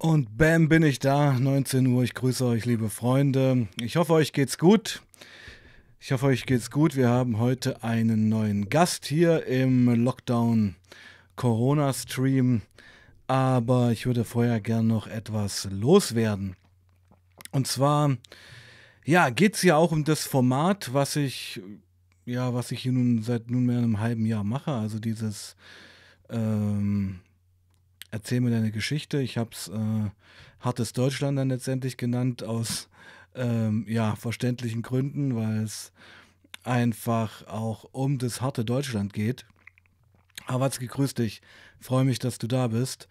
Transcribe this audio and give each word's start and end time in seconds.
Und 0.00 0.38
bam, 0.38 0.68
bin 0.68 0.84
ich 0.84 1.00
da, 1.00 1.32
19 1.32 1.88
Uhr. 1.88 2.04
Ich 2.04 2.14
grüße 2.14 2.46
euch, 2.46 2.64
liebe 2.64 2.88
Freunde. 2.88 3.66
Ich 3.80 3.96
hoffe, 3.96 4.12
euch 4.12 4.32
geht's 4.32 4.56
gut. 4.56 5.02
Ich 5.98 6.12
hoffe, 6.12 6.26
euch 6.26 6.46
geht's 6.46 6.70
gut. 6.70 6.94
Wir 6.94 7.08
haben 7.08 7.40
heute 7.40 7.82
einen 7.82 8.28
neuen 8.28 8.68
Gast 8.68 9.06
hier 9.06 9.46
im 9.46 9.92
Lockdown 10.04 10.76
Corona 11.34 11.92
Stream. 11.92 12.62
Aber 13.26 13.90
ich 13.90 14.06
würde 14.06 14.24
vorher 14.24 14.60
gern 14.60 14.86
noch 14.86 15.08
etwas 15.08 15.66
loswerden. 15.68 16.54
Und 17.50 17.66
zwar, 17.66 18.16
ja, 19.04 19.30
geht's 19.30 19.62
ja 19.62 19.74
auch 19.74 19.90
um 19.90 20.04
das 20.04 20.28
Format, 20.28 20.94
was 20.94 21.16
ich, 21.16 21.60
ja, 22.24 22.54
was 22.54 22.70
ich 22.70 22.82
hier 22.82 22.92
nun 22.92 23.24
seit 23.24 23.50
nunmehr 23.50 23.78
einem 23.78 23.98
halben 23.98 24.26
Jahr 24.26 24.44
mache. 24.44 24.70
Also 24.70 25.00
dieses, 25.00 25.56
ähm, 26.30 27.18
Erzähl 28.10 28.40
mir 28.40 28.50
deine 28.50 28.70
Geschichte. 28.70 29.20
Ich 29.20 29.36
habe 29.36 29.50
es 29.52 29.68
äh, 29.68 30.10
Hartes 30.60 30.92
Deutschland 30.92 31.38
dann 31.38 31.50
letztendlich 31.50 31.96
genannt, 31.96 32.42
aus 32.42 32.88
ähm, 33.34 33.84
ja, 33.88 34.16
verständlichen 34.16 34.82
Gründen, 34.82 35.36
weil 35.36 35.62
es 35.62 35.92
einfach 36.64 37.46
auch 37.46 37.84
um 37.92 38.18
das 38.18 38.40
harte 38.40 38.64
Deutschland 38.64 39.12
geht. 39.12 39.46
Awatzki, 40.46 40.86
grüß 40.86 41.14
dich. 41.14 41.42
Freue 41.80 42.04
mich, 42.04 42.18
dass 42.18 42.38
du 42.38 42.46
da 42.46 42.68
bist. 42.68 43.08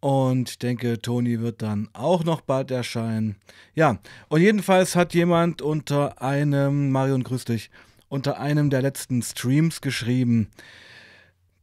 Und 0.00 0.50
ich 0.50 0.58
denke, 0.58 1.00
Toni 1.00 1.40
wird 1.40 1.60
dann 1.60 1.88
auch 1.92 2.22
noch 2.22 2.40
bald 2.40 2.70
erscheinen. 2.70 3.36
Ja, 3.74 3.98
und 4.28 4.40
jedenfalls 4.40 4.94
hat 4.94 5.12
jemand 5.12 5.60
unter 5.60 6.22
einem, 6.22 6.90
Marion, 6.92 7.24
grüß 7.24 7.46
dich, 7.46 7.70
unter 8.08 8.38
einem 8.38 8.70
der 8.70 8.80
letzten 8.80 9.22
Streams 9.22 9.80
geschrieben, 9.80 10.48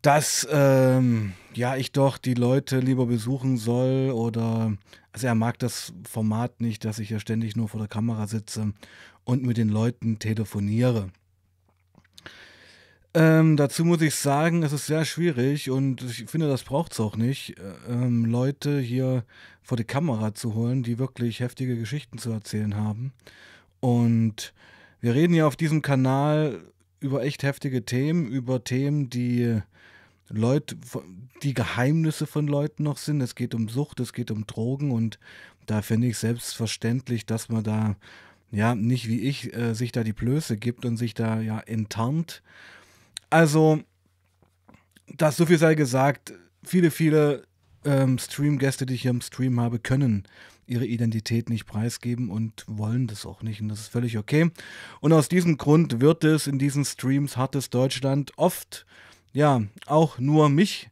dass 0.06 0.48
ähm, 0.52 1.34
ja 1.56 1.78
ich 1.78 1.92
doch 1.92 2.20
die 2.20 2.36
Leute 2.36 2.80
lieber 2.80 3.08
besuchen 3.08 3.58
soll 3.58 4.11
oder 4.11 4.78
also 5.11 5.28
er 5.28 5.34
mag 5.34 5.58
das 5.58 5.94
Format 6.08 6.61
nicht, 6.61 6.86
dass 6.86 7.00
ich 7.00 7.09
ja 7.09 7.20
ständig 7.20 7.56
nur 7.56 7.70
vor 7.70 7.80
der 7.80 7.88
Kamera 7.88 8.28
sitze 8.28 8.73
und 9.23 9.44
mit 9.44 9.58
den 9.58 9.70
Leuten 9.70 10.20
telefoniere. 10.20 11.09
Ähm, 13.16 13.58
dazu 13.58 13.83
muss 13.83 14.02
ich 14.02 14.14
sagen, 14.14 14.61
es 14.61 14.73
ist 14.73 14.86
sehr 14.86 15.06
schwierig 15.06 15.72
und 15.72 16.03
ich 16.03 16.26
finde, 16.30 16.50
das 16.50 16.64
braucht 16.64 16.92
es 16.92 17.00
auch 17.00 17.16
nicht, 17.16 17.58
äh, 17.58 17.94
ähm, 17.94 18.26
Leute 18.26 18.80
hier 18.80 19.23
vor 19.64 19.78
die 19.78 19.86
Kamera 19.86 20.36
zu 20.36 20.53
holen, 20.53 20.83
die 20.83 21.00
wirklich 21.00 21.39
heftige 21.39 21.78
Geschichten 21.78 22.17
zu 22.20 22.30
erzählen 22.30 22.76
haben. 22.76 23.14
Und 23.80 24.53
wir 25.00 25.16
reden 25.16 25.33
ja 25.33 25.48
auf 25.48 25.56
diesem 25.56 25.81
Kanal 25.81 26.61
über 27.00 27.23
echt 27.23 27.42
heftige 27.42 27.86
Themen, 27.86 28.28
über 28.28 28.64
Themen, 28.64 29.09
die 29.09 29.61
Leute, 30.30 30.78
die 31.44 31.54
Geheimnisse 31.54 32.26
von 32.26 32.48
Leuten 32.48 32.84
noch 32.84 32.98
sind. 32.98 33.22
Es 33.22 33.36
geht 33.36 33.54
um 33.54 33.70
Sucht, 33.70 34.00
es 34.00 34.14
geht 34.14 34.32
um 34.32 34.48
Drogen 34.48 34.92
und 34.92 35.20
da 35.66 35.82
finde 35.82 36.08
ich 36.08 36.17
selbstverständlich, 36.17 37.26
dass 37.26 37.49
man 37.49 37.64
da 37.64 37.95
ja 38.52 38.76
nicht 38.76 39.08
wie 39.08 39.22
ich 39.22 39.54
äh, 39.54 39.73
sich 39.73 39.92
da 39.92 40.04
die 40.04 40.14
Blöße 40.14 40.58
gibt 40.58 40.86
und 40.86 40.98
sich 40.98 41.14
da 41.14 41.42
ja 41.42 41.60
enttarnt. 41.60 42.42
Also, 43.30 43.82
das 45.08 45.38
so 45.38 45.45
viel 45.45 45.58
sei 45.58 45.76
gesagt, 45.76 46.33
viele, 46.64 46.92
viele 46.92 47.44
ähm, 47.83 48.17
Stream-Gäste, 48.17 48.86
die 48.86 48.95
ich 48.95 49.04
hier 49.04 49.11
im 49.11 49.22
Stream 49.22 49.60
habe, 49.60 49.80
können 49.80 50.23
ihre 50.67 50.86
Identität 50.86 51.49
nicht 51.49 51.66
preisgeben 51.66 52.30
und 52.32 52.66
wollen 52.67 53.08
das 53.08 53.26
auch 53.26 53.44
nicht. 53.44 53.61
Und 53.61 53.70
das 53.70 53.82
ist 53.82 53.88
völlig 53.89 54.17
okay. 54.17 54.49
Und 54.99 55.14
aus 55.14 55.30
diesem 55.30 55.58
Grund 55.58 56.02
wird 56.02 56.23
es 56.23 56.48
in 56.48 56.58
diesen 56.58 56.86
Streams 56.86 57.38
Hartes 57.38 57.70
Deutschland 57.70 58.32
oft 58.38 58.86
ja, 59.36 59.62
auch 59.86 60.18
nur 60.18 60.48
mich 60.48 60.90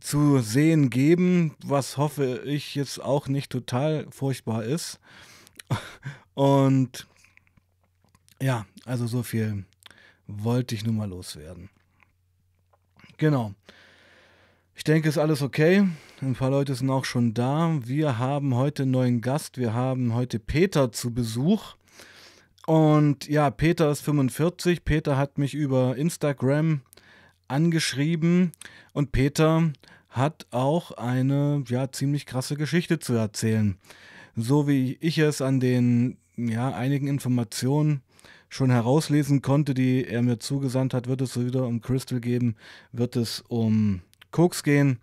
zu 0.00 0.40
sehen 0.40 0.90
geben, 0.90 1.56
was 1.64 1.96
hoffe 1.96 2.42
ich 2.44 2.74
jetzt 2.74 3.02
auch 3.02 3.26
nicht 3.26 3.50
total 3.50 4.06
furchtbar 4.10 4.64
ist. 4.64 5.00
Und 6.34 7.06
ja, 8.40 8.66
also 8.84 9.06
so 9.06 9.22
viel 9.22 9.64
wollte 10.26 10.74
ich 10.74 10.84
nun 10.84 10.96
mal 10.96 11.08
loswerden. 11.08 11.70
Genau. 13.16 13.54
Ich 14.74 14.84
denke, 14.84 15.08
ist 15.08 15.16
alles 15.16 15.40
okay. 15.40 15.88
Ein 16.20 16.34
paar 16.34 16.50
Leute 16.50 16.74
sind 16.74 16.90
auch 16.90 17.06
schon 17.06 17.32
da. 17.32 17.78
Wir 17.82 18.18
haben 18.18 18.54
heute 18.54 18.82
einen 18.82 18.92
neuen 18.92 19.20
Gast. 19.22 19.56
Wir 19.56 19.72
haben 19.72 20.12
heute 20.12 20.38
Peter 20.38 20.92
zu 20.92 21.14
Besuch. 21.14 21.76
Und 22.66 23.26
ja, 23.26 23.50
Peter 23.50 23.90
ist 23.90 24.02
45. 24.02 24.84
Peter 24.84 25.16
hat 25.16 25.38
mich 25.38 25.54
über 25.54 25.96
Instagram 25.96 26.82
angeschrieben 27.54 28.52
und 28.92 29.12
Peter 29.12 29.70
hat 30.08 30.46
auch 30.50 30.90
eine 30.92 31.62
ja 31.68 31.90
ziemlich 31.90 32.26
krasse 32.26 32.56
Geschichte 32.56 32.98
zu 32.98 33.14
erzählen. 33.14 33.78
So 34.36 34.66
wie 34.66 34.98
ich 35.00 35.18
es 35.18 35.40
an 35.40 35.60
den 35.60 36.18
ja 36.36 36.74
einigen 36.74 37.06
Informationen 37.06 38.02
schon 38.48 38.70
herauslesen 38.70 39.40
konnte, 39.40 39.72
die 39.72 40.04
er 40.04 40.22
mir 40.22 40.38
zugesandt 40.38 40.94
hat, 40.94 41.06
wird 41.06 41.20
es 41.20 41.32
so 41.32 41.46
wieder 41.46 41.66
um 41.66 41.80
Crystal 41.80 42.20
geben, 42.20 42.56
wird 42.92 43.16
es 43.16 43.40
um 43.48 44.02
Koks 44.32 44.64
gehen 44.64 44.98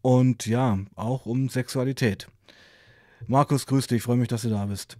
und 0.00 0.46
ja, 0.46 0.78
auch 0.94 1.26
um 1.26 1.48
Sexualität. 1.48 2.28
Markus, 3.26 3.66
grüß 3.66 3.88
dich, 3.88 4.02
freue 4.02 4.16
mich, 4.16 4.28
dass 4.28 4.42
du 4.42 4.50
da 4.50 4.66
bist. 4.66 4.96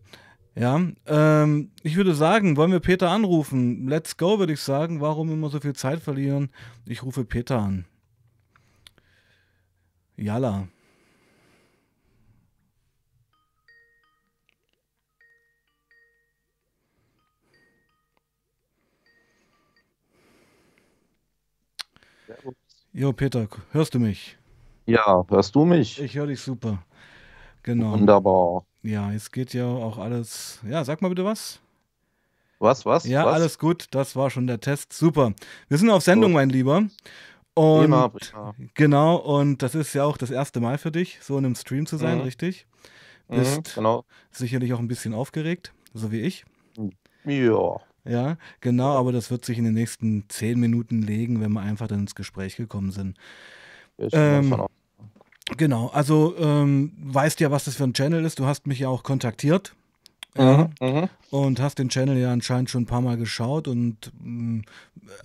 Ja, 0.59 0.81
ähm, 1.07 1.71
ich 1.83 1.97
würde 1.97 2.15
sagen, 2.15 2.57
wollen 2.57 2.73
wir 2.73 2.81
Peter 2.81 3.11
anrufen? 3.11 3.87
Let's 3.89 4.17
go, 4.17 4.39
würde 4.39 4.55
ich 4.55 4.61
sagen. 4.61 5.03
Warum 5.03 5.31
immer 5.31 5.51
so 5.51 5.61
viel 5.61 5.75
Zeit 5.75 6.01
verlieren? 6.01 6.49
Ich 6.87 7.03
rufe 7.03 7.27
Peter 7.27 7.59
an. 7.59 7.85
Jalla. 10.17 10.67
Jo, 22.95 23.13
Peter, 23.13 23.47
hörst 23.73 23.93
du 23.93 23.99
mich? 23.99 24.39
Ja, 24.87 25.23
hörst 25.29 25.55
du 25.55 25.67
mich? 25.67 26.01
Ich 26.01 26.15
höre 26.15 26.29
dich 26.29 26.41
super. 26.41 26.83
Genau. 27.63 27.93
Wunderbar. 27.93 28.65
Ja, 28.87 29.13
es 29.13 29.33
geht 29.33 29.53
ja 29.53 29.67
auch 29.67 29.99
alles. 29.99 30.61
Ja, 30.69 30.85
sag 30.85 31.03
mal 31.03 31.09
bitte 31.09 31.25
was. 31.25 31.61
Was, 32.59 32.87
was? 32.87 33.05
Ja, 33.05 33.25
was? 33.27 33.35
alles 33.35 33.59
gut. 33.59 33.87
Das 33.91 34.15
war 34.17 34.31
schon 34.31 34.47
der 34.47 34.61
Test. 34.61 34.93
Super. 34.93 35.33
Wir 35.69 35.77
sind 35.79 35.91
auf 35.91 36.03
Sendung, 36.05 36.31
gut. 36.33 36.37
mein 36.37 36.51
Lieber. 36.51 36.87
Und 37.55 37.81
prima, 37.83 38.09
prima. 38.09 38.55
genau, 38.75 39.17
und 39.17 39.63
das 39.63 39.75
ist 39.75 39.93
ja 39.95 40.05
auch 40.05 40.17
das 40.19 40.31
erste 40.31 40.61
Mal 40.61 40.79
für 40.79 40.93
dich, 40.93 41.19
so 41.23 41.37
in 41.39 41.47
einem 41.47 41.55
Stream 41.55 41.87
zu 41.87 41.97
sein, 41.97 42.19
Mhm. 42.19 42.25
richtig? 42.25 42.67
Mhm, 43.29 43.37
Bist 43.37 43.75
genau. 43.75 44.05
sicherlich 44.31 44.73
auch 44.75 44.79
ein 44.79 44.89
bisschen 44.89 45.15
aufgeregt, 45.15 45.73
so 45.95 46.13
wie 46.13 46.21
ich. 46.21 46.45
Ja. 47.25 47.81
Ja, 48.05 48.37
genau, 48.61 48.97
aber 48.97 49.11
das 49.11 49.31
wird 49.33 49.45
sich 49.45 49.59
in 49.59 49.65
den 49.65 49.75
nächsten 49.75 50.25
zehn 50.29 50.61
Minuten 50.61 51.03
legen, 51.03 51.41
wenn 51.41 51.53
wir 51.53 51.61
einfach 51.63 51.89
dann 51.89 52.01
ins 52.01 52.15
Gespräch 52.15 52.57
gekommen 52.57 52.93
sind. 52.93 53.17
Ich 53.97 54.13
Ähm. 54.13 54.55
Genau, 55.57 55.89
also 55.89 56.35
ähm, 56.39 56.93
weißt 56.99 57.41
ja, 57.41 57.51
was 57.51 57.65
das 57.65 57.77
für 57.77 57.85
ein 57.85 57.95
Channel 57.95 58.25
ist. 58.25 58.39
Du 58.39 58.47
hast 58.47 58.67
mich 58.67 58.79
ja 58.81 58.89
auch 58.89 59.03
kontaktiert. 59.03 59.75
Ja, 60.37 60.69
Mhm, 60.81 60.87
mhm. 60.87 61.09
und 61.31 61.61
hast 61.63 61.79
den 61.79 61.89
Channel 61.89 62.19
ja 62.19 62.31
anscheinend 62.31 62.69
schon 62.69 62.83
ein 62.83 62.87
paar 62.87 63.01
Mal 63.01 63.17
geschaut 63.17 63.69
und 63.69 64.13
mh, 64.23 64.65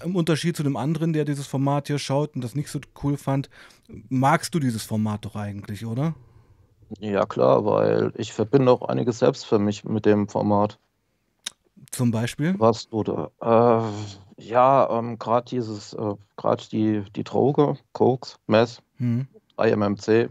im 0.06 0.16
Unterschied 0.16 0.56
zu 0.56 0.64
dem 0.64 0.78
anderen, 0.78 1.12
der 1.12 1.26
dieses 1.26 1.48
Format 1.48 1.88
hier 1.88 2.00
schaut 2.00 2.34
und 2.36 2.42
das 2.42 2.56
nicht 2.56 2.70
so 2.70 2.80
cool 3.04 3.18
fand, 3.18 3.50
magst 4.08 4.56
du 4.56 4.60
dieses 4.60 4.84
Format 4.84 5.26
doch 5.26 5.36
eigentlich, 5.36 5.86
oder? 5.86 6.14
Ja, 7.00 7.26
klar, 7.26 7.66
weil 7.66 8.14
ich 8.16 8.32
verbinde 8.32 8.72
auch 8.72 8.84
einiges 8.84 9.20
selbst 9.20 9.46
für 9.46 9.60
mich 9.60 9.84
mit 9.84 10.06
dem 10.06 10.30
Format. 10.30 10.78
Zum 11.92 12.12
Beispiel? 12.12 12.56
Was 12.58 12.88
du 12.88 13.04
da? 13.04 13.32
Äh, 13.42 14.42
ja, 14.42 14.90
ähm, 14.98 15.20
gerade 15.20 15.46
dieses, 15.50 15.94
äh, 15.94 16.16
gerade 16.38 16.64
die, 16.72 17.04
die 17.16 17.24
Droge, 17.26 17.78
Koks, 17.92 18.40
Meth, 18.48 18.82
Hm. 19.63 19.81
IMMC. 19.81 20.30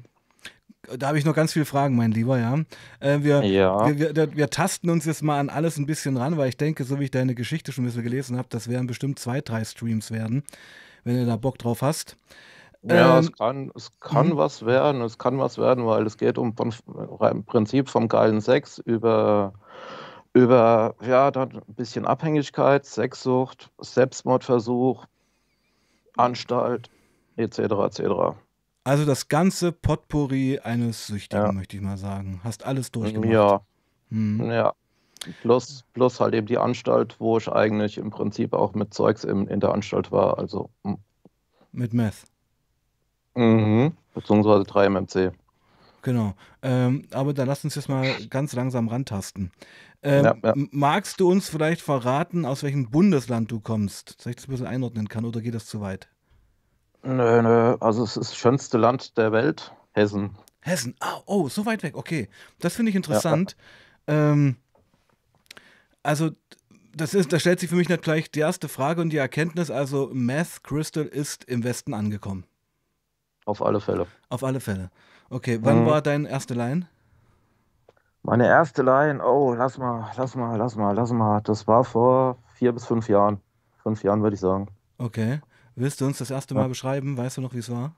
Da 0.97 1.09
habe 1.09 1.19
ich 1.19 1.25
noch 1.25 1.35
ganz 1.35 1.53
viele 1.53 1.67
Fragen, 1.67 1.95
mein 1.95 2.11
Lieber, 2.11 2.39
ja. 2.39 2.59
Äh, 3.01 3.23
wir, 3.23 3.45
Ja. 3.45 3.87
wir, 3.87 4.17
wir, 4.17 4.37
wir 4.37 4.51
tasten 4.51 4.91
uns 4.91 5.05
jetzt 5.05 5.23
mal 5.23 5.39
an 5.39 5.51
alles 5.51 5.77
ein 5.77 5.87
bisschen 5.87 6.17
ran, 6.17 6.37
weil 6.37 6.49
ich 6.49 6.57
denke, 6.57 6.85
so 6.85 6.99
wie 6.99 7.05
ich 7.05 7.11
deine 7.11 7.35
Geschichte 7.35 7.71
schon 7.71 7.85
ein 7.85 7.89
bisschen 7.89 8.03
gelesen 8.03 8.39
habe, 8.39 8.49
das 8.51 8.69
werden 8.69 8.87
bestimmt 8.87 9.19
zwei, 9.19 9.41
drei 9.41 9.65
Streams 9.65 10.11
werden, 10.11 10.43
wenn 11.05 11.17
du 11.17 11.27
da 11.27 11.37
Bock 11.37 11.59
drauf 11.59 11.83
hast. 11.83 12.17
Ja, 12.83 13.19
Ähm, 13.19 13.25
es 13.25 13.33
kann, 13.37 13.73
es 13.75 13.99
kann 14.01 14.29
mhm. 14.29 14.37
was 14.37 14.65
werden, 14.65 15.03
es 15.03 15.19
kann 15.19 15.39
was 15.39 15.59
werden, 15.59 15.87
weil 15.87 16.07
es 16.07 16.17
geht 16.17 16.39
um 16.39 16.57
von, 16.57 16.75
im 17.31 17.45
Prinzip 17.45 17.89
vom 17.89 18.09
geilen 18.09 18.41
Sex 18.41 18.79
über, 18.79 19.53
über 20.33 20.95
ja, 21.07 21.31
dann 21.31 21.51
ein 21.57 21.75
bisschen 21.75 22.07
Abhängigkeit, 22.07 22.87
Sexsucht, 22.87 23.71
Selbstmordversuch, 23.79 25.05
Anstalt, 26.17 26.91
etc. 27.37 27.59
etc. 27.59 28.01
Also 28.85 29.05
das 29.05 29.29
ganze 29.29 29.73
Potpourri 29.73 30.59
eines 30.61 31.07
Süchtigen, 31.07 31.45
Ja, 31.45 31.53
möchte 31.53 31.77
ich 31.77 31.83
mal 31.83 31.99
sagen. 31.99 32.41
Hast 32.45 32.65
alles 32.65 32.91
durchgemacht. 32.91 33.31
ja, 33.31 33.61
Hm. 34.11 34.51
ja. 34.51 34.73
Plus, 35.43 35.85
plus 35.93 36.19
halt 36.19 36.35
eben 36.35 36.47
die 36.47 36.57
Anstalt, 36.57 37.17
wo 37.19 37.37
ich 37.37 37.47
eigentlich 37.49 37.99
im 37.99 38.09
Prinzip 38.11 38.55
auch 38.55 38.73
mit 38.73 38.95
Zeugs 38.95 39.23
in, 39.23 39.47
in 39.49 39.61
der 39.61 39.73
Anstalt 39.73 40.11
war, 40.11 40.39
also 40.39 40.71
Mit 41.73 41.93
Meth. 41.93 42.25
mhm, 43.35 43.93
beziehungsweise 44.15 44.65
3 44.65 44.87
MMC. 44.87 45.33
Genau. 46.03 46.33
Ähm, 46.63 47.07
aber 47.13 47.35
dann 47.35 47.47
lass 47.49 47.63
uns 47.65 47.75
jetzt 47.75 47.91
mal 47.91 48.11
ganz 48.31 48.55
langsam 48.55 48.89
rantasten. 48.89 49.53
Ähm, 50.03 50.25
Ja, 50.25 50.35
ja. 50.43 50.55
Magst 50.71 51.21
du 51.21 51.31
uns 51.31 51.51
vielleicht 51.51 51.83
verraten, 51.83 52.47
aus 52.47 52.63
welchem 52.63 52.91
Bundesland 52.91 53.51
du 53.53 53.61
kommst, 53.61 54.19
dass 54.21 54.27
ich 54.27 54.37
das 54.37 54.49
ein 54.49 54.51
bisschen 54.53 54.67
einordnen 54.67 55.09
kann, 55.11 55.27
oder 55.27 55.43
geht 55.43 55.55
das 55.55 55.67
zu 55.67 55.83
weit? 55.83 56.09
Nö, 57.03 57.43
nö, 57.43 57.77
also 57.81 58.03
es 58.05 58.17
ist 58.17 58.31
das 58.31 58.37
schönste 58.37 58.77
Land 58.79 59.17
der 59.17 59.33
Welt, 59.33 59.73
Hessen. 59.93 60.37
Hessen. 60.61 60.95
Ah, 61.01 61.21
oh, 61.27 61.49
so 61.49 61.65
weit 61.65 61.83
weg. 61.83 61.97
Okay. 61.97 62.29
Das 62.59 62.77
finde 62.77 62.91
ich 62.91 62.95
Ja, 62.95 62.99
interessant. 62.99 63.57
Ähm, 64.07 64.57
also, 66.03 66.31
das 66.95 67.15
ist, 67.15 67.33
da 67.33 67.39
stellt 67.39 67.61
sich 67.61 67.71
für 67.71 67.77
mich 67.77 67.89
nicht 67.89 68.03
gleich 68.03 68.31
die 68.31 68.41
erste 68.41 68.69
Frage 68.69 69.01
und 69.01 69.11
die 69.11 69.17
Erkenntnis. 69.17 69.71
Also, 69.71 70.11
Meth 70.13 70.63
Crystal 70.63 71.05
ist 71.07 71.45
im 71.45 71.65
Westen 71.65 71.95
angekommen. 71.95 72.45
auf 73.47 73.63
alle 73.63 73.81
Fälle. 73.81 74.07
Auf 74.29 74.45
alle 74.45 74.61
Fälle. 74.61 74.91
Okay, 75.31 75.59
wann 75.63 75.83
Mhm. 75.83 75.87
war 75.87 76.03
dein 76.03 76.25
erste 76.25 76.55
Line? 76.55 76.87
Meine 78.23 78.47
erste 78.47 78.83
Line, 78.83 79.25
oh, 79.25 79.55
lass 79.55 79.79
mal, 79.79 80.13
lass 80.17 80.35
mal, 80.37 80.57
lass 80.57 80.77
mal, 80.77 80.95
lass 80.95 81.11
mal. 81.11 81.41
Das 81.41 81.67
war 81.67 81.83
vor 81.85 82.37
vier 82.55 82.73
bis 82.73 82.85
fünf 82.85 83.09
Jahren. 83.09 83.41
Fünf 83.83 84.05
Jahren 84.05 84.23
würde 84.23 84.35
ich 84.35 84.41
sagen. 84.41 84.69
Okay. 84.99 85.41
Willst 85.81 85.99
du 86.03 86.05
uns 86.05 86.19
das 86.19 86.31
erste. 86.31 86.55
Mal 86.55 86.69
beschreiben? 86.69 87.17
Weißt 87.17 87.39
du 87.39 87.41
noch, 87.41 87.55
wie 87.55 87.59
es 87.59 87.71
war? 87.71 87.97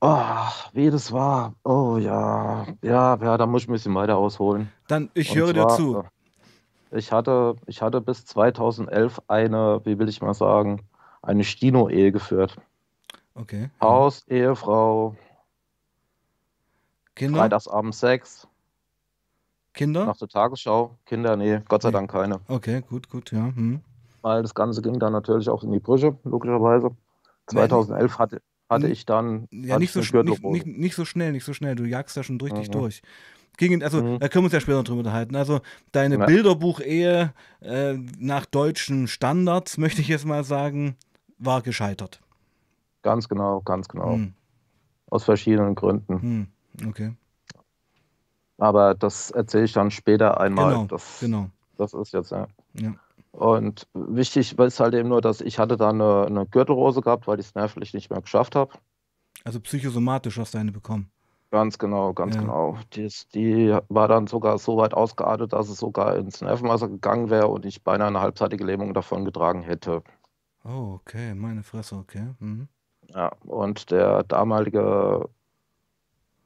Oh, 0.00 0.48
wie 0.72 0.88
das 0.90 1.12
war. 1.12 1.54
Oh 1.62 1.98
ja, 1.98 2.66
ja, 2.82 3.18
ja, 3.20 3.36
da 3.36 3.44
muss 3.44 3.64
ich 3.64 3.68
ein 3.68 3.72
bisschen 3.72 3.94
weiter 3.94 4.16
ausholen. 4.16 4.72
Dann, 4.88 5.10
ich 5.12 5.30
Und 5.30 5.36
höre 5.36 5.52
dir 5.52 5.68
zwar, 5.68 5.76
zu. 5.76 6.04
äh, 6.90 6.98
ich 6.98 7.12
hatte, 7.12 7.56
ich 7.66 7.82
hatte 7.82 8.00
bis 8.00 8.24
2011 8.24 9.20
eine, 9.28 9.82
wie 9.84 9.98
will 9.98 10.08
ich 10.08 10.22
mal 10.22 10.32
sagen, 10.32 10.80
eine 11.20 11.44
Stino-Ehe 11.44 12.12
geführt. 12.12 12.56
Okay. 13.34 13.68
Haus, 13.82 14.26
Ehefrau, 14.28 15.16
Kinder? 17.14 17.40
freitagsabends 17.40 18.00
Sex, 18.00 18.48
Kinder? 19.74 20.06
nach 20.06 20.16
der 20.16 20.28
Tagesschau, 20.28 20.96
Kinder, 21.04 21.36
nee, 21.36 21.60
Gott 21.68 21.82
sei. 21.82 21.90
Dank 21.90 22.10
keine. 22.10 22.40
Okay, 22.48 22.80
gut, 22.88 23.10
gut, 23.10 23.32
ja. 23.32 23.54
Hm. 23.54 23.82
Weil 24.22 24.42
das 24.42 24.54
Ganze 24.54 24.82
ging 24.82 24.98
dann 24.98 25.12
natürlich 25.12 25.48
auch 25.48 25.62
in 25.62 25.72
die 25.72 25.78
Brüche, 25.80 26.18
logischerweise. 26.24 26.90
2011 27.46 28.18
hatte, 28.18 28.42
hatte 28.68 28.88
ich 28.88 29.06
dann 29.06 29.48
Ja, 29.50 29.78
nicht 29.78 29.96
ich 29.96 30.10
so, 30.10 30.22
nicht, 30.22 30.42
nicht, 30.44 30.66
nicht 30.66 30.94
so 30.94 31.04
schnell, 31.04 31.32
nicht 31.32 31.44
so 31.44 31.52
schnell. 31.54 31.74
Du 31.74 31.84
jagst 31.84 32.16
da 32.16 32.22
schon 32.22 32.38
durch 32.38 32.52
dich 32.52 32.68
Mhm. 32.68 32.72
durch. 32.72 33.02
Ging 33.56 33.72
in, 33.72 33.82
also, 33.82 34.02
Mhm. 34.02 34.18
da 34.20 34.28
können 34.28 34.44
wir 34.44 34.46
uns 34.46 34.52
ja 34.52 34.60
später 34.60 34.82
drüber 34.82 35.00
unterhalten. 35.00 35.34
Also, 35.36 35.60
deine 35.92 36.18
Ja. 36.18 36.26
Bilderbuchehe 36.26 37.32
äh, 37.60 37.94
nach 38.18 38.46
deutschen 38.46 39.08
Standards, 39.08 39.76
möchte 39.78 40.00
ich 40.00 40.08
jetzt 40.08 40.24
mal 40.26 40.44
sagen, 40.44 40.96
war 41.38 41.62
gescheitert. 41.62 42.20
Ganz 43.02 43.28
genau, 43.28 43.60
ganz 43.62 43.88
genau. 43.88 44.12
Hm, 44.12 44.34
Aus 45.10 45.24
verschiedenen 45.24 45.74
Gründen. 45.74 46.20
hm, 46.20 46.46
okay. 46.88 47.14
Aber 48.58 48.94
das 48.94 49.30
erzähle 49.30 49.64
ich 49.64 49.72
dann 49.72 49.90
später 49.90 50.38
einmal. 50.38 50.72
Genau, 50.74 50.86
Das, 50.86 51.20
genau. 51.20 51.50
das 51.78 51.94
ist 51.94 52.12
jetzt, 52.12 52.30
ja. 52.30 52.46
Ja. 52.74 52.94
Und 53.32 53.86
wichtig 53.94 54.58
ist 54.58 54.80
halt 54.80 54.94
eben 54.94 55.08
nur, 55.08 55.20
dass 55.20 55.40
ich 55.40 55.58
hatte 55.58 55.76
da 55.76 55.90
eine, 55.90 56.26
eine 56.26 56.46
Gürtelrose 56.46 57.00
gehabt, 57.00 57.26
weil 57.26 57.38
ich 57.40 57.46
es 57.46 57.54
nervlich 57.54 57.94
nicht 57.94 58.10
mehr 58.10 58.20
geschafft 58.20 58.56
habe. 58.56 58.74
Also 59.44 59.60
psychosomatisch 59.60 60.38
hast 60.38 60.54
du 60.54 60.58
eine 60.58 60.72
bekommen. 60.72 61.10
Ganz 61.52 61.78
genau, 61.78 62.12
ganz 62.12 62.34
Ja. 62.36 62.42
genau. 62.42 62.78
Die, 62.92 63.04
ist- 63.04 63.34
die 63.34 63.76
war 63.88 64.08
dann 64.08 64.26
sogar 64.26 64.58
so 64.58 64.76
weit 64.76 64.94
ausgeartet, 64.94 65.52
dass 65.52 65.68
es 65.68 65.78
sogar 65.78 66.16
ins 66.16 66.40
Nervenwasser 66.40 66.88
gegangen 66.88 67.30
wäre 67.30 67.48
und 67.48 67.64
ich 67.64 67.82
beinahe 67.82 68.08
eine 68.08 68.20
halbseitige 68.20 68.64
Lähmung 68.64 68.94
davon 68.94 69.24
getragen 69.24 69.62
hätte. 69.62 70.02
Oh, 70.64 70.98
okay, 71.00 71.34
meine 71.34 71.62
Fresse, 71.62 71.96
okay. 71.96 72.34
Mhm. 72.38 72.68
Ja, 73.08 73.32
und 73.46 73.90
der 73.90 74.22
damalige, 74.24 75.28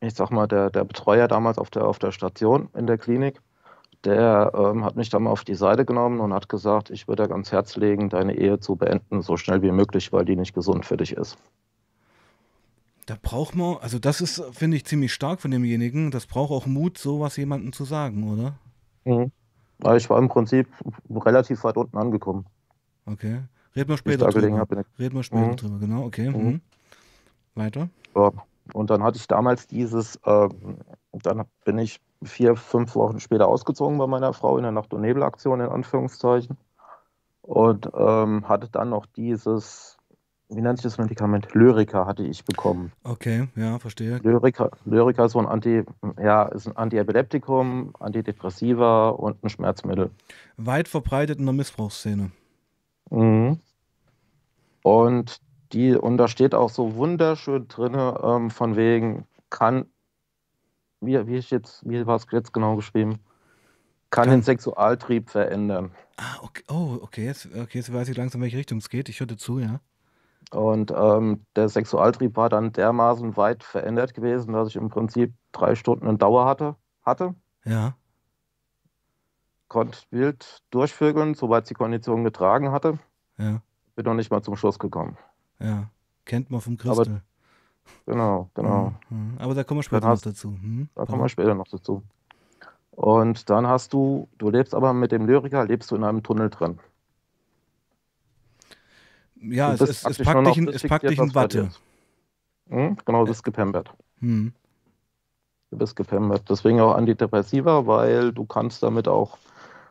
ich 0.00 0.14
sag 0.14 0.30
mal, 0.30 0.46
der, 0.46 0.70
der 0.70 0.84
Betreuer 0.84 1.28
damals 1.28 1.58
auf 1.58 1.70
der, 1.70 1.86
auf 1.86 1.98
der 1.98 2.12
Station 2.12 2.68
in 2.74 2.86
der 2.86 2.96
Klinik, 2.98 3.40
der 4.04 4.52
ähm, 4.54 4.84
hat 4.84 4.96
mich 4.96 5.08
dann 5.10 5.22
mal 5.24 5.30
auf 5.30 5.44
die 5.44 5.54
Seite 5.54 5.84
genommen 5.84 6.20
und 6.20 6.32
hat 6.32 6.48
gesagt, 6.48 6.90
ich 6.90 7.08
würde 7.08 7.24
dir 7.24 7.28
ganz 7.28 7.52
Herz 7.52 7.76
legen, 7.76 8.08
deine 8.10 8.36
Ehe 8.36 8.60
zu 8.60 8.76
beenden, 8.76 9.22
so 9.22 9.36
schnell 9.36 9.62
wie 9.62 9.72
möglich, 9.72 10.12
weil 10.12 10.24
die 10.24 10.36
nicht 10.36 10.54
gesund 10.54 10.84
für 10.86 10.96
dich 10.96 11.12
ist. 11.12 11.36
Da 13.06 13.16
braucht 13.20 13.54
man, 13.54 13.76
also 13.82 13.98
das 13.98 14.20
ist, 14.20 14.42
finde 14.52 14.76
ich, 14.78 14.86
ziemlich 14.86 15.12
stark 15.12 15.40
von 15.40 15.50
demjenigen. 15.50 16.10
Das 16.10 16.26
braucht 16.26 16.50
auch 16.50 16.66
Mut, 16.66 16.96
sowas 16.96 17.36
jemandem 17.36 17.72
zu 17.72 17.84
sagen, 17.84 18.30
oder? 18.32 18.54
Mhm. 19.04 19.30
Ich 19.96 20.08
war 20.08 20.18
im 20.18 20.28
Prinzip 20.28 20.68
relativ 21.10 21.64
weit 21.64 21.76
unten 21.76 21.98
angekommen, 21.98 22.46
Okay. 23.06 23.40
Reden 23.76 23.88
wir 23.90 23.96
später 23.98 24.28
drüber. 24.28 24.56
habe. 24.58 24.84
Reden 24.98 25.16
wir 25.16 25.22
später 25.24 25.48
Mhm. 25.48 25.56
drüber, 25.56 25.78
genau, 25.78 26.04
okay. 26.04 26.30
Mhm. 26.30 26.36
Mhm. 26.44 26.60
Weiter. 27.54 27.88
Ja. 28.16 28.30
Und 28.72 28.88
dann 28.88 29.02
hatte 29.02 29.18
ich 29.18 29.26
damals 29.26 29.66
dieses, 29.66 30.18
ähm, 30.24 30.78
dann 31.12 31.42
bin 31.64 31.76
ich 31.78 32.00
vier, 32.24 32.56
fünf 32.56 32.94
Wochen 32.94 33.20
später 33.20 33.48
ausgezogen 33.48 33.98
bei 33.98 34.06
meiner 34.06 34.32
Frau 34.32 34.56
in 34.56 34.62
der 34.62 34.72
Nacht- 34.72 34.92
und 34.94 35.02
Nebelaktion, 35.02 35.60
in 35.60 35.68
Anführungszeichen. 35.68 36.56
Und 37.42 37.90
ähm, 37.94 38.48
hatte 38.48 38.68
dann 38.70 38.90
noch 38.90 39.06
dieses, 39.06 39.98
wie 40.48 40.60
nennt 40.60 40.78
sich 40.78 40.84
das 40.84 40.98
Medikament? 40.98 41.54
Lyrica 41.54 42.06
hatte 42.06 42.22
ich 42.22 42.44
bekommen. 42.44 42.92
Okay, 43.02 43.48
ja, 43.56 43.78
verstehe. 43.78 44.18
Lyrica, 44.22 44.70
Lyrica 44.84 45.26
ist 45.26 45.32
so 45.32 45.40
ein 45.40 45.46
Anti, 45.46 45.84
ja, 46.18 46.44
ist 46.44 46.66
ein 46.66 46.76
Antiepileptikum, 46.76 47.92
Antidepressiva 47.98 49.10
und 49.10 49.42
ein 49.44 49.50
Schmerzmittel. 49.50 50.10
Weit 50.56 50.88
verbreitet 50.88 51.38
in 51.38 51.44
der 51.44 51.54
Missbrauchsszene. 51.54 52.30
Mhm. 53.10 53.60
Und 54.82 55.40
die, 55.72 55.94
und 55.94 56.18
da 56.18 56.28
steht 56.28 56.54
auch 56.54 56.70
so 56.70 56.94
wunderschön 56.94 57.68
drin, 57.68 57.94
ähm, 58.22 58.50
von 58.50 58.76
wegen, 58.76 59.26
kann, 59.50 59.86
wie, 61.06 61.26
wie, 61.26 61.36
ich 61.36 61.50
jetzt, 61.50 61.88
wie 61.88 62.06
war 62.06 62.16
es 62.16 62.26
jetzt 62.30 62.52
genau 62.52 62.76
geschrieben? 62.76 63.18
Kann 64.10 64.24
Kann. 64.24 64.30
den 64.30 64.42
Sexualtrieb 64.42 65.30
verändern. 65.30 65.90
Ah, 66.16 66.36
okay. 66.42 66.62
Oh, 66.68 66.98
okay. 67.02 67.24
Jetzt, 67.24 67.46
okay, 67.46 67.78
jetzt 67.78 67.92
weiß 67.92 68.08
ich 68.08 68.16
langsam, 68.16 68.40
welche 68.40 68.56
Richtung 68.58 68.78
es 68.78 68.88
geht. 68.88 69.08
Ich 69.08 69.20
hörte 69.20 69.36
zu, 69.36 69.58
ja. 69.58 69.80
Und 70.50 70.92
ähm, 70.96 71.44
der 71.56 71.68
Sexualtrieb 71.68 72.36
war 72.36 72.48
dann 72.48 72.72
dermaßen 72.72 73.36
weit 73.36 73.64
verändert 73.64 74.14
gewesen, 74.14 74.52
dass 74.52 74.68
ich 74.68 74.76
im 74.76 74.88
Prinzip 74.88 75.34
drei 75.52 75.74
Stunden 75.74 76.08
in 76.08 76.18
Dauer 76.18 76.46
hatte, 76.46 76.76
hatte. 77.02 77.34
Ja. 77.64 77.96
konnte 79.68 79.98
wild 80.10 80.62
durchvögeln, 80.70 81.34
soweit 81.34 81.68
die 81.68 81.74
Kondition 81.74 82.22
getragen 82.22 82.70
hatte. 82.70 82.98
Ja. 83.38 83.62
Bin 83.96 84.04
noch 84.04 84.14
nicht 84.14 84.30
mal 84.30 84.42
zum 84.42 84.54
Schluss 84.56 84.78
gekommen. 84.78 85.16
Ja. 85.58 85.90
Kennt 86.24 86.50
man 86.50 86.60
vom 86.60 86.78
Aber 86.84 86.96
Christel. 86.96 87.22
Genau, 88.06 88.50
genau. 88.54 88.92
Mhm. 89.10 89.34
Aber 89.38 89.54
da 89.54 89.64
kommen 89.64 89.78
wir 89.78 89.82
später 89.82 90.00
Dann 90.00 90.10
noch 90.10 90.16
hast- 90.16 90.26
dazu. 90.26 90.48
Mhm. 90.50 90.88
Da 90.94 91.06
kommen 91.06 91.22
wir 91.22 91.28
später 91.28 91.54
noch 91.54 91.68
dazu. 91.68 92.02
Und 92.90 93.50
dann 93.50 93.66
hast 93.66 93.92
du, 93.92 94.28
du 94.38 94.50
lebst 94.50 94.74
aber 94.74 94.92
mit 94.92 95.10
dem 95.10 95.26
Lyriker, 95.26 95.64
lebst 95.66 95.90
du 95.90 95.96
in 95.96 96.04
einem 96.04 96.22
Tunnel 96.22 96.50
drin. 96.50 96.78
Ja, 99.40 99.72
es, 99.74 99.80
es, 99.80 100.04
es 100.04 100.18
packt 100.18 100.46
dich 100.46 100.56
in, 100.56 100.68
es 100.68 100.82
packt 100.82 101.08
dich 101.08 101.18
in 101.18 101.34
Watte. 101.34 101.70
Hm? 102.68 102.96
Genau, 103.04 103.24
du 103.24 103.26
bist 103.30 103.44
gepembert. 103.44 103.92
Mhm. 104.20 104.52
Du 105.70 105.78
bist 105.78 105.96
gepembert. 105.96 106.48
Deswegen 106.48 106.80
auch 106.80 106.94
Antidepressiva, 106.94 107.86
weil 107.86 108.32
du 108.32 108.46
kannst 108.46 108.82
damit 108.82 109.08
auch 109.08 109.38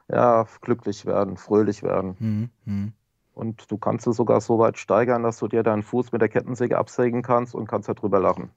ja, 0.10 0.46
glücklich 0.62 1.06
werden, 1.06 1.38
fröhlich 1.38 1.84
werden. 1.84 2.16
Mhm. 2.20 2.50
Mhm. 2.66 2.94
Und 3.34 3.70
du 3.72 3.78
kannst 3.78 4.06
es 4.08 4.16
sogar 4.16 4.42
so 4.42 4.60
weit 4.60 4.78
steigern, 4.78 5.24
dass 5.24 5.40
du 5.40 5.48
dir 5.48 5.64
deinen 5.64 5.84
Fuß 5.84 6.12
mit 6.12 6.22
der 6.22 6.30
Kettensäge 6.30 6.78
absägen 6.78 7.24
kannst 7.24 7.56
und 7.56 7.68
kannst 7.68 7.90
darüber 7.90 8.20
lachen. 8.20 8.52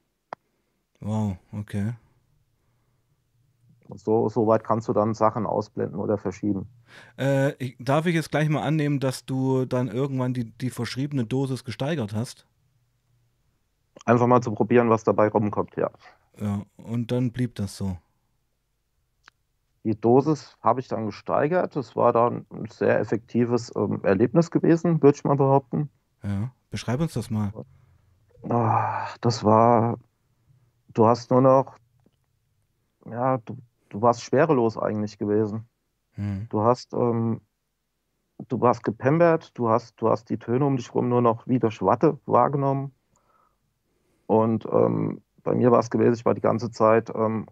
Wow, 1.00 1.36
okay. 1.52 1.94
So, 3.94 4.28
so 4.28 4.46
weit 4.46 4.64
kannst 4.64 4.88
du 4.88 4.92
dann 4.92 5.14
Sachen 5.14 5.46
ausblenden 5.46 5.98
oder 5.98 6.18
verschieben. 6.18 6.66
Äh, 7.18 7.52
ich, 7.62 7.76
darf 7.78 8.06
ich 8.06 8.14
jetzt 8.14 8.30
gleich 8.30 8.48
mal 8.48 8.62
annehmen, 8.62 8.98
dass 8.98 9.24
du 9.24 9.64
dann 9.64 9.88
irgendwann 9.88 10.34
die, 10.34 10.44
die 10.44 10.70
verschriebene 10.70 11.24
Dosis 11.24 11.64
gesteigert 11.64 12.12
hast? 12.12 12.46
Einfach 14.04 14.26
mal 14.26 14.40
zu 14.40 14.52
probieren, 14.52 14.90
was 14.90 15.04
dabei 15.04 15.28
rumkommt, 15.28 15.76
ja. 15.76 15.90
Ja, 16.40 16.62
und 16.76 17.12
dann 17.12 17.30
blieb 17.32 17.54
das 17.54 17.76
so. 17.76 17.96
Die 19.86 19.94
Dosis 19.94 20.56
habe 20.62 20.80
ich 20.80 20.88
dann 20.88 21.06
gesteigert. 21.06 21.76
Das 21.76 21.94
war 21.94 22.12
dann 22.12 22.44
ein 22.50 22.66
sehr 22.68 22.98
effektives 22.98 23.72
ähm, 23.76 24.00
Erlebnis 24.02 24.50
gewesen, 24.50 25.00
würde 25.00 25.16
ich 25.16 25.22
mal 25.22 25.36
behaupten. 25.36 25.90
Ja. 26.24 26.50
Beschreib 26.70 27.00
uns 27.00 27.14
das 27.14 27.30
mal. 27.30 27.52
Ah, 28.48 29.06
das 29.20 29.44
war, 29.44 29.96
du 30.92 31.06
hast 31.06 31.30
nur 31.30 31.40
noch, 31.40 31.76
ja, 33.08 33.38
du, 33.38 33.58
du 33.90 34.02
warst 34.02 34.22
schwerelos 34.22 34.76
eigentlich 34.76 35.18
gewesen. 35.18 35.68
Mhm. 36.16 36.48
Du 36.48 36.62
hast, 36.62 36.92
ähm, 36.92 37.40
du 38.48 38.60
warst 38.60 38.82
gepembert, 38.82 39.52
du 39.54 39.68
hast, 39.68 40.00
du 40.00 40.08
hast 40.08 40.30
die 40.30 40.38
Töne 40.38 40.64
um 40.64 40.76
dich 40.76 40.88
herum 40.88 41.08
nur 41.08 41.22
noch 41.22 41.46
wie 41.46 41.60
durch 41.60 41.80
Watte 41.80 42.18
wahrgenommen. 42.26 42.92
Und 44.26 44.66
ähm, 44.66 45.22
bei 45.44 45.54
mir 45.54 45.70
war 45.70 45.78
es 45.78 45.90
gewesen, 45.90 46.14
ich 46.14 46.24
war 46.24 46.34
die 46.34 46.40
ganze 46.40 46.72
Zeit, 46.72 47.12
ähm, 47.14 47.46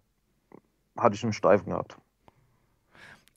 hatte 0.96 1.14
ich 1.14 1.22
einen 1.22 1.32
Steifen 1.32 1.70
gehabt. 1.70 1.96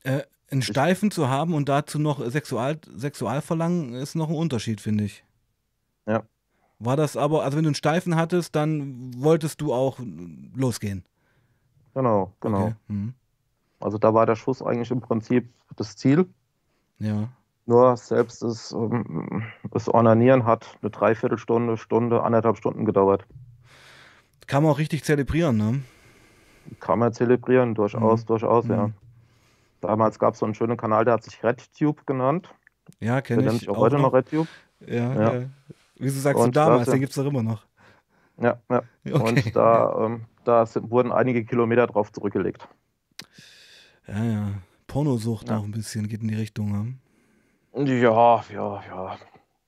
Äh, 0.04 0.22
einen 0.50 0.62
Steifen 0.62 1.12
zu 1.12 1.27
haben 1.27 1.54
und 1.54 1.68
dazu 1.68 2.00
noch 2.00 2.25
Sexual, 2.30 2.80
Sexualverlangen 2.96 3.94
ist 3.96 4.16
noch 4.16 4.30
ein 4.30 4.36
Unterschied, 4.36 4.80
finde 4.80 5.04
ich. 5.04 5.25
Ja. 6.06 6.24
War 6.80 6.96
das 6.96 7.18
aber, 7.18 7.44
also 7.44 7.58
wenn 7.58 7.63
du 7.63 7.70
einen 7.70 7.75
Steifen 7.75 8.16
hattest, 8.16 8.56
dann 8.56 9.12
wolltest 9.18 9.60
du 9.60 9.74
auch 9.74 10.00
losgehen. 10.56 11.04
Genau, 11.94 12.32
genau. 12.39 12.62
Okay. 12.68 12.75
Mhm. 12.88 13.13
Also 13.80 13.98
da 13.98 14.13
war 14.13 14.25
der 14.25 14.36
Schuss 14.36 14.62
eigentlich 14.62 14.92
im 14.92 15.01
Prinzip 15.01 15.50
das 15.75 15.98
Ziel. 15.98 16.27
Ja. 17.00 17.27
Nur 17.66 17.98
selbst 17.98 18.42
das, 18.42 18.72
ähm, 18.72 19.44
das 19.72 19.89
Ornanieren 19.89 20.46
hat 20.46 20.77
eine 20.82 20.92
Dreiviertelstunde, 20.92 21.75
Stunde, 21.77 22.24
anderthalb 22.24 22.58
Stunden 22.58 22.86
gedauert. 22.86 23.25
Kann 24.46 24.63
man 24.63 24.72
auch 24.72 24.77
richtig 24.80 25.04
zelebrieren, 25.04 25.58
ne? 25.58 25.82
Kann 26.80 27.00
man 27.00 27.12
zelebrieren, 27.12 27.75
durchaus, 27.75 28.22
Mhm. 28.22 28.25
durchaus, 28.27 28.68
ja. 28.68 28.92
Mhm. 29.81 29.88
Damals 29.88 30.19
gab 30.19 30.34
es 30.34 30.39
so 30.39 30.46
einen 30.46 30.55
schönen 30.55 30.77
Kanal, 30.77 31.05
der 31.05 31.15
hat 31.15 31.24
sich 31.24 31.43
RedTube 31.43 32.05
genannt. 32.05 32.53
Ja, 33.00 33.22
kenne 33.22 33.41
nennt 33.43 33.53
ich. 33.55 33.60
sich 33.62 33.69
auch 33.69 33.75
auch 33.77 33.81
heute 33.81 33.96
noch 33.96 34.03
noch. 34.03 34.13
RedTube. 34.13 34.48
Ja, 34.86 35.13
Ja. 35.13 35.34
ja. 35.39 35.50
Wieso 36.00 36.19
sagst 36.19 36.39
du 36.39 36.43
Und 36.46 36.55
damals? 36.55 36.86
das- 36.86 36.93
Den 36.93 37.00
gibt 37.01 37.10
es 37.12 37.15
doch 37.15 37.25
immer 37.25 37.43
noch. 37.43 37.65
Ja, 38.39 38.60
ja. 38.69 38.81
Okay. 39.12 39.24
Und 39.46 39.55
da, 39.55 40.05
ähm, 40.05 40.25
da 40.43 40.65
sind, 40.65 40.91
wurden 40.91 41.12
einige 41.12 41.43
Kilometer 41.43 41.88
drauf 41.88 42.12
zurückgelegt. 42.12 42.67
Ja, 44.07 44.24
ja. 44.24 44.48
Pornosucht 44.88 45.50
Ja. 45.50 45.57
auch 45.57 45.63
ein 45.63 45.72
bisschen, 45.72 46.07
geht 46.07 46.22
in 46.22 46.27
die 46.29 46.36
Richtung. 46.36 46.72
Ne? 47.74 47.86
Ja, 47.86 48.43
ja, 48.53 48.81
ja. 48.88 49.17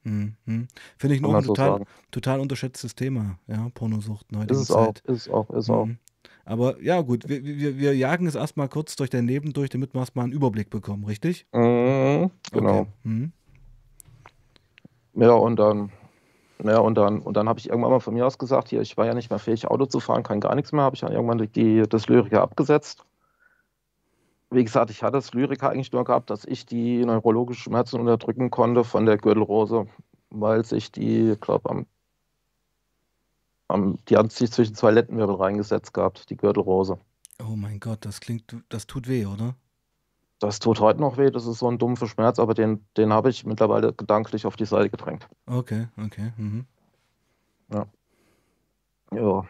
Mhm. 0.04 0.36
mhm. 0.46 0.68
Finde 0.98 1.16
ich 1.16 1.22
noch 1.22 1.34
ein 1.34 1.42
so 1.44 1.54
total, 1.54 1.72
sagen. 1.72 1.86
total 2.12 2.40
unterschätztes 2.40 2.96
Thema, 2.96 3.38
ja, 3.48 3.68
Pornosucht 3.74 4.26
in 4.32 4.40
der 4.40 4.50
Ist 4.50 4.58
es 4.62 4.72
auch, 4.72 4.94
ist 5.04 5.28
es 5.28 5.30
auch, 5.30 5.50
ist 5.50 5.56
es 5.66 5.70
auch. 5.70 5.88
Aber 6.50 6.82
ja, 6.82 7.00
gut, 7.02 7.30
wir, 7.30 7.44
wir, 7.44 7.78
wir 7.78 7.96
jagen 7.96 8.26
es 8.26 8.34
erstmal 8.34 8.70
kurz 8.70 8.96
durch 8.96 9.12
dein 9.12 9.28
Leben 9.28 9.54
durch, 9.54 9.70
damit 9.70 9.94
wir 9.94 10.00
erstmal 10.00 10.24
einen 10.24 10.34
Überblick 10.34 10.72
bekommen, 10.72 11.06
richtig? 11.06 11.46
Mhm, 11.54 12.32
genau. 12.52 12.80
Okay. 12.80 12.88
Mhm. 13.04 13.32
Ja, 15.14 15.34
und 15.34 15.58
dann, 15.60 15.92
ja, 16.64 16.80
und 16.80 16.96
dann, 16.96 17.20
und 17.20 17.38
dann 17.38 17.48
habe 17.48 17.60
ich 17.60 17.70
irgendwann 17.70 17.92
mal 17.92 18.00
von 18.00 18.16
mir 18.16 18.26
aus 18.26 18.40
gesagt, 18.40 18.70
hier, 18.70 18.82
ich 18.82 18.98
war 18.98 19.06
ja 19.06 19.14
nicht 19.14 19.30
mehr 19.30 19.38
fähig, 19.38 19.68
Auto 19.68 19.86
zu 19.86 20.00
fahren, 20.00 20.24
kann 20.24 20.40
gar 20.40 20.56
nichts 20.56 20.72
mehr, 20.72 20.82
habe 20.82 20.96
ich 20.96 21.02
dann 21.02 21.12
irgendwann 21.12 21.38
die, 21.38 21.84
das 21.88 22.08
Lyriker 22.08 22.42
abgesetzt. 22.42 23.06
Wie 24.50 24.64
gesagt, 24.64 24.90
ich 24.90 25.04
hatte 25.04 25.18
das 25.18 25.32
Lyriker 25.36 25.70
eigentlich 25.70 25.92
nur 25.92 26.04
gehabt, 26.04 26.32
dass 26.32 26.46
ich 26.46 26.66
die 26.66 27.06
neurologischen 27.06 27.62
Schmerzen 27.66 28.00
unterdrücken 28.00 28.50
konnte 28.50 28.84
von 28.84 29.06
der 29.06 29.18
Gürtelrose, 29.18 29.86
weil 30.32 30.66
sich 30.66 30.92
die, 30.92 31.36
glaube 31.40 31.70
am, 31.70 31.86
am, 33.70 34.00
die 34.10 34.18
hat 34.18 34.32
sich 34.32 34.52
zwischen 34.52 34.76
zwei 34.76 34.92
Lendenwirbel 34.92 35.36
reingesetzt 35.36 35.94
gehabt, 35.94 36.30
die 36.30 36.36
Gürtelrose. 36.38 37.00
Oh 37.42 37.56
mein 37.56 37.80
Gott, 37.80 38.04
das 38.04 38.20
klingt, 38.20 38.56
das 38.68 38.88
tut 38.88 39.08
weh, 39.08 39.26
oder? 39.26 39.56
Das 40.40 40.60
tut 40.60 40.80
heute 40.80 41.00
noch 41.00 41.18
weh, 41.18 41.32
das 41.32 41.46
ist 41.46 41.60
so 41.60 41.70
ein 41.70 41.78
dumpfer 41.78 42.08
Schmerz, 42.08 42.40
aber 42.40 42.54
den, 42.54 42.86
den 42.98 43.14
habe 43.14 43.30
ich 43.30 43.46
mittlerweile 43.46 43.94
gedanklich 43.94 44.46
auf 44.46 44.56
die 44.56 44.66
Seite 44.66 44.90
gedrängt. 44.90 45.28
Okay, 45.46 45.88
okay. 46.04 46.34
Mhm. 46.38 46.66
Ja. 49.12 49.46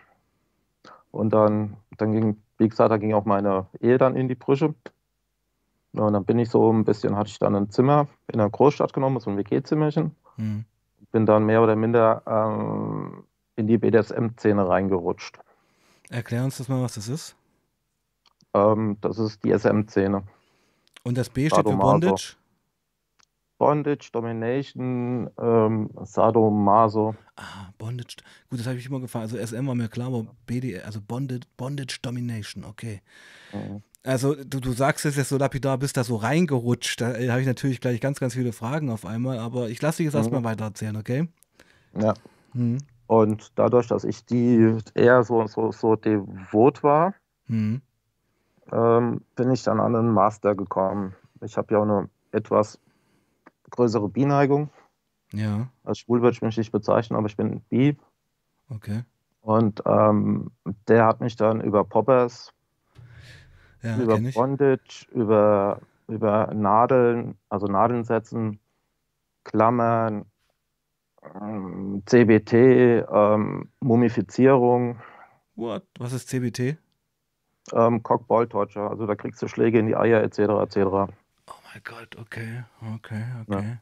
Und 1.12 1.32
dann, 1.32 1.78
dann 1.98 2.12
ging, 2.12 2.42
wie 2.58 2.70
gesagt, 2.70 2.92
da 2.92 2.98
ging 2.98 3.14
auch 3.14 3.26
meine 3.26 3.68
Ehe 3.80 3.98
dann 3.98 4.16
in 4.16 4.28
die 4.28 4.36
Brüche. 4.36 4.74
Ja, 5.94 6.04
und 6.04 6.14
dann 6.14 6.26
bin 6.26 6.40
ich 6.40 6.50
so 6.50 6.72
ein 6.72 6.86
bisschen, 6.86 7.16
hatte 7.16 7.30
ich 7.30 7.40
dann 7.40 7.56
ein 7.56 7.70
Zimmer 7.70 8.08
in 8.28 8.40
einer 8.40 8.50
Großstadt 8.50 8.94
genommen, 8.94 9.20
so 9.20 9.30
ein 9.30 9.38
WG-Zimmerchen. 9.38 10.16
Mhm. 10.38 10.66
Bin 11.12 11.26
dann 11.26 11.46
mehr 11.46 11.64
oder 11.64 11.76
minder 11.76 12.22
ähm, 12.28 13.24
in 13.60 13.68
die 13.68 13.78
BDSM-Szene 13.78 14.68
reingerutscht. 14.68 15.38
Erklär 16.10 16.44
uns 16.46 16.58
das 16.58 16.70
mal, 16.70 16.82
was 16.82 16.96
das 16.96 17.08
ist. 17.10 17.36
Ähm, 18.54 18.98
das 19.02 19.20
ist 19.20 19.44
die 19.44 19.52
SM-Szene. 19.52 20.24
Und 21.04 21.18
das 21.18 21.30
B 21.30 21.42
steht 21.42 21.58
für 21.58 21.64
Sadomaso. 21.64 21.92
Bondage. 22.00 22.36
Bondage, 23.58 24.10
Domination, 24.14 25.30
ähm, 25.38 25.90
Sadomaso. 26.04 27.16
Ah, 27.36 27.72
Bondage. 27.78 28.16
Gut, 28.50 28.60
das 28.60 28.68
habe 28.68 28.78
ich 28.78 28.86
immer 28.86 29.02
gefragt. 29.02 29.24
Also 29.24 29.38
SM 29.38 29.68
war 29.68 29.76
mir 29.76 29.90
klar, 29.90 30.08
aber 30.08 30.26
BD, 30.46 30.80
also 30.82 31.02
Bondage, 31.02 31.46
Bondage 31.58 32.00
Domination, 32.02 32.64
okay. 32.64 33.02
Mhm. 33.52 33.84
Also 34.04 34.34
du, 34.36 34.62
du 34.62 34.72
sagst 34.72 35.06
es 35.06 35.18
jetzt 35.18 35.28
so 35.28 35.38
lapidar, 35.38 35.78
bist 35.78 35.98
da 35.98 36.06
so 36.06 36.16
reingerutscht. 36.16 37.02
Da 37.02 37.16
äh, 37.18 37.30
habe 37.30 37.42
ich 37.42 37.48
natürlich 37.48 37.82
gleich 37.82 38.00
ganz, 38.00 38.22
ganz 38.22 38.34
viele 38.34 38.54
Fragen 38.54 38.90
auf 38.90 39.06
einmal, 39.06 39.40
aber 39.40 39.70
ich 39.70 39.82
lasse 39.82 39.98
dich 39.98 40.06
jetzt 40.06 40.14
Mhm. 40.14 40.20
erstmal 40.20 40.44
weiter 40.46 40.64
erzählen, 40.64 40.96
okay? 40.96 41.28
Ja. 42.00 42.14
Mhm. 42.54 42.78
Und 43.10 43.58
dadurch, 43.58 43.88
dass 43.88 44.04
ich 44.04 44.24
die 44.24 44.78
eher 44.94 45.24
so, 45.24 45.48
so, 45.48 45.72
so 45.72 45.96
devot 45.96 46.84
war, 46.84 47.16
Mhm. 47.48 47.82
ähm, 48.72 49.22
bin 49.36 49.50
ich 49.50 49.64
dann 49.64 49.80
an 49.80 49.96
einen 49.96 50.12
Master 50.14 50.54
gekommen. 50.54 51.16
Ich 51.42 51.58
habe 51.58 51.74
ja 51.74 51.80
auch 51.80 51.84
eine 51.90 52.08
etwas 52.32 52.80
größere 53.72 54.10
Bi-Neigung. 54.10 54.70
Ja, 55.34 55.70
Als 55.84 55.98
schwul 55.98 56.22
würde 56.22 56.34
ich 56.36 56.44
mich 56.44 56.56
nicht 56.56 56.72
bezeichnen, 56.72 57.18
aber 57.18 57.26
ich 57.26 57.36
bin 57.36 57.62
bi. 57.62 57.98
okay. 58.70 59.04
Und 59.42 59.82
ähm, 59.88 60.52
der 60.88 61.08
hat 61.08 61.20
mich 61.20 61.36
dann 61.36 61.62
über 61.62 61.84
Poppers, 61.84 62.54
Ja, 63.82 63.98
über. 63.98 64.20
Bondage, 64.20 65.08
über, 65.14 65.80
über 66.08 66.54
Nadeln, 66.54 67.40
also 67.50 67.66
Nadeln 67.66 68.04
setzen, 68.04 68.60
Klammern, 69.46 70.26
ähm, 71.42 72.04
CBT, 72.06 72.54
ähm, 73.12 73.70
Mumifizierung, 73.80 75.00
What? 75.56 75.84
Was 76.00 76.14
ist 76.14 76.30
CBT? 76.30 76.78
ähm, 77.74 78.02
Cock-Ball-Torture. 78.02 78.90
Also 78.90 79.06
da 79.06 79.16
kriegst 79.16 79.42
du 79.42 79.48
Schläge 79.48 79.80
in 79.80 79.88
die 79.88 79.96
Eier 79.96 80.24
etc. 80.24 80.40
etc. 80.40 80.78
Oh 80.78 81.08
mein 81.74 81.82
Gott, 81.84 82.16
okay, 82.18 82.64
okay, 82.96 83.24
okay. 83.48 83.78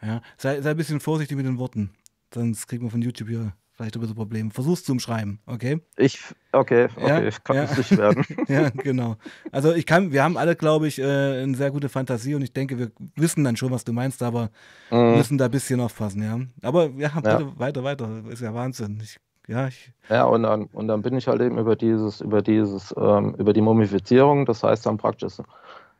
Ja, 0.00 0.22
sei, 0.36 0.60
sei 0.60 0.70
ein 0.70 0.76
bisschen 0.76 1.00
vorsichtig 1.00 1.36
mit 1.36 1.44
den 1.46 1.58
Worten, 1.58 1.90
sonst 2.32 2.66
kriegen 2.66 2.84
wir 2.84 2.90
von 2.90 3.02
YouTube 3.02 3.28
hier 3.28 3.52
vielleicht 3.78 3.96
ein 3.96 4.00
bisschen 4.00 4.16
Probleme. 4.16 4.50
Versuch's 4.50 4.82
zum 4.84 4.98
Schreiben, 4.98 5.38
okay? 5.46 5.80
Ich, 5.96 6.18
okay, 6.52 6.88
okay, 6.96 7.08
Ja, 7.08 7.22
ich 7.22 7.42
kann 7.44 7.56
ja. 7.56 7.62
es 7.62 7.76
nicht 7.78 7.96
werden. 7.96 8.24
Ja, 8.48 8.70
genau. 8.70 9.16
Also 9.52 9.72
ich 9.72 9.86
kann, 9.86 10.10
wir 10.12 10.24
haben 10.24 10.36
alle, 10.36 10.56
glaube 10.56 10.88
ich, 10.88 10.98
äh, 10.98 11.42
eine 11.42 11.56
sehr 11.56 11.70
gute 11.70 11.88
Fantasie 11.88 12.34
und 12.34 12.42
ich 12.42 12.52
denke, 12.52 12.76
wir 12.78 12.90
wissen 13.14 13.44
dann 13.44 13.56
schon, 13.56 13.70
was 13.70 13.84
du 13.84 13.92
meinst, 13.92 14.22
aber 14.22 14.50
Mhm. 14.90 15.16
müssen 15.16 15.38
da 15.38 15.44
ein 15.44 15.50
bisschen 15.50 15.80
aufpassen, 15.80 16.22
ja. 16.22 16.40
Aber 16.62 16.90
ja, 16.96 17.08
bitte 17.14 17.58
weiter, 17.58 17.84
weiter. 17.84 18.22
Ist 18.30 18.40
ja 18.42 18.52
Wahnsinn. 18.52 18.98
Ich, 19.02 19.18
ja, 19.46 19.68
ich, 19.68 19.92
Ja, 20.08 20.24
und 20.24 20.42
dann, 20.42 20.64
und 20.64 20.88
dann 20.88 21.02
bin 21.02 21.16
ich 21.16 21.28
halt 21.28 21.40
eben 21.40 21.56
über 21.58 21.76
dieses, 21.76 22.20
über 22.20 22.42
dieses, 22.42 22.92
ähm, 22.98 23.34
über 23.38 23.52
die 23.52 23.60
Mumifizierung, 23.60 24.44
das 24.44 24.62
heißt 24.62 24.86
dann 24.86 24.96
praktisch, 24.96 25.34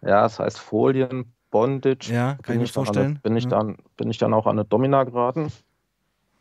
ja, 0.03 0.27
es 0.27 0.39
heißt 0.39 0.59
Folien, 0.59 1.33
Bondage. 1.51 2.13
ja, 2.13 2.37
kann 2.43 2.57
ich 2.57 2.61
mir 2.61 2.67
vorstellen. 2.69 3.07
eine, 3.07 3.21
bin, 3.21 3.37
ich 3.37 3.45
ja. 3.45 3.51
dann, 3.51 3.77
bin 3.97 4.11
ich 4.11 4.19
dann 4.19 4.35
auch 4.35 4.47
an 4.47 4.59
eine 4.59 4.65
Domina 4.67 5.05
geraten. 5.05 5.49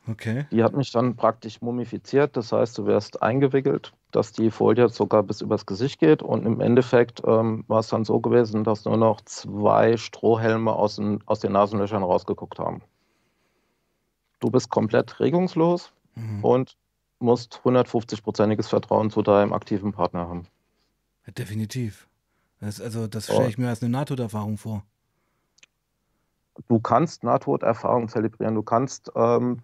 Okay. 0.10 0.46
Die 0.52 0.64
hat 0.64 0.74
mich 0.74 0.92
dann 0.92 1.16
praktisch 1.16 1.62
mumifiziert, 1.62 2.38
das 2.38 2.52
heißt, 2.52 2.78
du 2.78 2.86
wirst 2.86 3.22
eingewickelt, 3.22 3.92
dass 4.12 4.32
die 4.32 4.50
Folie 4.52 4.88
sogar 4.90 5.24
bis 5.24 5.42
übers 5.42 5.66
Gesicht 5.66 6.00
geht 6.00 6.24
und 6.24 6.46
im 6.46 6.62
Endeffekt 6.62 7.22
ähm, 7.26 7.66
war 7.68 7.80
es 7.80 7.90
dann 7.90 8.06
so 8.06 8.20
gewesen, 8.22 8.64
dass 8.64 8.86
nur 8.86 8.96
noch 8.98 9.20
zwei 9.22 9.98
Strohhelme 9.98 10.72
aus 10.74 10.96
den, 10.96 11.22
aus 11.26 11.40
den 11.42 11.52
Nasenlöchern 11.52 12.04
rausgeguckt 12.04 12.58
haben. 12.60 12.82
Du 14.40 14.50
bist 14.50 14.70
komplett 14.70 15.20
regungslos 15.20 15.92
Mhm. 16.16 16.44
und 16.44 16.78
musst 17.20 17.62
150-prozentiges 17.64 18.68
Vertrauen 18.70 19.10
zu 19.12 19.22
deinem 19.22 19.54
aktiven 19.54 19.92
Partner 19.92 20.28
haben. 20.28 20.48
Ja, 21.26 21.34
definitiv. 21.34 22.08
Das, 22.60 22.80
also, 22.82 23.08
das 23.08 23.30
Oh. 23.30 23.34
stelle 23.34 23.50
ich 23.50 23.58
mir 23.58 23.70
als 23.70 23.82
eine 23.82 23.92
Nahtoderfahrung 23.92 24.58
vor. 24.58 24.84
Du 26.68 26.80
kannst 26.80 27.24
Nahtoderfahrungen 27.24 28.08
zelebrieren, 28.08 28.56
du 28.56 28.64
kannst, 28.64 29.12
ähm, 29.16 29.60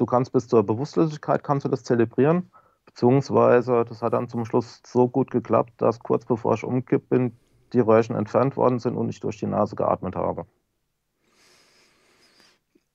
du 0.00 0.06
kannst 0.06 0.32
bis 0.32 0.48
zur 0.48 0.64
Bewusstlosigkeit 0.64 1.44
kannst 1.44 1.66
du 1.66 1.68
das 1.68 1.84
zelebrieren, 1.84 2.50
beziehungsweise 2.86 3.84
das 3.86 4.00
hat 4.00 4.14
dann 4.14 4.28
zum 4.28 4.46
Schluss 4.46 4.80
so 4.86 5.08
gut 5.08 5.30
geklappt, 5.30 5.74
dass 5.76 6.00
kurz 6.00 6.24
bevor 6.24 6.54
ich 6.54 6.64
umkippt 6.64 7.10
bin, 7.10 7.36
die 7.74 7.80
Röhrchen 7.80 8.16
entfernt 8.16 8.56
worden 8.56 8.78
sind 8.78 8.96
und 8.96 9.10
ich 9.10 9.20
durch 9.20 9.38
die 9.38 9.46
Nase 9.46 9.76
geatmet 9.76 10.16
habe. 10.16 10.46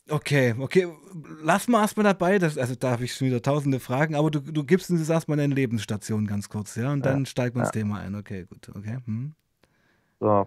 Okay, 0.09 0.53
okay. 0.59 0.87
Lass 1.41 1.67
mal 1.67 1.81
erstmal 1.81 2.03
dabei. 2.03 2.37
Das, 2.37 2.57
also, 2.59 2.75
da 2.75 2.91
habe 2.91 3.05
ich 3.05 3.15
schon 3.15 3.27
wieder 3.27 3.41
tausende 3.41 3.79
Fragen, 3.79 4.15
aber 4.15 4.29
du, 4.29 4.39
du 4.39 4.63
gibst 4.63 4.91
uns 4.91 4.99
jetzt 4.99 5.09
erstmal 5.09 5.37
deine 5.37 5.55
Lebensstation 5.55 6.27
ganz 6.27 6.47
kurz, 6.47 6.75
ja? 6.75 6.91
Und 6.91 7.03
Ja, 7.05 7.11
dann 7.11 7.25
steigen 7.25 7.55
wir 7.55 7.61
ins 7.61 7.69
ja. 7.69 7.81
Thema 7.81 7.99
ein. 7.99 8.13
Okay, 8.13 8.45
gut. 8.45 8.69
Okay. 8.69 8.99
Hm. 9.05 9.33
So. 10.19 10.45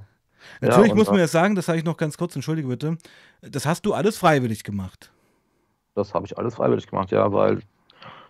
Natürlich 0.61 0.93
und 0.93 0.99
muss 0.99 1.09
man 1.09 1.19
jetzt 1.19 1.33
sagen, 1.33 1.57
das 1.57 1.67
sage 1.67 1.79
ich 1.79 1.85
noch 1.85 1.97
ganz 1.97 2.17
kurz, 2.17 2.37
entschuldige 2.37 2.69
bitte, 2.69 2.99
das 3.41 3.67
hast 3.67 3.85
du 3.85 3.95
alles 3.95 4.17
freiwillig 4.17 4.63
gemacht. 4.63 5.11
Das 5.99 6.15
habe 6.15 6.25
ich 6.27 6.39
alles 6.39 6.55
freiwillig 6.55 6.87
gemacht, 6.87 7.11
ja, 7.11 7.33
weil 7.33 7.61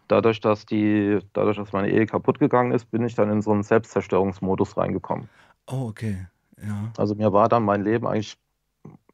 dadurch, 0.08 0.40
dass 0.40 0.64
die, 0.66 1.18
dadurch, 1.34 1.58
dass 1.58 1.72
meine 1.72 1.90
Ehe 1.90 2.06
kaputt 2.06 2.38
gegangen 2.38 2.72
ist, 2.72 2.90
bin 2.90 3.04
ich 3.04 3.14
dann 3.14 3.30
in 3.30 3.42
so 3.42 3.52
einen 3.52 3.62
Selbstzerstörungsmodus 3.62 4.76
reingekommen. 4.76 5.28
Oh, 5.66 5.86
okay. 5.88 6.26
Ja, 6.60 6.92
Also 6.96 7.14
mir 7.14 7.32
war 7.32 7.48
dann 7.48 7.62
mein 7.64 7.84
Leben 7.84 8.06
eigentlich, 8.06 8.36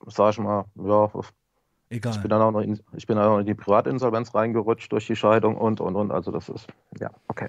sag 0.06 0.30
ich 0.32 0.38
mal, 0.38 0.64
ja, 0.76 1.04
Ich 1.06 1.12
bin 1.90 1.96
egal. 1.98 2.28
dann 2.28 2.42
auch 2.42 2.52
noch 2.52 2.60
in, 2.60 2.80
ich 2.96 3.06
bin 3.06 3.16
dann 3.16 3.26
auch 3.28 3.38
in 3.38 3.46
die 3.46 3.54
Privatinsolvenz 3.54 4.34
reingerutscht 4.34 4.90
durch 4.92 5.06
die 5.06 5.16
Scheidung 5.16 5.56
und 5.56 5.80
und 5.80 5.96
und. 5.96 6.10
Also 6.12 6.30
das 6.30 6.48
ist, 6.48 6.66
ja, 7.00 7.10
okay. 7.28 7.48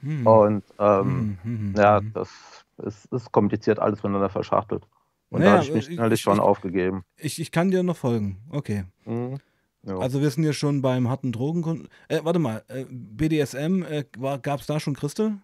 Hm. 0.00 0.26
Und 0.26 0.64
ähm, 0.78 1.04
Hm, 1.04 1.38
hm, 1.42 1.58
hm, 1.72 1.74
ja, 1.76 1.98
hm. 1.98 2.12
das 2.12 2.30
ist, 2.78 3.06
ist 3.12 3.32
kompliziert 3.32 3.78
alles 3.78 4.02
miteinander 4.02 4.28
verschachtelt. 4.28 4.86
Und 5.30 5.40
Naja, 5.40 5.52
da 5.52 5.56
habe 5.58 5.64
ich 5.68 5.74
mich 5.74 5.88
ich- 5.88 5.96
innerlich 5.96 6.18
ich- 6.20 6.22
schon 6.22 6.34
ich- 6.34 6.40
aufgegeben. 6.42 7.04
Ich, 7.16 7.40
ich 7.40 7.50
kann 7.52 7.70
dir 7.70 7.82
noch 7.82 7.96
folgen. 7.96 8.42
Okay. 8.50 8.84
Mhm. 9.06 9.38
Ja. 9.86 9.98
Also 9.98 10.20
wir 10.20 10.30
sind 10.30 10.42
hier 10.42 10.52
schon 10.54 10.80
beim 10.82 11.08
harten 11.08 11.32
Drogen. 11.32 11.88
Äh, 12.08 12.20
warte 12.22 12.38
mal, 12.38 12.62
äh, 12.68 12.84
BDSM, 12.88 13.82
äh, 13.82 14.04
gab 14.42 14.60
es 14.60 14.66
da 14.66 14.80
schon 14.80 14.94
Christel? 14.94 15.38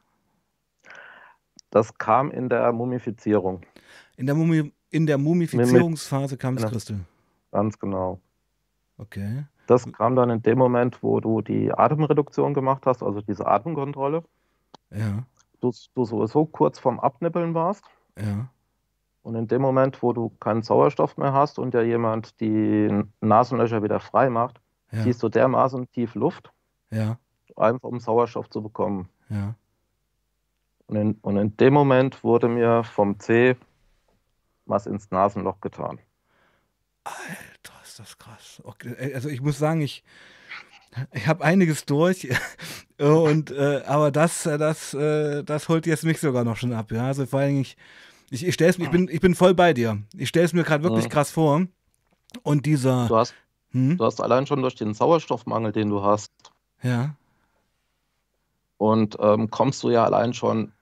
Das 1.71 1.95
kam 1.99 2.31
in 2.31 2.49
der 2.49 2.73
Mumifizierung. 2.73 3.61
In 4.17 4.27
der, 4.27 4.35
Mumi 4.35 4.73
in 4.91 5.07
der 5.07 5.19
Mumifizierungsphase 5.19 6.37
kam 6.37 6.57
es 6.57 6.67
Christel. 6.67 7.01
Ganz 7.53 7.79
genau. 7.79 8.21
Okay. 8.99 9.45
Das 9.67 9.91
kam 9.93 10.17
dann 10.17 10.31
in 10.31 10.43
dem 10.43 10.59
Moment, 10.59 11.03
wo 11.03 11.21
du 11.21 11.43
die 11.43 11.73
Atemreduktion 11.73 12.55
gemacht 12.55 12.87
hast, 12.87 13.03
also 13.03 13.21
diese 13.21 13.47
Atemkontrolle. 13.47 14.25
Ja. 14.91 15.25
Du, 15.61 15.73
du 15.95 16.05
sowieso 16.05 16.47
kurz 16.47 16.79
vorm 16.79 16.99
Abnippeln 16.99 17.55
warst. 17.55 17.85
Ja. 18.19 18.49
Und 19.23 19.35
in 19.35 19.49
dem 19.49 19.61
Moment, 19.61 20.03
wo 20.03 20.13
du 20.13 20.31
keinen 20.41 20.63
Sauerstoff 20.63 21.17
mehr 21.17 21.33
hast 21.33 21.59
und 21.59 21.75
ja 21.75 21.83
jemand 21.83 22.41
die 22.41 23.05
Nasenlöcher 23.21 23.83
wieder 23.83 24.01
frei 24.01 24.31
macht, 24.31 24.61
ja. 24.93 25.03
ziehst 25.03 25.23
du 25.23 25.29
dermaßen 25.29 25.91
tief 25.91 26.15
Luft, 26.15 26.53
ja. 26.91 27.19
einfach 27.57 27.89
um 27.89 28.01
Sauerstoff 28.01 28.49
zu 28.49 28.63
bekommen. 28.63 29.09
Ja. 29.29 29.55
Und 30.87 30.97
in, 30.97 31.13
und 31.23 31.37
in 31.37 31.57
dem 31.57 31.75
Moment 31.75 32.25
wurde 32.25 32.49
mir 32.49 32.83
vom 32.83 33.21
C 33.21 33.57
was 34.67 34.87
ins 34.87 35.11
Nasenloch 35.11 35.61
getan. 35.61 35.99
Alter, 37.05 37.75
ist 37.85 37.99
das 37.99 38.19
krass. 38.19 38.63
Okay, 38.65 39.13
also 39.15 39.29
ich 39.29 39.41
muss 39.41 39.59
sagen, 39.59 39.81
ich, 39.81 40.05
ich 41.13 41.27
habe 41.27 41.45
einiges 41.45 41.85
durch 41.87 42.29
und 42.99 43.51
äh, 43.51 43.83
aber 43.87 44.11
das, 44.11 44.45
das, 44.45 44.95
äh, 44.95 45.43
das 45.45 45.69
holt 45.69 45.87
jetzt 45.87 46.05
mich 46.05 46.21
sogar 46.21 46.45
noch 46.45 46.57
schon 46.57 46.73
ab. 46.73 46.91
Ja, 46.91 47.07
also 47.07 47.27
vor 47.27 47.41
allem 47.41 47.61
ich 47.61 47.77
ich, 48.31 48.47
ich, 48.47 48.55
stell's, 48.55 48.79
ich, 48.79 48.91
bin, 48.91 49.09
ich 49.11 49.21
bin 49.21 49.35
voll 49.35 49.55
bei 49.55 49.75
dir. 49.75 50.01
Ich 50.17 50.29
stelle 50.29 50.47
es 50.47 50.53
mir 50.53 50.63
gerade 50.63 50.85
wirklich 50.85 51.07
mhm. 51.07 51.11
krass 51.11 51.31
vor. 51.31 51.67
Und 52.43 52.65
dieser. 52.65 53.09
Du 53.09 53.17
hast, 53.17 53.35
hm? 53.73 53.99
du 53.99 54.05
hast 54.05 54.21
allein 54.21 54.47
schon 54.47 54.63
durch 54.63 54.77
den 54.77 54.95
Sauerstoffmangel, 54.95 55.73
den 55.73 55.91
du 55.91 56.03
hast. 56.03 56.33
Ja. 56.83 57.17
Und 58.79 59.17
ähm, 59.21 59.51
kommst 59.51 59.83
du 59.83 59.91
ja 59.91 60.05
allein 60.05 60.33
schon 60.33 60.73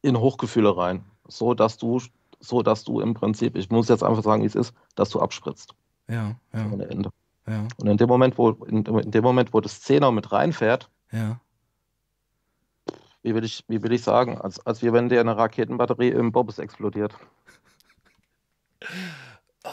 in 0.00 0.18
Hochgefühle 0.18 0.76
rein. 0.76 1.04
So 1.28 1.54
dass 1.54 1.76
du, 1.76 2.00
so 2.40 2.62
dass 2.62 2.84
du 2.84 3.00
im 3.00 3.14
Prinzip, 3.14 3.56
ich 3.56 3.70
muss 3.70 3.88
jetzt 3.88 4.02
einfach 4.02 4.22
sagen, 4.22 4.42
wie 4.42 4.46
es 4.46 4.54
ist, 4.54 4.74
dass 4.94 5.10
du 5.10 5.20
abspritzt. 5.20 5.74
Ja, 6.08 6.36
ja. 6.52 6.70
Ohne 6.72 6.86
Ende. 6.86 7.10
Ja. 7.46 7.68
Und 7.76 7.86
in 7.86 7.98
dem 7.98 8.08
Moment, 8.08 8.38
wo, 8.38 8.50
in, 8.50 8.84
in 8.84 9.10
dem 9.10 9.22
Moment, 9.22 9.52
wo 9.52 9.60
das 9.60 9.82
Zehner 9.82 10.10
mit 10.10 10.32
reinfährt, 10.32 10.88
ja 11.12 11.38
wie 13.24 13.34
will 13.34 13.42
ich, 13.42 13.64
wie 13.68 13.82
will 13.82 13.92
ich 13.92 14.02
sagen, 14.02 14.38
als, 14.38 14.64
als 14.66 14.82
wie 14.82 14.92
wenn 14.92 15.08
dir 15.08 15.18
eine 15.18 15.36
Raketenbatterie 15.36 16.10
im 16.10 16.30
Bobbes 16.30 16.58
explodiert. 16.58 17.16
Oh, 19.64 19.70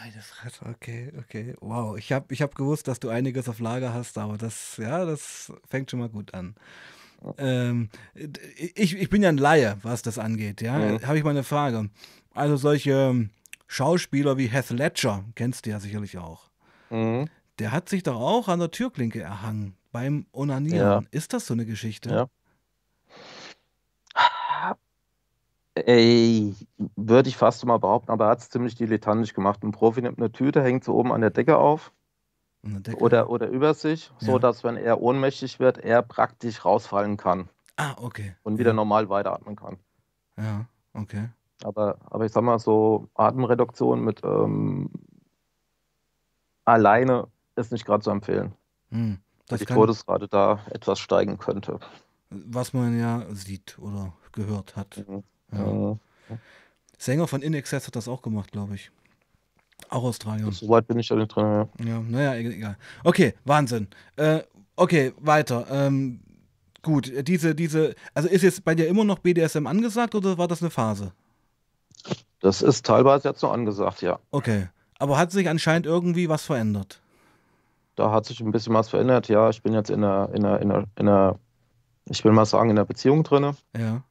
meine 0.00 0.22
Fresse, 0.22 0.64
okay, 0.66 1.12
okay. 1.18 1.56
Wow, 1.60 1.98
ich 1.98 2.12
habe 2.12 2.32
ich 2.32 2.40
hab 2.42 2.54
gewusst, 2.54 2.86
dass 2.86 3.00
du 3.00 3.08
einiges 3.08 3.48
auf 3.48 3.58
Lager 3.58 3.92
hast, 3.92 4.16
aber 4.18 4.38
das, 4.38 4.76
ja, 4.76 5.04
das 5.04 5.52
fängt 5.68 5.90
schon 5.90 5.98
mal 5.98 6.08
gut 6.08 6.32
an. 6.32 6.54
Ähm, 7.38 7.88
ich, 8.14 8.96
ich 8.96 9.10
bin 9.10 9.22
ja 9.22 9.30
ein 9.30 9.36
Laie, 9.36 9.78
was 9.82 10.02
das 10.02 10.18
angeht, 10.18 10.60
ja. 10.60 10.78
Mhm. 10.78 11.06
Habe 11.06 11.18
ich 11.18 11.24
mal 11.24 11.30
eine 11.30 11.44
Frage. 11.44 11.90
Also 12.34 12.56
solche 12.56 13.28
Schauspieler 13.66 14.38
wie 14.38 14.46
Heath 14.46 14.70
Ledger, 14.70 15.24
kennst 15.34 15.66
du 15.66 15.70
ja 15.70 15.80
sicherlich 15.80 16.18
auch. 16.18 16.50
Mhm. 16.90 17.28
Der 17.58 17.72
hat 17.72 17.88
sich 17.88 18.04
doch 18.04 18.20
auch 18.20 18.46
an 18.46 18.60
der 18.60 18.70
Türklinke 18.70 19.20
erhangen 19.20 19.74
beim 19.90 20.26
Onanieren. 20.32 20.78
Ja. 20.78 21.02
Ist 21.10 21.32
das 21.32 21.46
so 21.46 21.54
eine 21.54 21.66
Geschichte? 21.66 22.10
Ja. 22.10 22.26
Ey, 25.74 26.54
würde 26.96 27.28
ich 27.28 27.36
fast 27.36 27.64
mal 27.64 27.78
behaupten, 27.78 28.10
aber 28.10 28.26
er 28.26 28.30
hat 28.32 28.40
es 28.40 28.50
ziemlich 28.50 28.74
dilettantisch 28.74 29.32
gemacht. 29.32 29.62
Ein 29.62 29.72
Profi 29.72 30.02
nimmt 30.02 30.18
eine 30.18 30.30
Tüte, 30.30 30.62
hängt 30.62 30.84
sie 30.84 30.92
oben 30.92 31.12
an 31.12 31.22
der 31.22 31.30
Decke 31.30 31.56
auf 31.56 31.92
Decke. 32.62 32.98
Oder, 32.98 33.28
oder 33.28 33.48
über 33.48 33.74
sich, 33.74 34.12
ja. 34.20 34.26
so 34.26 34.38
dass, 34.38 34.62
wenn 34.62 34.76
er 34.76 35.00
ohnmächtig 35.00 35.58
wird, 35.58 35.78
er 35.78 36.02
praktisch 36.02 36.64
rausfallen 36.64 37.16
kann. 37.16 37.48
Ah, 37.76 37.94
okay. 38.00 38.36
Und 38.44 38.58
wieder 38.58 38.70
ja. 38.70 38.74
normal 38.74 39.08
weiteratmen 39.08 39.56
kann. 39.56 39.78
Ja, 40.36 40.66
okay. 40.94 41.28
Aber, 41.64 41.98
aber 42.04 42.24
ich 42.24 42.32
sag 42.32 42.42
mal 42.44 42.58
so, 42.58 43.08
Atemreduktion 43.14 44.04
mit 44.04 44.22
ähm, 44.24 44.90
alleine 46.64 47.28
ist 47.56 47.72
nicht 47.72 47.84
gerade 47.84 48.02
zu 48.02 48.10
empfehlen. 48.10 48.52
Hm, 48.90 49.18
das 49.48 49.60
die 49.60 49.66
Todesrate 49.66 50.28
da 50.28 50.60
etwas 50.70 51.00
steigen 51.00 51.38
könnte. 51.38 51.80
Was 52.30 52.72
man 52.72 52.98
ja 52.98 53.26
sieht 53.30 53.78
oder 53.78 54.12
gehört 54.32 54.76
hat. 54.76 55.04
Mhm. 55.08 55.24
Ja. 55.52 55.98
Sänger 56.98 57.26
von 57.26 57.42
In 57.42 57.54
Excess 57.54 57.86
hat 57.86 57.96
das 57.96 58.08
auch 58.08 58.22
gemacht, 58.22 58.52
glaube 58.52 58.74
ich. 58.74 58.90
Auch 59.88 60.04
Australien. 60.04 60.50
So 60.52 60.68
weit 60.68 60.86
bin 60.86 60.98
ich 60.98 61.08
da 61.08 61.16
nicht 61.16 61.34
drin, 61.34 61.44
ja. 61.44 61.68
Ja, 61.84 62.00
naja, 62.00 62.34
egal. 62.34 62.76
Okay, 63.02 63.34
Wahnsinn. 63.44 63.88
Äh, 64.16 64.40
okay, 64.76 65.12
weiter. 65.18 65.66
Ähm, 65.70 66.20
gut, 66.82 67.12
diese, 67.26 67.54
diese, 67.54 67.94
also 68.14 68.28
ist 68.28 68.42
jetzt 68.42 68.64
bei 68.64 68.74
dir 68.74 68.86
immer 68.86 69.04
noch 69.04 69.18
BDSM 69.18 69.66
angesagt 69.66 70.14
oder 70.14 70.38
war 70.38 70.48
das 70.48 70.62
eine 70.62 70.70
Phase? 70.70 71.12
Das 72.40 72.62
ist 72.62 72.86
teilweise 72.86 73.28
jetzt 73.28 73.42
noch 73.42 73.52
angesagt, 73.52 74.02
ja. 74.02 74.18
Okay. 74.30 74.68
Aber 74.98 75.18
hat 75.18 75.32
sich 75.32 75.48
anscheinend 75.48 75.86
irgendwie 75.86 76.28
was 76.28 76.44
verändert? 76.44 77.00
Da 77.96 78.12
hat 78.12 78.24
sich 78.24 78.40
ein 78.40 78.52
bisschen 78.52 78.74
was 78.74 78.88
verändert, 78.88 79.28
ja. 79.28 79.50
Ich 79.50 79.62
bin 79.62 79.74
jetzt 79.74 79.90
in 79.90 80.04
einer, 80.04 80.30
in 80.32 80.44
einer, 80.44 80.60
in 80.60 80.70
einer, 80.70 80.84
in 80.96 81.08
einer 81.08 81.38
ich 82.06 82.24
will 82.24 82.32
mal 82.32 82.46
sagen, 82.46 82.70
in 82.70 82.78
einer 82.78 82.84
Beziehung 82.84 83.22
drin. 83.22 83.54
Ja. 83.76 84.02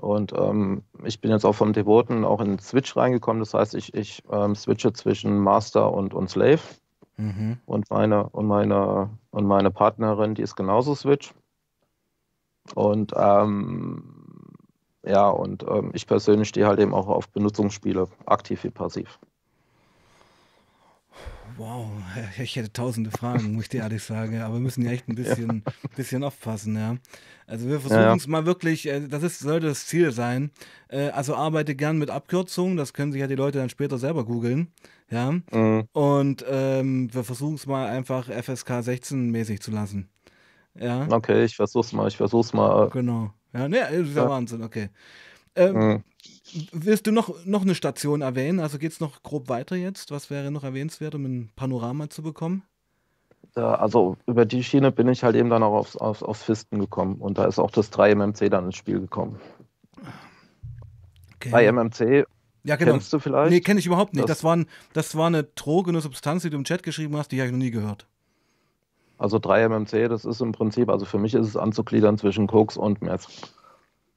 Und 0.00 0.32
ähm, 0.32 0.82
ich 1.04 1.20
bin 1.20 1.30
jetzt 1.30 1.44
auch 1.44 1.54
vom 1.54 1.74
Devoten 1.74 2.24
auch 2.24 2.40
in 2.40 2.58
Switch 2.58 2.96
reingekommen. 2.96 3.40
Das 3.40 3.52
heißt, 3.52 3.74
ich, 3.74 3.92
ich 3.94 4.22
ähm, 4.32 4.54
switche 4.54 4.92
zwischen 4.94 5.38
Master 5.38 5.92
und, 5.92 6.14
und 6.14 6.30
Slave. 6.30 6.60
Mhm. 7.18 7.58
Und, 7.66 7.90
meine, 7.90 8.28
und, 8.30 8.46
meine, 8.46 9.10
und 9.30 9.46
meine 9.46 9.70
Partnerin, 9.70 10.34
die 10.34 10.42
ist 10.42 10.56
genauso 10.56 10.94
Switch. 10.94 11.34
Und 12.74 13.12
ähm, 13.14 14.04
ja, 15.04 15.28
und 15.28 15.64
ähm, 15.68 15.90
ich 15.92 16.06
persönlich 16.06 16.48
stehe 16.48 16.66
halt 16.66 16.80
eben 16.80 16.94
auch 16.94 17.08
auf 17.08 17.28
Benutzungsspiele, 17.28 18.08
aktiv 18.24 18.64
wie 18.64 18.70
passiv. 18.70 19.18
Wow, 21.60 21.90
ich 22.42 22.56
hätte 22.56 22.72
tausende 22.72 23.10
Fragen, 23.10 23.52
muss 23.52 23.64
ich 23.64 23.68
dir 23.68 23.82
ehrlich 23.82 24.02
sagen, 24.02 24.40
aber 24.40 24.54
wir 24.54 24.60
müssen 24.60 24.82
ja 24.82 24.92
echt 24.92 25.06
ein 25.08 25.14
bisschen, 25.14 25.62
ja. 25.66 25.90
bisschen 25.94 26.24
aufpassen, 26.24 26.74
ja. 26.74 26.96
Also 27.46 27.68
wir 27.68 27.80
versuchen 27.80 28.00
ja, 28.00 28.14
es 28.14 28.26
mal 28.26 28.46
wirklich, 28.46 28.88
äh, 28.88 29.06
das 29.06 29.22
ist, 29.22 29.40
sollte 29.40 29.66
das 29.66 29.86
Ziel 29.86 30.10
sein. 30.10 30.52
Äh, 30.88 31.10
also 31.10 31.34
arbeite 31.34 31.74
gern 31.74 31.98
mit 31.98 32.08
Abkürzungen, 32.08 32.78
das 32.78 32.94
können 32.94 33.12
sich 33.12 33.20
ja 33.20 33.26
die 33.26 33.34
Leute 33.34 33.58
dann 33.58 33.68
später 33.68 33.98
selber 33.98 34.24
googeln, 34.24 34.72
ja. 35.10 35.32
Mhm. 35.32 35.84
Und 35.92 36.46
ähm, 36.48 37.12
wir 37.12 37.24
versuchen 37.24 37.56
es 37.56 37.66
mal 37.66 37.90
einfach 37.90 38.30
FSK 38.30 38.82
16 38.82 39.30
mäßig 39.30 39.60
zu 39.60 39.70
lassen. 39.70 40.08
Ja. 40.74 41.08
Okay, 41.10 41.44
ich 41.44 41.56
versuch's 41.56 41.92
mal, 41.92 42.08
ich 42.08 42.16
versuch's 42.16 42.54
mal. 42.54 42.88
Genau. 42.88 43.34
Ja, 43.52 43.68
ne, 43.68 43.86
ist 43.90 44.16
ja, 44.16 44.26
Wahnsinn, 44.26 44.62
okay. 44.62 44.88
Ähm, 45.56 45.76
mhm. 45.76 46.04
Willst 46.72 47.06
du 47.06 47.12
noch, 47.12 47.44
noch 47.44 47.62
eine 47.62 47.74
Station 47.74 48.22
erwähnen? 48.22 48.60
Also 48.60 48.78
geht 48.78 48.92
es 48.92 49.00
noch 49.00 49.22
grob 49.22 49.48
weiter 49.48 49.76
jetzt? 49.76 50.10
Was 50.10 50.30
wäre 50.30 50.50
noch 50.50 50.64
erwähnenswert, 50.64 51.14
um 51.14 51.24
ein 51.24 51.50
Panorama 51.56 52.10
zu 52.10 52.22
bekommen? 52.22 52.62
Also 53.54 54.16
über 54.26 54.44
die 54.44 54.62
Schiene 54.62 54.92
bin 54.92 55.08
ich 55.08 55.24
halt 55.24 55.34
eben 55.34 55.50
dann 55.50 55.62
auch 55.62 55.74
aufs, 55.74 55.96
aufs, 55.96 56.22
aufs 56.22 56.42
Fisten 56.42 56.78
gekommen 56.78 57.16
und 57.16 57.38
da 57.38 57.46
ist 57.46 57.58
auch 57.58 57.70
das 57.70 57.92
3MMC 57.92 58.48
dann 58.48 58.66
ins 58.66 58.76
Spiel 58.76 59.00
gekommen. 59.00 59.40
Okay. 61.36 61.52
3MMC 61.52 62.26
ja, 62.62 62.76
genau. 62.76 62.92
kennst 62.92 63.12
du 63.12 63.18
vielleicht? 63.18 63.50
Nee, 63.50 63.60
kenne 63.60 63.80
ich 63.80 63.86
überhaupt 63.86 64.14
nicht. 64.14 64.28
Das, 64.28 64.38
das, 64.38 64.44
war 64.44 64.56
ein, 64.56 64.66
das 64.92 65.16
war 65.16 65.26
eine 65.26 65.44
Droge, 65.44 65.90
eine 65.90 66.00
Substanz, 66.00 66.42
die 66.42 66.50
du 66.50 66.56
im 66.56 66.64
Chat 66.64 66.82
geschrieben 66.82 67.16
hast, 67.16 67.32
die 67.32 67.38
habe 67.40 67.46
ich 67.46 67.52
noch 67.52 67.58
nie 67.58 67.70
gehört. 67.70 68.06
Also 69.18 69.38
3MMC, 69.38 70.08
das 70.08 70.24
ist 70.24 70.40
im 70.40 70.52
Prinzip, 70.52 70.88
also 70.88 71.04
für 71.04 71.18
mich 71.18 71.34
ist 71.34 71.46
es 71.46 71.56
anzugliedern 71.56 72.18
zwischen 72.18 72.46
Koks 72.46 72.76
und 72.76 73.02
Meth. 73.02 73.26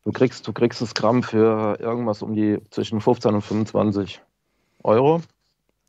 Du 0.06 0.12
kriegst, 0.12 0.48
du 0.48 0.54
kriegst 0.54 0.82
das 0.82 0.94
Gramm 0.94 1.24
für 1.24 1.80
irgendwas 1.80 2.22
um 2.22 2.36
die 2.36 2.60
zwischen 2.70 3.00
15 3.00 3.36
und 3.36 3.42
25 3.42 4.22
Euro. 4.84 5.22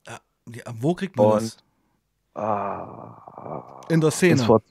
Ja, 0.06 0.62
wo 0.78 0.94
kriegt 0.94 1.16
man 1.16 1.26
und, 1.26 1.42
das? 1.42 1.56
Ah, 2.34 3.80
In 3.88 4.00
der 4.00 4.10
Szene. 4.10 4.34
Bis 4.34 4.44
vor, 4.44 4.62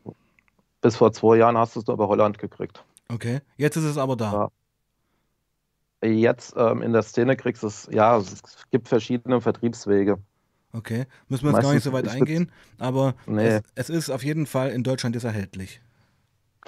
bis 0.82 0.96
vor, 0.96 1.12
zwei 1.14 1.38
Jahren 1.38 1.58
hast 1.58 1.76
du 1.76 1.80
es 1.80 1.90
aber 1.90 2.08
Holland 2.08 2.38
gekriegt. 2.38 2.84
Okay, 3.10 3.42
jetzt 3.58 3.76
ist 3.76 3.84
es 3.86 3.98
aber 3.98 4.16
da. 4.16 4.50
Ja. 6.04 6.10
Jetzt 6.10 6.54
ähm, 6.58 6.82
in 6.82 6.92
der 6.92 7.04
Szene 7.04 7.36
kriegst 7.38 7.64
du 7.64 7.68
es, 7.68 7.88
ja, 7.92 8.18
es 8.18 8.42
gibt 8.72 8.90
verschiedene 8.90 9.40
Vertriebswege. 9.40 10.20
Okay, 10.74 11.06
müssen 11.30 11.44
wir 11.44 11.52
jetzt 11.52 11.64
Meistens, 11.64 11.64
gar 11.64 11.74
nicht 11.74 11.84
so 11.84 11.94
weit 11.94 12.08
eingehen, 12.10 12.52
aber 12.78 13.14
nee. 13.26 13.48
es, 13.48 13.64
es, 13.76 13.90
ist 13.90 14.10
auf 14.10 14.24
jeden 14.24 14.46
Fall 14.46 14.72
in 14.72 14.84
Deutschland 14.84 15.16
ist 15.16 15.24
erhältlich. 15.24 15.82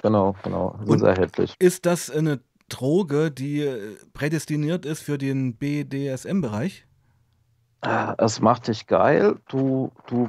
Genau, 0.00 0.36
genau, 0.42 0.78
ist 0.86 1.02
erhältlich. 1.02 1.54
Ist 1.58 1.86
das 1.86 2.10
eine 2.10 2.40
Droge, 2.68 3.30
die 3.30 3.60
äh, 3.60 3.96
prädestiniert 4.12 4.84
ist 4.84 5.02
für 5.02 5.18
den 5.18 5.56
BDSM-Bereich? 5.56 6.86
Ah, 7.82 8.14
es 8.18 8.40
macht 8.40 8.68
dich 8.68 8.86
geil. 8.86 9.36
Du, 9.48 9.92
du 10.06 10.28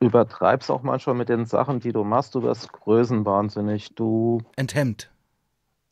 übertreibst 0.00 0.70
auch 0.70 0.82
manchmal 0.82 1.14
mit 1.14 1.28
den 1.28 1.46
Sachen, 1.46 1.80
die 1.80 1.92
du 1.92 2.04
machst. 2.04 2.34
Du 2.34 2.42
wirst 2.42 2.72
größenwahnsinnig. 2.72 3.94
Du. 3.94 4.40
Enthemmt. 4.56 5.10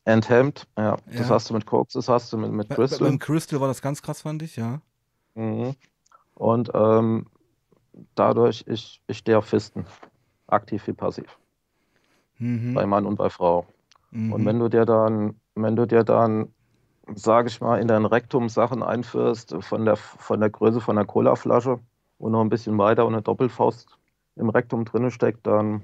Enthemmt, 0.05 0.67
ja. 0.77 0.97
Das 1.05 1.29
hast 1.29 1.49
du 1.49 1.53
mit 1.53 1.65
Koks, 1.65 1.93
das 1.93 2.09
hast 2.09 2.33
du 2.33 2.37
mit, 2.37 2.51
mit 2.51 2.69
Crystal. 2.69 3.07
Beim 3.07 3.19
Crystal 3.19 3.61
war 3.61 3.69
das 3.69 3.81
ganz 3.81 4.01
krass, 4.01 4.21
fand 4.21 4.41
ich, 4.41 4.57
ja. 4.57 4.81
Mhm. 5.35 5.75
Und 6.35 6.71
ähm, 6.73 7.27
dadurch, 8.15 8.65
ich, 8.67 9.01
ich 9.07 9.17
stehe 9.19 9.37
auf 9.37 9.45
Fisten. 9.45 9.85
Aktiv 10.47 10.85
wie 10.87 10.93
passiv. 10.93 11.37
Mhm. 12.37 12.73
Bei 12.73 12.85
Mann 12.85 13.05
und 13.05 13.15
bei 13.15 13.29
Frau. 13.29 13.65
Mhm. 14.11 14.33
Und 14.33 14.45
wenn 14.45 14.59
du 14.59 14.67
dir 14.67 14.85
dann, 14.85 15.39
wenn 15.55 15.75
du 15.75 15.85
dir 15.85 16.03
dann, 16.03 16.53
sage 17.15 17.49
ich 17.49 17.61
mal, 17.61 17.79
in 17.79 17.87
dein 17.87 18.05
Rektum 18.05 18.49
Sachen 18.49 18.83
einführst, 18.83 19.55
von 19.61 19.85
der, 19.85 19.95
von 19.97 20.39
der 20.39 20.49
Größe 20.49 20.81
von 20.81 20.95
der 20.95 21.05
Colaflasche 21.05 21.79
und 22.17 22.31
noch 22.31 22.41
ein 22.41 22.49
bisschen 22.49 22.77
weiter 22.77 23.05
und 23.05 23.13
eine 23.13 23.21
Doppelfaust 23.21 23.97
im 24.35 24.49
Rektum 24.49 24.85
drinne 24.85 25.11
steckt, 25.11 25.45
dann, 25.45 25.83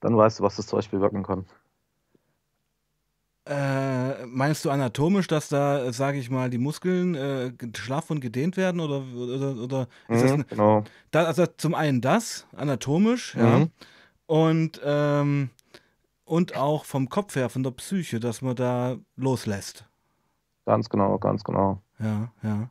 dann 0.00 0.16
weißt 0.16 0.40
du, 0.40 0.44
was 0.44 0.56
das 0.56 0.66
Zeug 0.66 0.90
bewirken 0.90 1.22
kann. 1.22 1.46
Äh, 3.44 4.24
meinst 4.26 4.64
du 4.64 4.70
anatomisch, 4.70 5.26
dass 5.26 5.48
da, 5.48 5.92
sage 5.92 6.18
ich 6.18 6.30
mal, 6.30 6.48
die 6.48 6.58
Muskeln 6.58 7.16
äh, 7.16 7.52
schlaff 7.76 8.10
und 8.10 8.20
gedehnt 8.20 8.56
werden 8.56 8.80
oder, 8.80 9.02
oder, 9.16 9.60
oder 9.60 9.88
ist 10.08 10.22
das 10.22 10.36
Mhm, 10.36 10.44
genau. 10.48 10.84
da, 11.10 11.24
also 11.24 11.46
zum 11.56 11.74
einen 11.74 12.00
das, 12.00 12.46
anatomisch, 12.54 13.34
ja, 13.34 13.58
Mhm. 13.58 13.70
und, 14.26 14.80
ähm, 14.84 15.50
und 16.32 16.56
auch 16.56 16.86
vom 16.86 17.10
Kopf 17.10 17.36
her, 17.36 17.50
von 17.50 17.62
der 17.62 17.72
Psyche, 17.72 18.18
dass 18.18 18.40
man 18.40 18.56
da 18.56 18.96
loslässt. 19.16 19.84
Ganz 20.64 20.88
genau, 20.88 21.18
ganz 21.18 21.44
genau. 21.44 21.82
Ja, 21.98 22.32
ja. 22.42 22.70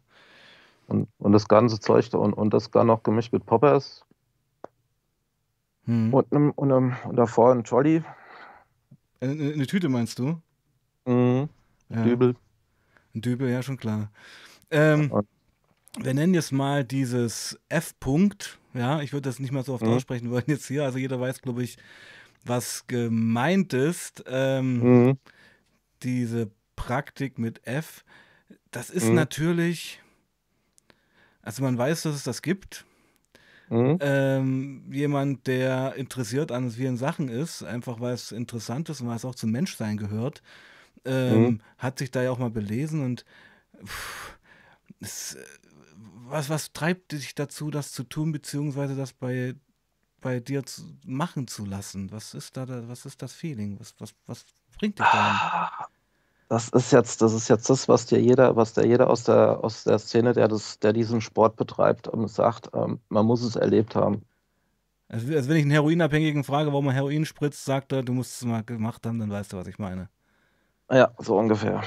Und, 0.88 1.08
und 1.20 1.32
das 1.32 1.48
ganze 1.48 1.80
Zeug 1.80 2.10
da 2.10 2.18
und, 2.18 2.34
und 2.34 2.54
das 2.56 2.72
dann 2.72 2.88
noch 2.88 3.04
gemischt 3.04 3.32
mit 3.34 3.46
Poppers 3.46 4.04
Hm. 5.86 6.12
und, 6.14 6.32
einem, 6.34 6.52
und, 6.52 6.72
einem, 6.72 6.96
und 7.06 7.16
davor 7.16 7.52
ein 7.52 7.62
Jolly, 7.64 8.04
Eine, 9.20 9.54
eine 9.54 9.68
Tüte 9.68 9.90
meinst 9.90 10.18
du? 10.18 10.42
mhm. 11.06 11.48
Ja. 11.90 12.04
Dübel. 12.04 12.36
Ein 13.14 13.22
Dübel, 13.22 13.50
ja, 13.50 13.62
schon 13.62 13.78
klar. 13.78 14.10
Ähm, 14.72 15.12
Und- 15.12 15.28
wir 16.00 16.14
nennen 16.16 16.34
jetzt 16.34 16.52
mal 16.52 16.84
dieses 16.84 17.60
F-Punkt. 17.70 18.58
Ja, 18.74 19.02
ich 19.02 19.12
würde 19.14 19.28
das 19.30 19.40
nicht 19.40 19.52
mal 19.52 19.64
so 19.64 19.74
oft 19.74 19.84
Mhm. 19.84 19.90
aussprechen 19.94 20.32
wollen 20.32 20.46
jetzt 20.48 20.66
hier. 20.66 20.84
Also 20.84 20.98
jeder 20.98 21.20
weiß, 21.20 21.42
glaube 21.42 21.62
ich, 21.64 21.78
was 22.46 22.88
gemeint 22.88 23.74
ist. 23.74 24.24
Ähm, 24.28 24.82
Mhm. 24.84 25.18
diese 26.04 26.50
Praktik 26.76 27.38
mit 27.38 27.66
F. 27.68 28.04
Das 28.72 28.90
ist 28.90 29.10
Mhm. 29.10 29.16
natürlich, 29.16 30.02
also 31.42 31.64
man 31.64 31.78
weiß, 31.78 32.04
dass 32.04 32.16
es 32.16 32.24
das 32.24 32.42
gibt. 32.42 32.86
Mhm. 33.70 33.98
Ähm, 34.02 34.92
jemand, 34.92 35.48
der 35.48 35.96
interessiert 35.96 36.52
an 36.52 36.72
vielen 36.72 36.98
Sachen 36.98 37.30
ist, 37.30 37.64
einfach 37.64 38.00
weil 38.00 38.14
es 38.14 38.32
interessant 38.32 38.90
ist 38.90 39.02
und 39.02 39.08
weil 39.08 39.16
es 39.16 39.26
auch 39.26 39.36
zum 39.36 39.52
Menschsein 39.52 39.98
gehört, 39.98 40.42
ähm, 41.06 41.46
Mhm. 41.58 41.62
hat 41.78 42.00
sich 42.00 42.12
da 42.12 42.24
ja 42.24 42.32
auch 42.32 42.40
mal 42.40 42.50
belesen 42.50 43.04
und 43.04 43.26
pff, 43.86 44.38
es, 45.00 45.36
äh, 45.36 45.44
was, 46.28 46.50
was 46.50 46.74
treibt 46.74 47.12
dich 47.12 47.36
dazu, 47.36 47.70
das 47.72 47.92
zu 47.92 48.04
tun, 48.04 48.32
beziehungsweise 48.32 48.96
das 48.96 49.14
bei, 49.14 49.56
bei 50.22 50.40
dir 50.40 50.66
zu, 50.66 50.84
machen 51.06 51.48
zu 51.48 51.66
lassen? 51.66 52.12
Was 52.12 52.34
ist 52.34 52.56
da, 52.56 52.66
da 52.66 52.88
was 52.88 53.06
ist 53.06 53.22
das 53.22 53.34
Feeling? 53.34 53.80
Was, 53.80 53.96
was, 54.00 54.14
was 54.28 54.46
bringt 54.78 55.00
dich? 55.00 55.06
Ah, 55.06 55.88
Das 56.48 56.70
ist 56.70 56.92
jetzt, 56.92 57.22
das 57.22 57.34
ist 57.34 57.48
jetzt 57.48 57.70
das, 57.70 57.88
was 57.88 58.06
dir 58.06 58.20
jeder, 58.20 58.56
was 58.56 58.74
der 58.74 58.86
jeder 58.86 59.10
aus 59.10 59.24
der, 59.24 59.64
aus 59.64 59.84
der 59.86 60.00
Szene, 60.00 60.34
der 60.34 60.48
das, 60.48 60.80
der 60.80 60.94
diesen 60.94 61.22
Sport 61.22 61.56
betreibt, 61.56 62.10
sagt, 62.26 62.70
ähm, 62.74 63.00
man 63.10 63.26
muss 63.26 63.42
es 63.42 63.56
erlebt 63.56 63.96
haben. 63.96 64.22
Also, 65.08 65.34
also 65.34 65.50
wenn 65.50 65.58
ich 65.58 65.64
einen 65.64 65.72
Heroinabhängigen 65.72 66.44
frage, 66.44 66.72
warum 66.72 66.88
er 66.88 66.94
Heroin 66.94 67.26
spritzt, 67.26 67.66
sagt 67.66 67.92
er, 67.92 68.04
du 68.04 68.14
musst 68.14 68.36
es 68.36 68.46
mal 68.46 68.64
gemacht 68.64 69.06
haben, 69.06 69.20
dann 69.20 69.30
weißt 69.30 69.54
du, 69.54 69.58
was 69.58 69.68
ich 69.68 69.80
meine. 69.80 70.10
Ja, 70.90 71.12
so 71.20 71.38
ungefähr. 71.38 71.84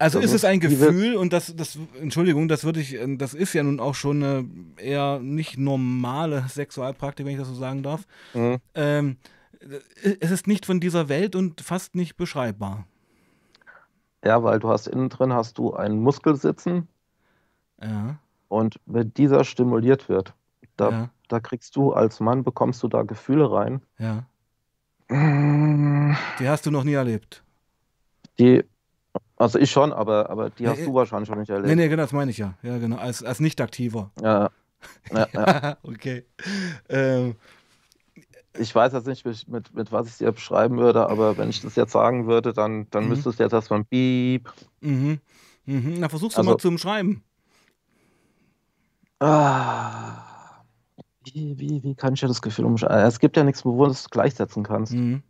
Also 0.00 0.18
ist 0.18 0.32
es 0.32 0.46
ein 0.46 0.60
Gefühl 0.60 1.14
und 1.14 1.34
das, 1.34 1.54
das, 1.54 1.78
Entschuldigung, 2.00 2.48
das 2.48 2.64
würde 2.64 2.80
ich, 2.80 2.94
äh, 2.94 3.16
das 3.16 3.34
ist 3.34 3.52
ja 3.52 3.62
nun 3.62 3.80
auch 3.80 3.94
schon 3.94 4.22
eine 4.22 4.48
eher 4.78 5.18
nicht 5.18 5.58
normale 5.58 6.42
Sexualpraktik, 6.48 7.26
wenn 7.26 7.34
ich 7.34 7.38
das 7.38 7.48
so 7.48 7.54
sagen 7.54 7.82
darf. 7.82 8.06
Mhm. 8.32 8.56
Ähm, 8.74 9.16
äh, 9.60 10.16
es 10.20 10.30
ist 10.30 10.46
nicht 10.46 10.64
von 10.64 10.80
dieser 10.80 11.10
Welt 11.10 11.36
und 11.36 11.60
fast 11.60 11.94
nicht 11.94 12.16
beschreibbar. 12.16 12.86
Ja, 14.24 14.42
weil 14.42 14.58
du 14.58 14.70
hast 14.70 14.86
innen 14.88 15.10
drin 15.10 15.34
hast 15.34 15.58
du 15.58 15.74
einen 15.74 16.00
Muskel 16.00 16.34
sitzen 16.34 16.88
Ja, 17.82 18.18
und 18.48 18.80
wenn 18.86 19.12
dieser 19.12 19.44
stimuliert 19.44 20.08
wird, 20.08 20.32
da, 20.78 20.90
ja, 20.90 21.10
da 21.28 21.40
kriegst 21.40 21.76
du 21.76 21.92
als 21.92 22.20
Mann, 22.20 22.42
bekommst 22.42 22.82
du 22.82 22.88
da 22.88 23.02
Gefühle 23.02 23.52
rein. 23.52 23.82
ja. 23.98 24.24
Die 26.38 26.48
hast 26.48 26.64
du 26.64 26.70
noch 26.70 26.84
nie 26.84 26.92
erlebt. 26.92 27.42
Die, 28.38 28.64
also 29.40 29.58
ich 29.58 29.70
schon, 29.70 29.92
aber, 29.92 30.30
aber 30.30 30.50
die 30.50 30.64
Ja, 30.64 30.70
hast 30.70 30.78
äh, 30.80 30.84
du 30.84 30.94
wahrscheinlich 30.94 31.28
schon 31.28 31.38
nicht 31.38 31.48
Nee, 31.48 31.54
erlebt. 31.56 31.76
nee, 31.76 31.88
genau, 31.88 32.02
das 32.02 32.12
meine 32.12 32.30
ich 32.30 32.38
ja. 32.38 32.54
Ja, 32.62 32.78
genau, 32.78 32.96
als, 32.96 33.22
als 33.24 33.40
Nicht-Aktiver. 33.40 34.10
Ja, 34.22 34.50
ja, 35.12 35.28
ja. 35.34 35.76
okay. 35.82 36.24
Ähm, 36.88 37.34
Ich 38.58 38.74
weiß 38.74 38.92
jetzt 38.92 39.06
nicht, 39.06 39.24
mit, 39.24 39.48
mit, 39.48 39.74
mit 39.74 39.92
was 39.92 40.08
ich 40.08 40.18
dir 40.18 40.32
beschreiben 40.32 40.78
würde, 40.78 41.08
aber 41.08 41.38
wenn 41.38 41.50
ich 41.50 41.60
das 41.62 41.76
jetzt 41.76 41.92
sagen 41.92 42.26
würde, 42.26 42.52
dann, 42.52 42.88
dann 42.90 43.04
Mhm. 43.04 43.10
müsste 43.10 43.30
es 43.30 43.38
jetzt 43.38 43.52
erstmal 43.52 43.80
ein 43.80 43.86
Piep. 43.86 44.52
mhm, 44.80 45.20
mhm. 45.66 45.94
Na, 45.98 46.08
versuch's 46.08 46.36
Also- 46.36 46.50
mal 46.50 46.56
zum 46.58 46.76
Schreiben. 46.78 47.22
Ah, 49.22 50.16
wie, 51.24 51.58
wie, 51.58 51.82
wie 51.82 51.94
kann 51.94 52.14
ich 52.14 52.20
dir 52.20 52.28
das 52.28 52.40
Gefühl 52.40 52.64
umschreiben? 52.64 53.06
Es 53.06 53.18
gibt 53.18 53.36
ja 53.36 53.44
nichts, 53.44 53.64
wo 53.64 53.84
du 53.84 53.90
es 53.90 54.08
gleichsetzen 54.08 54.62
kannst. 54.62 54.92
Mhm. 54.94 55.22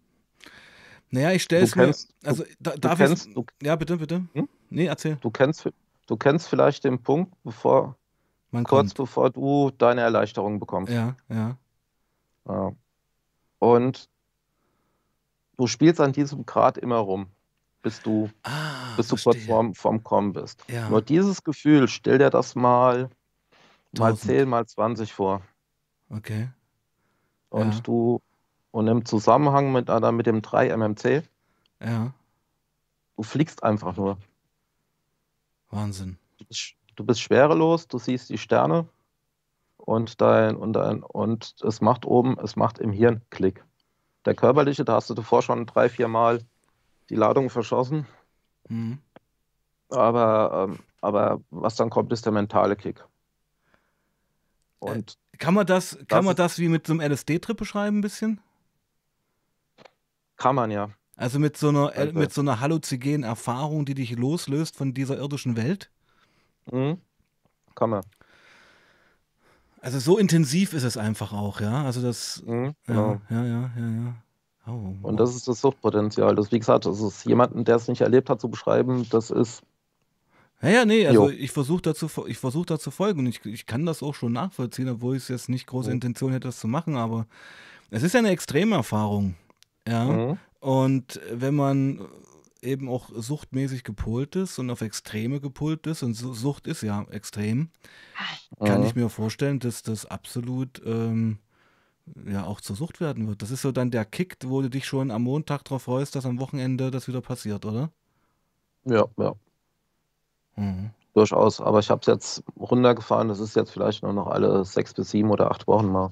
Naja, 1.11 1.33
ich 1.33 1.43
stelle 1.43 1.65
es 1.65 1.75
mir. 1.75 1.93
Also, 2.25 2.45
da, 2.61 2.73
du, 2.73 2.79
darf 2.81 3.01
ich. 3.01 3.07
kennst, 3.07 3.27
du, 3.35 3.45
Ja, 3.63 3.75
bitte, 3.77 3.97
bitte. 3.97 4.25
Hm? 4.33 4.49
Nee, 4.71 4.87
erzähl. 4.87 5.17
du, 5.17 5.31
kennst, 5.31 5.69
du 6.07 6.17
kennst 6.17 6.49
vielleicht 6.49 6.85
den 6.85 7.03
Punkt, 7.03 7.33
bevor, 7.43 7.97
Man 8.53 8.65
kurz 8.65 8.95
kommt. 8.95 9.09
bevor 9.09 9.31
du 9.31 9.71
deine 9.77 10.03
Erleichterung 10.03 10.61
bekommst. 10.61 10.93
Ja, 10.93 11.17
ja. 11.29 11.57
Ja. 12.49 12.73
Und 13.59 14.09
du 15.57 15.67
spielst 15.67 16.01
an 16.01 16.13
diesem 16.13 16.47
Grad 16.47 16.79
immer 16.79 16.99
rum, 16.99 17.27
bis 17.83 18.01
du, 18.01 18.31
Ah, 18.45 18.95
bis 18.97 19.09
du 19.09 19.17
kurz 19.17 19.45
vorm, 19.45 19.75
vorm 19.75 20.03
Kommen 20.05 20.33
bist. 20.33 20.63
Ja. 20.69 20.89
Nur 20.89 21.03
dieses 21.03 21.43
Gefühl, 21.43 21.89
stell 21.89 22.19
dir 22.19 22.31
das 22.31 22.55
mal, 22.55 23.11
mal 23.99 24.11
Tausend. 24.13 24.31
10, 24.31 24.49
mal 24.49 24.65
20 24.67 25.13
vor. 25.13 25.43
Okay. 26.09 26.49
Und 27.51 27.75
Ja. 27.75 27.81
du, 27.81 28.23
und 28.71 28.89
im 28.89 29.05
Zusammenhang 29.05 29.73
mit, 29.73 29.89
äh, 29.89 30.13
mit 30.13 30.27
dem 30.27 30.43
3 30.43 30.69
MMC, 30.69 31.23
Ja. 31.81 32.13
du 33.17 33.23
fliegst 33.23 33.63
einfach 33.63 33.97
nur. 33.97 34.19
Wahnsinn. 35.71 36.19
Du 36.39 36.45
bist, 36.45 36.75
du 36.97 37.05
bist 37.05 37.21
schwerelos, 37.21 37.87
du 37.89 37.99
siehst 37.99 38.29
die 38.31 38.39
Sterne 38.39 38.89
und 39.77 40.21
dein, 40.21 40.57
und 40.57 40.73
dein, 40.75 41.03
und 41.03 41.55
es 41.63 41.81
macht 41.81 42.05
oben, 42.05 42.39
es 42.41 42.57
macht 42.57 42.79
im 42.79 42.93
Hirn 42.93 43.23
Klick. 43.31 43.65
Der 44.25 44.35
körperliche, 44.35 44.85
da 44.85 44.95
hast 44.95 45.09
du 45.11 45.15
davor 45.15 45.43
schon 45.43 45.67
drei, 45.67 45.89
vier 45.89 46.09
Mal 46.09 46.45
die 47.09 47.15
Ladung 47.17 47.51
verschossen, 47.51 48.07
Mhm. 48.69 48.99
aber, 49.89 50.69
ähm, 50.69 50.79
aber 51.01 51.41
was 51.51 51.75
dann 51.77 51.91
kommt, 51.91 52.13
ist 52.13 52.25
der 52.25 52.33
mentale 52.33 52.77
Kick. 52.77 53.05
Und 54.79 55.17
Kann 55.39 55.55
man 55.55 55.67
das, 55.67 55.97
kann 55.97 56.07
Das 56.09 56.25
man 56.25 56.37
das 56.37 56.59
wie 56.59 56.69
mit 56.69 56.87
so 56.87 56.93
einem 56.93 57.01
LSD-Trip 57.01 57.57
beschreiben, 57.57 57.99
ein 57.99 58.03
bisschen? 58.03 58.41
Kann 60.41 60.57
man 60.57 60.71
ja. 60.73 60.89
Also 61.17 61.39
mit 61.39 61.57
so 61.57 61.69
einer, 61.69 61.95
äh, 61.95 62.13
mit 62.13 62.33
so 62.33 62.41
einer 62.41 62.61
halluzigenen 62.61 63.23
Erfahrung, 63.23 63.85
die 63.85 63.95
dich 63.95 64.17
loslöst 64.17 64.75
von 64.75 64.95
dieser 64.95 65.19
irdischen 65.19 65.55
Welt? 65.57 65.91
Mhm. 66.73 66.99
Kann 67.75 67.91
man. 67.91 68.03
Also 69.83 69.99
so 69.99 70.19
intensiv 70.19 70.73
ist 70.73 70.83
es 70.83 70.97
einfach 70.97 71.33
auch, 71.33 71.61
ja. 71.61 71.85
Also 71.85 72.03
das. 72.03 72.43
Mhm. 72.47 72.75
Genau. 72.87 73.21
Ja, 73.31 73.45
ja, 73.45 73.45
ja, 73.45 73.71
ja, 73.77 73.89
ja. 74.05 74.15
Oh, 74.67 74.95
Und 75.03 75.17
das 75.19 75.35
ist 75.35 75.47
das 75.49 75.61
Suchtpotenzial. 75.61 76.35
Das, 76.35 76.53
wie 76.53 76.59
gesagt, 76.59 76.87
das 76.87 77.01
ist 77.01 77.25
jemanden, 77.27 77.65
der 77.65 77.77
es 77.77 77.89
nicht 77.89 78.01
erlebt 78.03 78.29
hat, 78.31 78.41
zu 78.41 78.49
beschreiben, 78.49 79.07
das 79.11 79.31
ist, 79.31 79.63
Ja, 80.63 80.69
ja, 80.69 80.85
nee, 80.85 81.07
also 81.07 81.29
Jo. 81.29 81.37
ich 81.37 81.51
versuche 81.51 81.83
dazu, 81.83 82.09
ich 82.27 82.39
versuch 82.39 82.67
da 82.67 82.79
zu 82.79 82.91
folgen 82.91 83.21
und 83.21 83.27
ich, 83.27 83.45
ich 83.47 83.65
kann 83.67 83.87
das 83.87 84.03
auch 84.03 84.15
schon 84.15 84.33
nachvollziehen, 84.33 84.89
obwohl 84.89 85.17
ich 85.17 85.29
jetzt 85.29 85.49
nicht 85.49 85.67
große 85.67 85.89
Mhm. 85.89 85.95
Intention 85.95 86.33
hätte, 86.33 86.49
das 86.49 86.61
zu 86.61 86.69
machen, 86.69 86.97
aber 86.97 87.27
es 87.91 88.03
ist 88.03 88.13
ja 88.13 88.21
eine 88.21 88.31
Extremerfahrung. 88.31 89.35
Ja. 89.87 90.05
mhm. 90.05 90.39
Und 90.61 91.21
wenn 91.33 91.55
man 91.55 92.07
eben 92.63 92.89
auch 92.89 93.09
suchtmäßig 93.15 93.85
gepolt 93.85 94.37
ist 94.37 94.59
und 94.59 94.71
auf 94.71 94.83
Extreme 94.83 95.41
gepolt 95.41 95.87
ist, 95.87 96.03
und 96.03 96.15
Su- 96.15 96.35
Sucht 96.35 96.67
ist 96.67 96.83
ja 96.83 97.03
extrem, 97.11 97.71
kann 98.65 98.83
Mhm. 98.83 98.87
ich 98.87 98.95
mir 98.97 99.09
vorstellen, 99.11 99.61
dass 99.61 99.83
das 99.83 100.07
absolut 100.07 100.83
ähm, 100.87 101.39
ja 102.27 102.45
auch 102.45 102.61
zur 102.61 102.77
Sucht 102.77 103.01
werden 103.01 103.29
wird. 103.29 103.43
Das 103.43 103.51
ist 103.51 103.63
so 103.63 103.73
dann 103.73 103.91
der 103.91 104.05
Kick, 104.07 104.37
wo 104.47 104.63
du 104.63 104.71
dich 104.71 104.87
schon 104.87 105.11
am 105.11 105.23
Montag 105.25 105.65
drauf 105.65 105.85
freust, 105.85 106.17
dass 106.17 106.27
am 106.27 106.41
Wochenende 106.41 106.91
das 106.91 107.09
wieder 107.09 107.21
passiert, 107.23 107.65
oder? 107.67 107.91
ja, 108.85 109.05
ja. 109.17 109.35
Mhm. 110.57 110.91
Durchaus, 111.15 111.61
aber 111.61 111.79
ich 111.81 111.91
habe 111.91 112.01
es 112.01 112.07
jetzt 112.07 112.45
runtergefahren. 112.59 113.29
Das 113.29 113.41
ist 113.41 113.55
jetzt 113.57 113.71
vielleicht 113.73 114.03
nur 114.03 114.13
noch 114.13 114.27
alle 114.29 114.65
sechs 114.65 114.95
bis 114.95 115.11
sieben 115.11 115.31
oder 115.31 115.51
acht 115.51 115.67
Wochen 115.67 115.87
mal, 115.89 116.11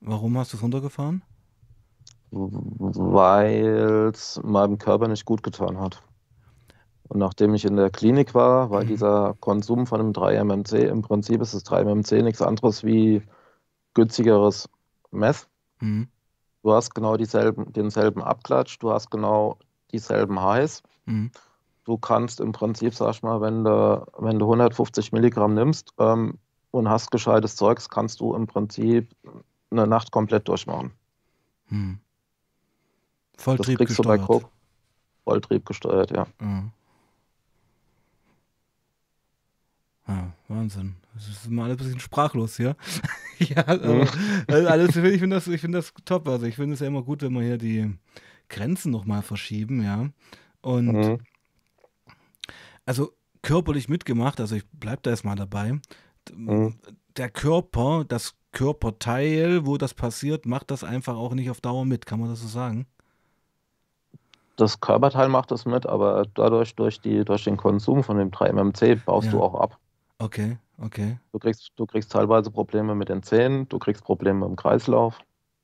Warum 0.00 0.38
hast 0.38 0.54
du 0.54 0.56
es 0.56 0.62
runtergefahren? 0.62 1.22
Weil 2.30 4.10
es 4.12 4.40
meinem 4.42 4.78
Körper 4.78 5.08
nicht 5.08 5.24
gut 5.24 5.42
getan 5.42 5.78
hat. 5.80 6.02
Und 7.08 7.20
nachdem 7.20 7.54
ich 7.54 7.64
in 7.64 7.76
der 7.76 7.90
Klinik 7.90 8.34
war, 8.34 8.70
weil 8.70 8.84
Mhm. 8.84 8.88
dieser 8.88 9.34
Konsum 9.40 9.86
von 9.86 10.00
dem 10.00 10.12
3-MMC, 10.12 10.88
im 10.88 11.02
Prinzip 11.02 11.40
ist 11.40 11.54
das 11.54 11.64
3-MMC 11.64 12.22
nichts 12.22 12.42
anderes 12.42 12.82
wie 12.84 13.22
günstigeres 13.94 14.68
Meth. 15.12 15.48
Mhm. 15.80 16.08
Du 16.62 16.72
hast 16.72 16.94
genau 16.94 17.16
dieselben, 17.16 17.72
denselben 17.72 18.22
Abklatsch, 18.22 18.78
du 18.80 18.90
hast 18.90 19.10
genau 19.10 19.58
dieselben 19.92 20.42
Highs. 20.42 20.82
Mhm. 21.04 21.30
Du 21.84 21.96
kannst 21.96 22.40
im 22.40 22.50
Prinzip, 22.50 22.92
sag 22.94 23.14
ich 23.14 23.22
mal, 23.22 23.40
wenn 23.40 23.62
du, 23.62 24.04
wenn 24.18 24.40
du 24.40 24.46
150 24.46 25.12
Milligramm 25.12 25.54
nimmst 25.54 25.94
ähm, 25.98 26.38
und 26.72 26.88
hast 26.88 27.12
gescheites 27.12 27.54
Zeugs, 27.54 27.88
kannst 27.88 28.18
du 28.18 28.34
im 28.34 28.48
Prinzip 28.48 29.14
eine 29.70 29.86
Nacht 29.86 30.10
komplett 30.10 30.48
durchmachen. 30.48 30.92
Mhm. 31.68 32.00
Das 33.36 33.44
Volltrieb 33.44 33.78
kriegst 33.78 33.98
du 33.98 34.02
bei 34.02 34.16
gesteuert. 34.16 34.42
Coke 34.42 34.52
Volltrieb 35.24 35.66
gesteuert, 35.66 36.10
ja. 36.10 36.26
Ja. 36.40 36.70
Ja, 40.08 40.32
Wahnsinn. 40.48 40.96
Das 41.14 41.28
ist 41.28 41.46
immer 41.46 41.64
alles 41.64 41.78
ein 41.78 41.84
bisschen 41.84 42.00
sprachlos 42.00 42.56
hier. 42.56 42.76
ja, 43.38 43.66
aber, 43.66 44.04
Mhm. 44.04 44.08
also 44.46 44.68
alles, 44.68 44.96
ich 44.96 45.20
finde 45.20 45.36
das, 45.36 45.48
ich 45.48 45.60
finde 45.60 45.78
das 45.78 45.92
top. 46.04 46.28
Also 46.28 46.46
ich 46.46 46.54
finde 46.54 46.74
es 46.74 46.80
ja 46.80 46.86
immer 46.86 47.02
gut, 47.02 47.22
wenn 47.22 47.32
wir 47.32 47.42
hier 47.42 47.58
die 47.58 47.92
Grenzen 48.48 48.92
nochmal 48.92 49.22
verschieben, 49.22 49.82
ja. 49.82 50.08
Und 50.60 50.86
Mhm. 50.92 51.18
also 52.84 53.12
körperlich 53.42 53.88
mitgemacht, 53.88 54.40
also 54.40 54.54
ich 54.56 54.64
bleib 54.72 55.02
da 55.02 55.10
erstmal 55.10 55.36
dabei. 55.36 55.80
Mhm. 56.32 56.76
Der 57.16 57.30
Körper, 57.30 58.04
das 58.06 58.34
Körperteil, 58.52 59.66
wo 59.66 59.76
das 59.76 59.94
passiert, 59.94 60.46
macht 60.46 60.70
das 60.70 60.84
einfach 60.84 61.16
auch 61.16 61.34
nicht 61.34 61.50
auf 61.50 61.60
Dauer 61.60 61.84
mit, 61.84 62.06
kann 62.06 62.20
man 62.20 62.28
das 62.28 62.40
so 62.40 62.48
sagen? 62.48 62.86
Das 64.56 64.80
Körperteil 64.80 65.28
macht 65.28 65.50
das 65.50 65.66
mit, 65.66 65.86
aber 65.86 66.24
dadurch, 66.34 66.74
durch 66.74 67.00
die, 67.00 67.24
durch 67.24 67.44
den 67.44 67.56
Konsum 67.56 68.02
von 68.02 68.16
dem 68.16 68.30
3-MMC 68.30 68.96
baust 69.04 69.32
du 69.32 69.36
Ja. 69.36 69.42
auch 69.42 69.54
ab. 69.54 69.78
Okay, 70.18 70.58
okay, 70.78 71.18
Du 71.32 71.38
kriegst, 71.38 71.72
du 71.76 71.84
kriegst 71.86 72.10
teilweise 72.10 72.50
Probleme 72.50 72.94
mit 72.94 73.10
den 73.10 73.22
Zähnen, 73.22 73.68
du 73.68 73.78
kriegst 73.78 74.02
Probleme 74.02 74.46
im 74.46 74.56
Kreislauf 74.56 75.18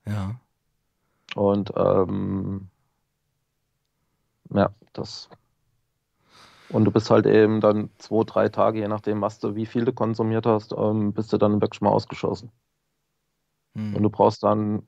ja. 0.06 0.38
und 1.34 1.72
ähm, 1.76 2.68
ja, 4.54 4.70
das. 4.92 5.30
Und 6.68 6.84
du 6.84 6.90
bist 6.90 7.10
halt 7.10 7.26
eben 7.26 7.60
dann 7.60 7.90
zwei, 7.98 8.24
drei 8.24 8.48
Tage, 8.48 8.80
je 8.80 8.88
nachdem, 8.88 9.20
was 9.22 9.38
du, 9.38 9.54
wie 9.54 9.66
viel 9.66 9.84
du 9.84 9.92
konsumiert 9.92 10.46
hast, 10.46 10.72
ähm, 10.76 11.12
bist 11.12 11.32
du 11.32 11.38
dann 11.38 11.60
wirklich 11.60 11.80
mal 11.80 11.90
ausgeschossen. 11.90 12.50
Hm. 13.74 13.96
Und 13.96 14.02
du 14.02 14.10
brauchst 14.10 14.42
dann 14.42 14.86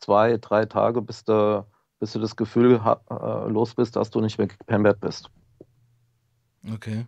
zwei, 0.00 0.36
drei 0.38 0.66
Tage, 0.66 1.02
bis 1.02 1.24
du, 1.24 1.64
bis 1.98 2.12
du 2.12 2.18
das 2.18 2.36
Gefühl 2.36 2.80
äh, 2.84 3.48
los 3.48 3.74
bist, 3.74 3.96
dass 3.96 4.10
du 4.10 4.20
nicht 4.20 4.38
mehr 4.38 4.46
gepembert 4.46 5.00
bist. 5.00 5.30
Okay. 6.72 7.06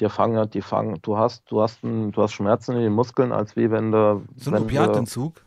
Die 0.00 0.08
fangen, 0.08 0.50
die 0.50 0.60
fangen, 0.60 0.98
du 1.02 1.16
hast, 1.16 1.50
du 1.50 1.62
hast, 1.62 1.82
ein, 1.82 2.12
du 2.12 2.22
hast 2.22 2.32
Schmerzen 2.32 2.72
in 2.76 2.82
den 2.82 2.92
Muskeln, 2.92 3.32
als 3.32 3.56
wie 3.56 3.70
wenn 3.70 3.92
du, 3.92 4.22
So 4.36 4.50
ein 4.50 4.56
du, 4.58 4.62
Opiatentzug? 4.62 5.42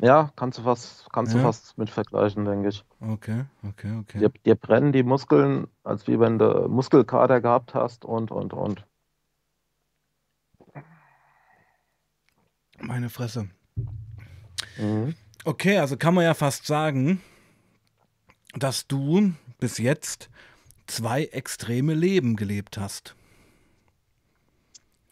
ja, 0.00 0.30
kannst 0.36 0.58
du 0.58 0.62
fast, 0.62 1.06
kannst 1.12 1.34
du 1.34 1.38
Ja. 1.38 1.44
fast 1.44 1.76
mit 1.76 1.90
vergleichen, 1.90 2.44
denke 2.46 2.68
ich. 2.68 2.84
Okay, 3.00 3.44
okay, 3.66 3.98
okay. 4.00 4.18
Dir, 4.18 4.30
dir 4.30 4.54
brennen 4.54 4.92
die 4.92 5.02
Muskeln, 5.02 5.66
als 5.84 6.06
wie 6.06 6.18
wenn 6.18 6.38
du 6.38 6.68
Muskelkater 6.68 7.40
gehabt 7.40 7.74
hast 7.74 8.04
und, 8.04 8.30
und, 8.30 8.54
und. 8.54 8.86
Meine 12.80 13.10
Fresse. 13.10 13.48
Mhm. 14.78 15.14
Okay, 15.48 15.78
also 15.78 15.96
kann 15.96 16.12
man 16.12 16.24
ja 16.24 16.34
fast 16.34 16.66
sagen, 16.66 17.22
dass 18.52 18.86
du 18.86 19.32
bis 19.58 19.78
jetzt 19.78 20.28
zwei 20.86 21.24
extreme 21.24 21.94
Leben 21.94 22.36
gelebt 22.36 22.76
hast. 22.76 23.14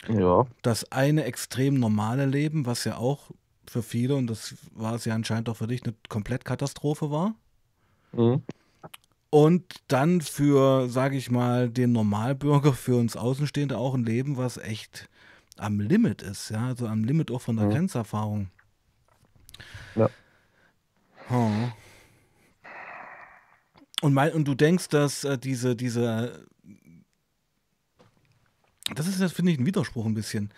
Ja, 0.09 0.46
Das 0.61 0.92
eine 0.92 1.25
extrem 1.25 1.81
normale 1.81 2.27
Leben, 2.27 2.66
was 2.66 2.85
ja 2.85 2.99
auch 2.99 3.31
für 3.66 3.83
viele, 3.83 4.14
und 4.14 4.27
das 4.27 4.55
war 4.72 4.94
es 4.94 5.07
ja 5.07 5.14
anscheinend 5.14 5.49
auch 5.49 5.57
für 5.57 5.66
dich, 5.68 5.85
eine 5.85 5.94
Komplettkatastrophe 6.11 7.11
war. 7.11 7.35
mhm. 8.12 8.42
Und 9.31 9.64
dann 9.88 10.20
für, 10.20 10.88
sage 10.88 11.16
ich 11.16 11.31
mal, 11.31 11.68
den 11.68 11.92
Normalbürger, 11.92 12.72
für 12.72 12.96
uns 12.96 13.16
Außenstehende 13.16 13.77
auch 13.79 13.94
ein 13.94 14.05
Leben, 14.05 14.37
was 14.37 14.57
echt 14.57 15.09
am 15.57 15.81
Limit 15.81 16.22
ist, 16.22 16.51
ja, 16.51 16.66
also 16.68 16.87
am 16.87 17.05
Limit 17.05 17.31
auch 17.31 17.40
von 17.40 17.57
der 17.57 17.66
Mhm. 17.66 17.70
Grenzerfahrung. 17.70 18.51
Ja. 19.94 20.11
Oh. 21.30 21.50
Und, 24.02 24.14
mein, 24.14 24.32
und 24.32 24.46
du 24.46 24.54
denkst, 24.54 24.88
dass 24.88 25.24
äh, 25.24 25.38
diese, 25.38 25.74
diese, 25.74 26.46
das 28.94 29.06
ist, 29.06 29.20
das 29.20 29.32
finde 29.32 29.52
ich, 29.52 29.58
ein 29.58 29.66
Widerspruch 29.66 30.04
ein 30.06 30.14
bisschen. 30.14 30.52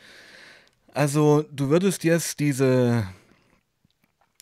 Also, 0.93 1.45
du 1.53 1.69
würdest 1.71 2.03
jetzt 2.05 2.41
diese 2.41 3.07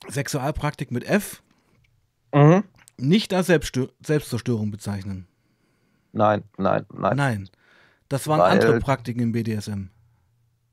Sexualpraktik 0.09 0.91
mit 0.91 1.05
F 1.05 1.43
Mhm. 2.35 2.65
nicht 2.99 3.33
als 3.33 3.47
Selbststö 3.47 3.89
Selbstzerstörung 4.05 4.71
bezeichnen. 4.71 5.27
Nein, 6.13 6.43
nein, 6.59 6.85
nein. 6.93 7.17
Nein. 7.17 7.51
Das 8.09 8.27
waren 8.27 8.41
Weil- 8.41 8.51
andere 8.53 8.79
Praktiken 8.81 9.21
im 9.21 9.33
BDSM. 9.33 9.89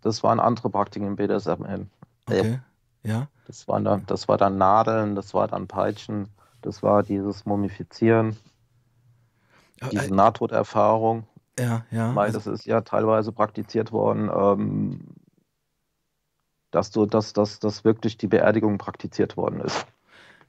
Das 0.02 0.24
waren 0.24 0.40
andere 0.40 0.70
Praktiken 0.70 1.08
im 1.08 1.16
BDSM. 1.16 1.88
Okay. 2.26 2.60
Ja. 3.04 3.30
Das 3.46 3.68
waren 3.68 3.84
dann, 3.84 4.06
das 4.06 4.28
war 4.28 4.38
dann 4.38 4.58
Nadeln, 4.58 5.16
das 5.16 5.34
war 5.34 5.48
dann 5.48 5.68
Peitschen, 5.68 6.30
das 6.62 6.82
war 6.84 7.04
dieses 7.04 7.46
Mumifizieren, 7.46 8.38
diese 9.92 10.12
Äh, 10.12 10.16
Nahtoderfahrung, 10.16 11.28
ja, 11.60 11.86
ja. 11.92 12.14
weil 12.14 12.28
Also, 12.28 12.40
das 12.40 12.48
ist 12.48 12.66
ja 12.66 12.82
teilweise 12.82 13.32
praktiziert 13.32 13.92
worden, 13.92 14.30
ähm, 14.34 15.02
dass 16.72 16.92
du, 16.92 17.06
dass, 17.06 17.32
dass, 17.32 17.60
dass 17.60 17.86
wirklich 17.86 18.18
die 18.18 18.28
Beerdigung 18.28 18.78
praktiziert 18.78 19.38
worden 19.38 19.62
ist. 19.62 19.86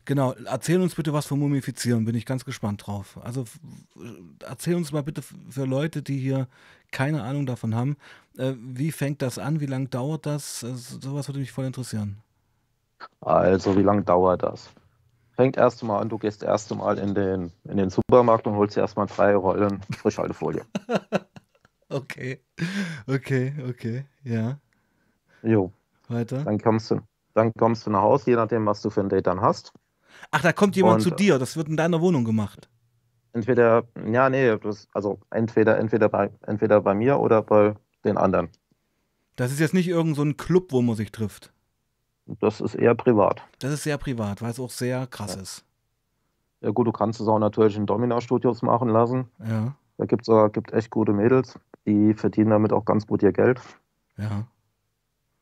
genau. 0.05 0.33
Erzähl 0.45 0.81
uns 0.81 0.95
bitte 0.95 1.13
was 1.13 1.27
vom 1.27 1.41
Mumifizieren. 1.41 2.05
Bin 2.05 2.15
ich 2.15 2.27
ganz 2.27 2.45
gespannt 2.45 2.87
drauf. 2.87 3.19
Also 3.23 3.43
f- 3.43 3.59
erzähl 4.41 4.75
uns 4.75 4.93
mal 4.93 5.03
bitte 5.03 5.23
für 5.23 5.65
Leute, 5.65 6.03
die 6.03 6.19
hier 6.19 6.49
keine 6.91 7.23
Ahnung 7.23 7.47
davon 7.47 7.75
haben, 7.75 7.97
äh, 8.39 8.55
wie 8.59 8.93
fängt 8.93 9.23
das 9.23 9.39
an? 9.39 9.61
Wie 9.61 9.67
lange 9.67 9.89
dauert 9.89 10.27
das? 10.27 10.63
Äh, 10.63 10.75
so- 10.75 11.01
sowas 11.01 11.29
würde 11.29 11.41
mich 11.41 11.53
voll 11.53 11.67
interessieren. 11.67 12.19
Also, 13.21 13.77
wie 13.77 13.83
lange 13.83 14.03
dauert 14.03 14.43
das? 14.43 14.71
Fängt 15.37 15.57
erst 15.57 15.83
mal 15.83 15.99
an, 16.01 16.09
du 16.09 16.19
gehst 16.19 16.43
erst 16.43 16.75
mal 16.75 16.97
in 16.99 17.15
den, 17.15 17.51
in 17.65 17.77
den 17.77 17.91
Supermarkt 17.91 18.47
und 18.47 18.55
holst 18.57 18.77
dir 18.77 18.81
erstmal 18.83 19.07
drei 19.07 19.35
Rollen 19.35 19.81
Frischhaltefolie. 19.97 20.63
Okay. 21.91 22.41
Okay, 23.07 23.53
okay. 23.69 24.05
Ja. 24.25 24.59
Jo, 25.43 25.71
Weiter. 26.09 26.43
dann 26.43 26.59
kommst 26.61 26.91
du, 26.91 27.01
dann 27.35 27.53
kommst 27.55 27.87
du 27.87 27.91
nach 27.91 28.01
Hause, 28.03 28.31
je 28.31 28.37
nachdem, 28.37 28.67
was 28.67 28.81
du 28.83 28.91
für 28.91 29.01
ein 29.03 29.09
Date 29.09 29.27
dann 29.27 29.41
hast. 29.43 29.73
Ach, 30.31 30.41
da 30.43 30.53
kommt 30.53 30.75
jemand 30.77 30.97
Und- 30.97 31.01
zu 31.03 31.11
dir. 31.11 31.39
Das 31.39 31.57
wird 31.57 31.69
in 31.69 31.77
deiner 31.77 32.01
Wohnung 32.01 32.25
gemacht. 32.25 32.69
Entweder, 33.33 33.85
ja, 34.11 34.31
nee, 34.31 34.57
das, 34.59 34.89
also 34.93 35.21
entweder, 35.31 35.79
entweder 35.79 36.09
bei, 36.09 36.31
entweder 36.47 36.81
bei 36.81 36.95
mir 36.95 37.19
oder 37.21 37.43
bei 37.43 37.75
den 38.05 38.17
anderen. 38.17 38.49
Das 39.37 39.53
ist 39.53 39.61
jetzt 39.61 39.75
nicht 39.75 39.89
irgend 39.89 40.17
so 40.17 40.23
ein 40.23 40.37
Club, 40.37 40.73
wo 40.73 40.83
man 40.83 40.97
sich 40.97 41.13
trifft. 41.13 41.53
Das 42.27 42.61
ist 42.61 42.75
eher 42.75 42.95
privat. 42.95 43.43
Das 43.59 43.73
ist 43.73 43.83
sehr 43.83 43.99
privat, 43.99 44.41
weil 44.43 44.51
es 44.51 44.59
auch 44.61 44.71
sehr 44.71 45.07
krass 45.07 45.37
ist. 45.37 45.65
Ja 46.61 46.71
gut, 46.71 46.87
du 46.87 46.93
kannst 46.93 47.21
es 47.21 47.29
auch 47.29 47.39
natürlich 47.39 47.77
in 47.77 47.85
Domina-Studios 47.87 48.63
machen 48.63 48.89
lassen. 48.89 49.29
Ja, 49.47 49.75
Da 49.99 50.07
gibt's 50.07 50.29
auch, 50.29 50.49
gibt 50.49 50.73
echt 50.73 50.91
gute 50.91 51.13
Mädels, 51.13 51.59
die 51.87 52.15
verdienen 52.15 52.51
damit 52.51 52.73
auch 52.73 52.85
ganz 52.85 53.07
gut 53.07 53.23
ihr 53.23 53.33
Geld. 53.33 53.61
ja. 54.17 54.47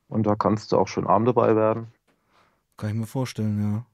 Und 0.09 0.25
da 0.27 0.35
kannst 0.35 0.73
du 0.73 0.77
auch 0.77 0.88
schön 0.88 1.07
arm 1.07 1.25
dabei 1.25 1.57
werden. 1.57 1.87
Kann 2.77 2.90
ich 2.90 2.97
mir 2.97 3.07
vorstellen, 3.07 3.85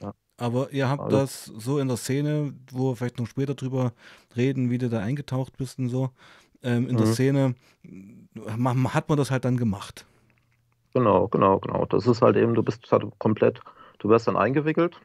ja. 0.00 0.06
Ja. 0.06 0.14
Aber 0.36 0.70
ihr 0.72 0.88
habt 0.88 1.02
Also- 1.02 1.16
das 1.16 1.44
so 1.46 1.80
in 1.80 1.88
der 1.88 1.96
Szene, 1.96 2.54
wo 2.70 2.90
wir 2.90 2.96
vielleicht 2.96 3.18
noch 3.18 3.26
später 3.26 3.54
drüber 3.56 3.92
reden, 4.36 4.70
wie 4.70 4.78
du 4.78 4.88
da 4.88 5.00
eingetaucht 5.00 5.56
bist 5.56 5.80
und 5.80 5.88
so. 5.88 6.10
Ähm, 6.62 6.88
in 6.88 6.96
der 6.96 7.06
Mhm. 7.08 7.12
Szene 7.12 7.54
ma- 8.56 8.72
ma- 8.74 8.94
hat 8.94 9.08
man 9.08 9.18
das 9.18 9.32
halt 9.32 9.44
dann 9.44 9.56
gemacht. 9.56 10.06
Genau, 10.94 11.28
genau, 11.28 11.58
genau. 11.58 11.84
Das 11.86 12.06
ist 12.06 12.22
halt 12.22 12.36
eben, 12.36 12.54
du 12.54 12.62
bist 12.62 12.90
halt 12.90 13.04
komplett, 13.18 13.60
du 13.98 14.08
wirst 14.08 14.28
dann 14.28 14.36
eingewickelt. 14.36 15.00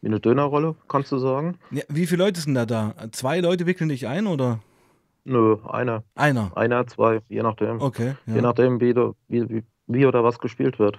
Wie 0.00 0.08
eine 0.08 0.20
Dönerrolle, 0.20 0.74
kannst 0.88 1.12
du 1.12 1.18
sagen. 1.18 1.58
Ja, 1.70 1.82
wie 1.88 2.06
viele 2.06 2.24
Leute 2.24 2.40
sind 2.40 2.54
da 2.54 2.66
da? 2.66 2.94
Zwei 3.12 3.40
Leute 3.40 3.66
wickeln 3.66 3.88
dich 3.88 4.06
ein 4.06 4.26
oder 4.26 4.60
Nö, 5.24 5.56
einer, 5.66 6.04
einer? 6.14 6.54
einer, 6.56 6.86
zwei, 6.86 7.22
je 7.28 7.42
nachdem. 7.42 7.80
Okay, 7.80 8.14
Je 8.26 8.36
ja. 8.36 8.42
nachdem, 8.42 8.80
wie, 8.80 8.92
du, 8.92 9.14
wie, 9.28 9.64
wie, 9.86 10.06
oder 10.06 10.22
was 10.22 10.38
gespielt 10.38 10.78
wird. 10.78 10.98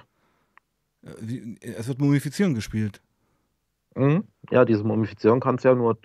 Wie, 1.19 1.57
es 1.61 1.87
wird 1.87 1.99
Mumifizieren 1.99 2.55
gespielt. 2.55 3.01
Mhm. 3.95 4.23
Ja, 4.49 4.65
diese 4.65 4.83
Mumifizierung 4.83 5.39
kannst 5.39 5.63
ja 5.63 5.75
nur, 5.75 5.97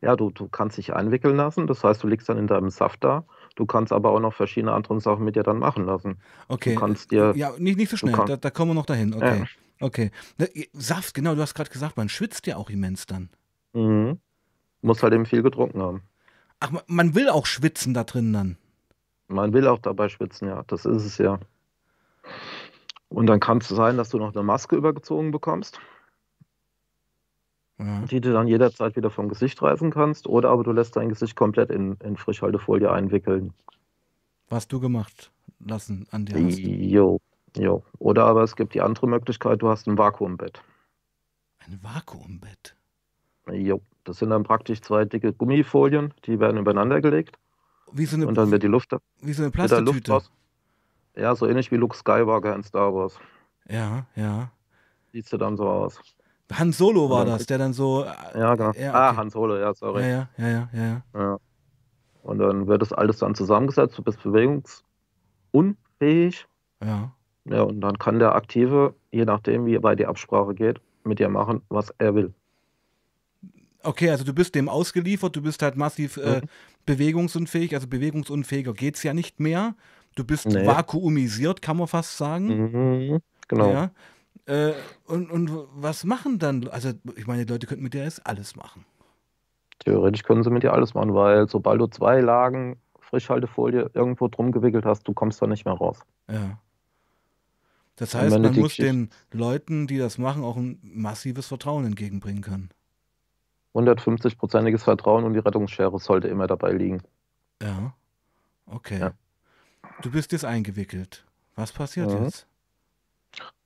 ja, 0.00 0.14
du, 0.14 0.30
du 0.30 0.48
kannst 0.48 0.78
dich 0.78 0.94
einwickeln 0.94 1.36
lassen, 1.36 1.66
das 1.66 1.82
heißt, 1.82 2.02
du 2.02 2.06
liegst 2.08 2.28
dann 2.28 2.38
in 2.38 2.46
deinem 2.46 2.70
Saft 2.70 3.02
da. 3.02 3.24
Du 3.56 3.66
kannst 3.66 3.92
aber 3.92 4.10
auch 4.10 4.20
noch 4.20 4.34
verschiedene 4.34 4.72
andere 4.72 5.00
Sachen 5.00 5.24
mit 5.24 5.34
dir 5.34 5.42
dann 5.42 5.58
machen 5.58 5.86
lassen. 5.86 6.18
Okay. 6.48 6.74
Du 6.74 6.80
kannst 6.80 7.10
dir, 7.10 7.32
Ja, 7.34 7.52
nicht, 7.58 7.78
nicht 7.78 7.90
so 7.90 7.96
schnell, 7.96 8.14
da, 8.14 8.36
da 8.36 8.50
kommen 8.50 8.70
wir 8.70 8.74
noch 8.74 8.86
dahin. 8.86 9.14
Okay. 9.14 9.40
Ja. 9.40 9.46
Okay. 9.86 10.10
Ne, 10.38 10.48
Saft, 10.72 11.14
genau, 11.14 11.34
du 11.34 11.40
hast 11.40 11.54
gerade 11.54 11.70
gesagt, 11.70 11.96
man 11.96 12.08
schwitzt 12.08 12.46
ja 12.46 12.56
auch 12.56 12.70
immens 12.70 13.06
dann. 13.06 13.30
mhm. 13.72 14.18
musst 14.82 15.02
halt 15.02 15.12
eben 15.14 15.26
viel 15.26 15.42
getrunken 15.42 15.82
haben. 15.82 16.02
Ach, 16.60 16.70
man 16.86 17.14
will 17.14 17.28
auch 17.28 17.46
schwitzen 17.46 17.92
da 17.92 18.04
drin 18.04 18.32
dann. 18.32 18.56
Man 19.28 19.52
will 19.52 19.66
auch 19.66 19.78
dabei 19.80 20.08
schwitzen, 20.08 20.48
ja. 20.48 20.62
Das 20.68 20.84
ist 20.84 21.04
es 21.04 21.18
ja. 21.18 21.38
Und 23.08 23.26
dann 23.26 23.40
kann 23.40 23.58
es 23.58 23.68
sein, 23.68 23.96
dass 23.96 24.10
du 24.10 24.18
noch 24.18 24.34
eine 24.34 24.42
Maske 24.42 24.76
übergezogen 24.76 25.30
bekommst, 25.30 25.80
Ja. 27.78 28.00
die 28.00 28.22
du 28.22 28.32
dann 28.32 28.48
jederzeit 28.48 28.96
wieder 28.96 29.10
vom 29.10 29.28
Gesicht 29.28 29.60
reißen 29.60 29.90
kannst. 29.90 30.26
Oder 30.26 30.50
aber 30.50 30.64
du 30.64 30.72
lässt 30.72 30.96
dein 30.96 31.10
Gesicht 31.10 31.36
komplett 31.36 31.70
in, 31.70 31.96
in 32.02 32.16
Frischhaltefolie 32.16 32.90
einwickeln. 32.90 33.52
Was 34.48 34.66
du 34.66 34.80
gemacht 34.80 35.30
lassen 35.60 36.06
an 36.10 36.24
dir 36.24 36.42
hast. 36.42 36.58
Jo, 36.58 37.20
jo. 37.56 37.82
Oder 37.98 38.24
aber 38.24 38.42
es 38.42 38.56
gibt 38.56 38.74
die 38.74 38.80
andere 38.80 39.08
Möglichkeit, 39.08 39.60
du 39.60 39.68
hast 39.68 39.86
ein 39.86 39.98
Vakuumbett. 39.98 40.62
Ein 41.58 41.78
Vakuumbett. 41.82 42.76
Jo. 43.52 43.80
Das 44.04 44.18
sind 44.18 44.30
dann 44.30 44.44
praktisch 44.44 44.80
zwei 44.82 45.04
dicke 45.04 45.32
Gummifolien, 45.32 46.14
die 46.24 46.38
werden 46.38 46.58
übereinander 46.58 47.00
gelegt 47.00 47.36
Wie 47.90 48.06
so 48.06 48.16
eine, 48.16 48.28
und 48.28 48.36
dann 48.36 48.52
wird 48.52 48.62
die 48.62 48.68
Luft, 48.68 48.94
wie 49.20 49.32
so 49.32 49.42
eine 49.42 49.50
Plastiktüte. 49.50 50.22
Ja, 51.16 51.34
so 51.34 51.46
ähnlich 51.46 51.72
wie 51.72 51.76
Luke 51.76 51.96
Skywalker 51.96 52.54
in 52.54 52.62
Star 52.62 52.94
Wars. 52.94 53.18
Ja, 53.68 54.06
ja. 54.14 54.52
Sieht 55.12 55.26
sie 55.26 55.38
dann 55.38 55.56
so 55.56 55.68
aus. 55.68 56.00
Han 56.52 56.72
Solo 56.72 57.10
war 57.10 57.24
das, 57.24 57.46
der 57.46 57.58
dann 57.58 57.72
so. 57.72 58.04
äh, 58.04 58.38
Ja, 58.38 58.54
genau. 58.54 58.72
Ja, 58.72 58.92
Ah, 58.94 59.08
okay. 59.10 59.16
Han 59.18 59.30
Solo, 59.30 59.56
ja, 59.58 59.74
sorry. 59.74 60.02
Ja, 60.08 60.28
ja, 60.38 60.48
ja, 60.48 60.68
ja, 60.72 61.02
ja. 61.14 61.38
Und 62.22 62.38
dann 62.38 62.66
wird 62.66 62.82
das 62.82 62.92
alles 62.92 63.18
dann 63.18 63.34
zusammengesetzt, 63.34 63.96
du 63.98 64.02
bist 64.02 64.22
bewegungsunfähig. 64.22 66.46
ja. 66.84 67.12
Ja, 67.48 67.62
und 67.62 67.80
dann 67.80 67.96
kann 67.96 68.18
der 68.18 68.34
Aktive, 68.34 68.96
je 69.12 69.24
nachdem, 69.24 69.66
wie 69.66 69.80
weit 69.80 70.00
die 70.00 70.06
Absprache 70.06 70.52
geht, 70.52 70.80
mit 71.04 71.20
dir 71.20 71.28
machen, 71.28 71.62
was 71.68 71.94
er 71.98 72.12
will. 72.16 72.34
Okay, 73.84 74.10
also 74.10 74.24
du 74.24 74.34
bist 74.34 74.56
dem 74.56 74.68
ausgeliefert, 74.68 75.36
du 75.36 75.42
bist 75.42 75.62
halt 75.62 75.76
massiv 75.76 76.16
äh, 76.16 76.40
Mhm. 76.40 76.48
bewegungsunfähig, 76.86 77.72
also 77.72 77.86
bewegungsunfähiger 77.86 78.72
geht's 78.72 79.04
ja 79.04 79.14
nicht 79.14 79.38
mehr. 79.38 79.76
Du 80.16 80.24
bist 80.24 80.46
Nee. 80.46 80.66
vakuumisiert, 80.66 81.62
kann 81.62 81.76
man 81.76 81.86
fast 81.86 82.16
sagen. 82.16 82.48
Mhm, 82.48 83.20
genau. 83.46 83.70
Ja. 83.70 83.90
Äh, 84.46 84.72
und, 85.06 85.30
und 85.30 85.50
was 85.74 86.04
machen 86.04 86.38
dann? 86.38 86.68
Also, 86.68 86.92
ich 87.16 87.26
meine, 87.26 87.44
die 87.44 87.52
Leute 87.52 87.66
könnten 87.66 87.82
mit 87.82 87.94
dir 87.94 88.04
jetzt 88.04 88.26
alles 88.26 88.56
machen. 88.56 88.84
Theoretisch 89.80 90.22
können 90.22 90.42
sie 90.42 90.50
mit 90.50 90.62
dir 90.62 90.72
alles 90.72 90.94
machen, 90.94 91.14
weil 91.14 91.48
sobald 91.48 91.80
du 91.80 91.86
zwei 91.88 92.20
Lagen 92.20 92.80
Frischhaltefolie 93.00 93.90
irgendwo 93.94 94.28
drum 94.28 94.52
gewickelt 94.52 94.84
hast, 94.84 95.06
du 95.06 95.12
kommst 95.12 95.40
da 95.42 95.46
nicht 95.46 95.64
mehr 95.64 95.74
raus. 95.74 96.00
Ja. 96.30 96.58
Das 97.96 98.14
heißt, 98.14 98.38
man 98.38 98.54
muss 98.58 98.76
den 98.76 99.10
Leuten, 99.32 99.86
die 99.86 99.98
das 99.98 100.18
machen, 100.18 100.44
auch 100.44 100.56
ein 100.56 100.78
massives 100.82 101.46
Vertrauen 101.46 101.84
entgegenbringen 101.86 102.42
können. 102.42 102.70
150-prozentiges 103.74 104.84
Vertrauen 104.84 105.24
und 105.24 105.34
die 105.34 105.38
Rettungsschere 105.38 105.98
sollte 105.98 106.28
immer 106.28 106.46
dabei 106.46 106.72
liegen. 106.72 107.02
Ja. 107.62 107.94
Okay. 108.66 108.98
Ja. 109.00 109.12
Du 110.02 110.10
bist 110.10 110.32
jetzt 110.32 110.44
eingewickelt. 110.44 111.24
Was 111.54 111.72
passiert 111.72 112.10
Mhm. 112.10 112.24
jetzt? 112.24 112.46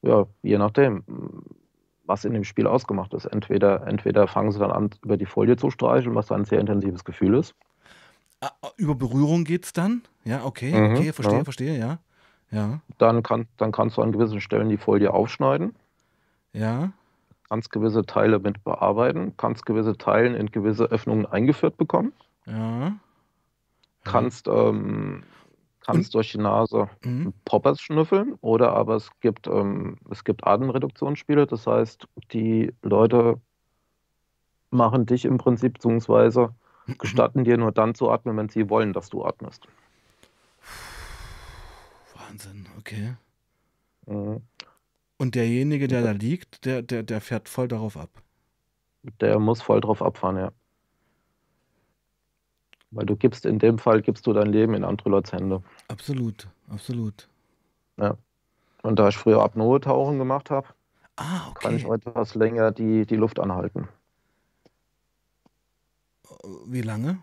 Ja, 0.03 0.27
je 0.43 0.59
nachdem, 0.59 1.05
was 2.05 2.25
in 2.25 2.33
dem 2.33 2.45
Spiel 2.45 2.67
ausgemacht 2.67 3.15
ist. 3.15 3.27
Entweder, 3.27 3.87
entweder 3.87 4.27
fangen 4.27 4.51
sie 4.53 4.59
dann 4.59 4.73
an, 4.73 4.91
über 5.03 5.17
die 5.17 5.27
Folie 5.27 5.57
zu 5.57 5.71
streicheln, 5.71 6.15
was 6.15 6.27
dann 6.27 6.43
ein 6.43 6.45
sehr 6.45 6.59
intensives 6.61 7.05
Gefühl 7.05 7.35
ist. 7.35 7.55
Ah, 8.41 8.51
über 8.77 8.95
Berührung 8.95 9.45
geht's 9.45 9.73
dann? 9.73 10.03
Ja, 10.25 10.45
okay, 10.45 10.73
Mhm, 10.75 10.95
okay, 10.97 11.13
verstehe, 11.13 11.39
ja. 11.39 11.45
verstehe, 11.45 11.79
ja. 11.79 11.99
Ja, 12.51 12.81
Dann, 12.99 13.23
kann, 13.23 13.47
dann 13.59 13.71
kannst 13.71 13.97
du 13.97 14.03
an 14.03 14.11
gewissen 14.11 14.41
Stellen 14.41 14.69
die 14.69 14.77
Folie 14.77 15.13
aufschneiden, 15.13 15.77
ja, 16.53 16.91
kannst 17.49 17.71
gewisse 17.71 18.05
Teile 18.05 18.41
mit 18.41 18.65
bearbeiten, 18.65 19.35
kannst 19.37 19.67
gewisse 19.67 19.97
Teile 19.97 20.37
in 20.37 20.51
gewisse 20.51 20.85
Öffnungen 20.87 21.27
eingeführt 21.27 21.77
bekommen, 21.77 22.13
ja. 22.47 22.95
kannst, 24.03 24.49
ähm, 24.49 25.23
kannst 25.93 26.15
durch 26.15 26.33
die 26.33 26.39
Nase 26.39 26.89
Mhm. 27.05 27.33
Poppers 27.45 27.81
schnüffeln 27.81 28.35
oder 28.41 28.73
aber 28.73 28.97
es 28.97 29.11
gibt, 29.21 29.47
ähm, 29.47 29.97
es 30.11 30.25
gibt 30.25 30.47
Atemreduktionsspiele, 30.47 31.47
das 31.47 31.67
heißt, 31.67 32.07
die 32.33 32.73
Leute 32.83 33.41
machen 34.71 35.07
dich 35.07 35.25
im 35.25 35.39
Prinzip 35.39 35.75
beziehungsweise 35.75 36.55
gestatten 36.99 37.45
dir 37.45 37.57
nur 37.57 37.73
dann 37.73 37.95
zu 37.95 38.11
atmen, 38.11 38.37
wenn 38.37 38.49
sie 38.49 38.69
wollen, 38.69 38.93
dass 38.93 39.09
du 39.09 39.25
atmest. 39.25 39.67
Wahnsinn, 42.15 42.69
okay. 42.79 43.15
Mhm. 44.07 44.43
Und 45.19 45.35
derjenige, 45.35 45.87
der 45.87 46.03
da 46.03 46.13
liegt, 46.13 46.65
der, 46.65 46.83
der, 46.83 47.03
der 47.03 47.21
fährt 47.21 47.49
voll 47.49 47.69
darauf 47.69 47.97
ab. 47.97 48.11
Der 49.21 49.39
muss 49.39 49.61
voll 49.61 49.81
drauf 49.81 50.03
abfahren, 50.03 50.37
ja. 50.37 50.53
Weil 52.93 53.07
du 53.07 53.17
gibst, 53.17 53.47
in 53.47 53.59
dem 53.59 53.79
Fall 53.79 54.03
gibst 54.03 54.27
du 54.27 54.33
dein 54.33 54.51
Leben 54.53 54.75
in 54.75 54.85
andere 54.85 55.11
Leute 55.11 55.37
Hände. 55.37 55.63
Absolut, 55.89 56.49
absolut. 56.69 57.29
Und 58.83 58.99
da 58.99 59.09
ich 59.09 59.17
früher 59.17 59.43
Apnoe-Tauchen 59.43 60.19
gemacht 60.19 60.51
habe, 60.51 60.67
Ah, 61.17 61.53
kann 61.55 61.77
ich 61.77 61.85
okay. 61.85 61.97
etwas 61.97 62.35
länger 62.35 62.73
die, 62.73 63.05
die 63.05 63.17
Luft 63.17 63.39
anhalten. 63.39 63.89
Wie 66.65 66.81
lange? 66.81 67.19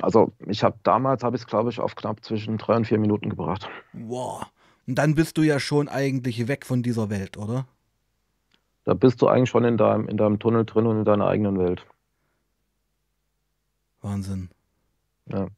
Also 0.00 0.32
ich 0.46 0.64
habe 0.64 0.78
damals, 0.82 1.22
habe 1.22 1.36
ich 1.36 1.42
es 1.42 1.46
glaube 1.46 1.68
ich 1.68 1.78
auf 1.78 1.94
knapp 1.94 2.24
zwischen 2.24 2.56
drei 2.56 2.76
und 2.76 2.86
vier 2.86 2.98
Minuten 2.98 3.28
gebracht. 3.28 3.68
Wow. 3.92 4.46
Und 4.86 4.94
dann 4.94 5.14
bist 5.14 5.36
du 5.36 5.42
ja 5.42 5.60
schon 5.60 5.88
eigentlich 5.88 6.48
weg 6.48 6.64
von 6.64 6.82
dieser 6.82 7.10
Welt, 7.10 7.36
oder? 7.36 7.66
Da 8.84 8.94
bist 8.94 9.20
du 9.20 9.28
eigentlich 9.28 9.50
schon 9.50 9.64
in 9.64 9.76
deinem, 9.76 10.08
in 10.08 10.16
deinem 10.16 10.38
Tunnel 10.38 10.64
drin 10.64 10.86
und 10.86 11.00
in 11.00 11.04
deiner 11.04 11.26
eigenen 11.26 11.58
Welt. 11.58 11.84
Wahnsinn. 14.08 14.48
Ja. 15.26 15.48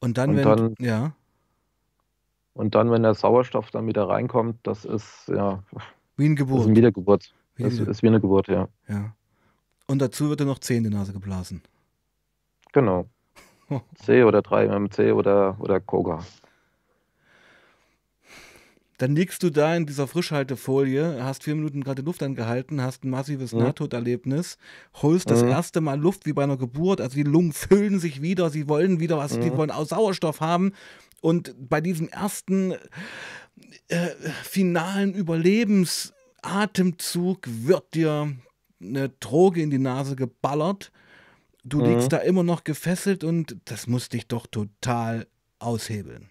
Und 0.00 0.16
dann, 0.18 0.30
Und 0.30 0.36
wenn, 0.36 0.44
dann- 0.44 0.74
ja, 0.78 1.12
Und 2.54 2.74
dann, 2.74 2.90
wenn 2.90 3.02
der 3.02 3.14
Sauerstoff 3.14 3.70
dann 3.70 3.86
wieder 3.86 4.08
reinkommt, 4.08 4.58
das 4.62 4.84
ist 4.84 5.28
ja 5.28 5.62
wie 6.16 6.26
eine 6.26 6.34
das 6.34 6.42
ist 6.42 6.48
Geburt. 6.48 6.76
Wiedergeburt. 6.76 7.34
Wie 7.56 7.62
Das 7.64 7.78
ist 7.78 8.02
wie 8.02 8.08
eine 8.08 8.20
Geburt, 8.20 8.48
ja. 8.48 8.68
ja. 8.88 9.14
Und 9.86 10.00
dazu 10.00 10.28
wird 10.28 10.40
dir 10.40 10.44
noch 10.44 10.58
Zeh 10.58 10.76
in 10.76 10.84
die 10.84 10.90
Nase 10.90 11.12
geblasen. 11.12 11.62
Genau. 12.72 13.06
C 13.96 14.24
oder 14.24 14.42
3 14.42 14.66
MMC 14.66 15.12
oder, 15.12 15.56
oder 15.60 15.80
Koga. 15.80 16.24
Dann 19.00 19.16
liegst 19.16 19.42
du 19.42 19.48
da 19.48 19.74
in 19.74 19.86
dieser 19.86 20.06
Frischhaltefolie, 20.06 21.24
hast 21.24 21.44
vier 21.44 21.54
Minuten 21.54 21.82
gerade 21.82 22.02
Luft 22.02 22.22
angehalten, 22.22 22.82
hast 22.82 23.02
ein 23.02 23.08
massives 23.08 23.54
Mhm. 23.54 23.60
Nahtoderlebnis, 23.60 24.58
holst 25.00 25.30
das 25.30 25.40
Mhm. 25.40 25.48
erste 25.48 25.80
Mal 25.80 25.98
Luft 25.98 26.26
wie 26.26 26.34
bei 26.34 26.42
einer 26.42 26.58
Geburt, 26.58 27.00
also 27.00 27.14
die 27.14 27.22
Lungen 27.22 27.54
füllen 27.54 27.98
sich 27.98 28.20
wieder, 28.20 28.50
sie 28.50 28.68
wollen 28.68 29.00
wieder 29.00 29.16
was, 29.16 29.40
die 29.40 29.50
Mhm. 29.50 29.56
wollen 29.56 29.70
auch 29.70 29.86
Sauerstoff 29.86 30.42
haben. 30.42 30.72
Und 31.22 31.54
bei 31.58 31.80
diesem 31.80 32.10
ersten 32.10 32.74
äh, 33.88 34.10
finalen 34.42 35.14
Überlebensatemzug 35.14 37.46
wird 37.46 37.94
dir 37.94 38.36
eine 38.82 39.08
Droge 39.08 39.62
in 39.62 39.70
die 39.70 39.78
Nase 39.78 40.14
geballert. 40.14 40.92
Du 41.64 41.78
Mhm. 41.78 41.84
liegst 41.86 42.12
da 42.12 42.18
immer 42.18 42.42
noch 42.42 42.64
gefesselt 42.64 43.24
und 43.24 43.56
das 43.64 43.86
muss 43.86 44.10
dich 44.10 44.28
doch 44.28 44.46
total 44.46 45.26
aushebeln. 45.58 46.28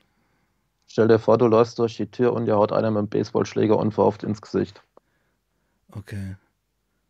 Stell 1.00 1.08
dir 1.08 1.18
vor, 1.18 1.38
du 1.38 1.48
läufst 1.48 1.80
durch 1.80 1.96
die 1.96 2.12
Tür 2.12 2.34
und 2.34 2.46
dir 2.46 2.58
haut 2.58 2.74
einer 2.74 2.92
mit 2.92 3.00
dem 3.00 3.08
Baseballschläger 3.08 3.78
unverhofft 3.78 4.22
ins 4.24 4.42
Gesicht. 4.42 4.84
Okay. 5.94 6.36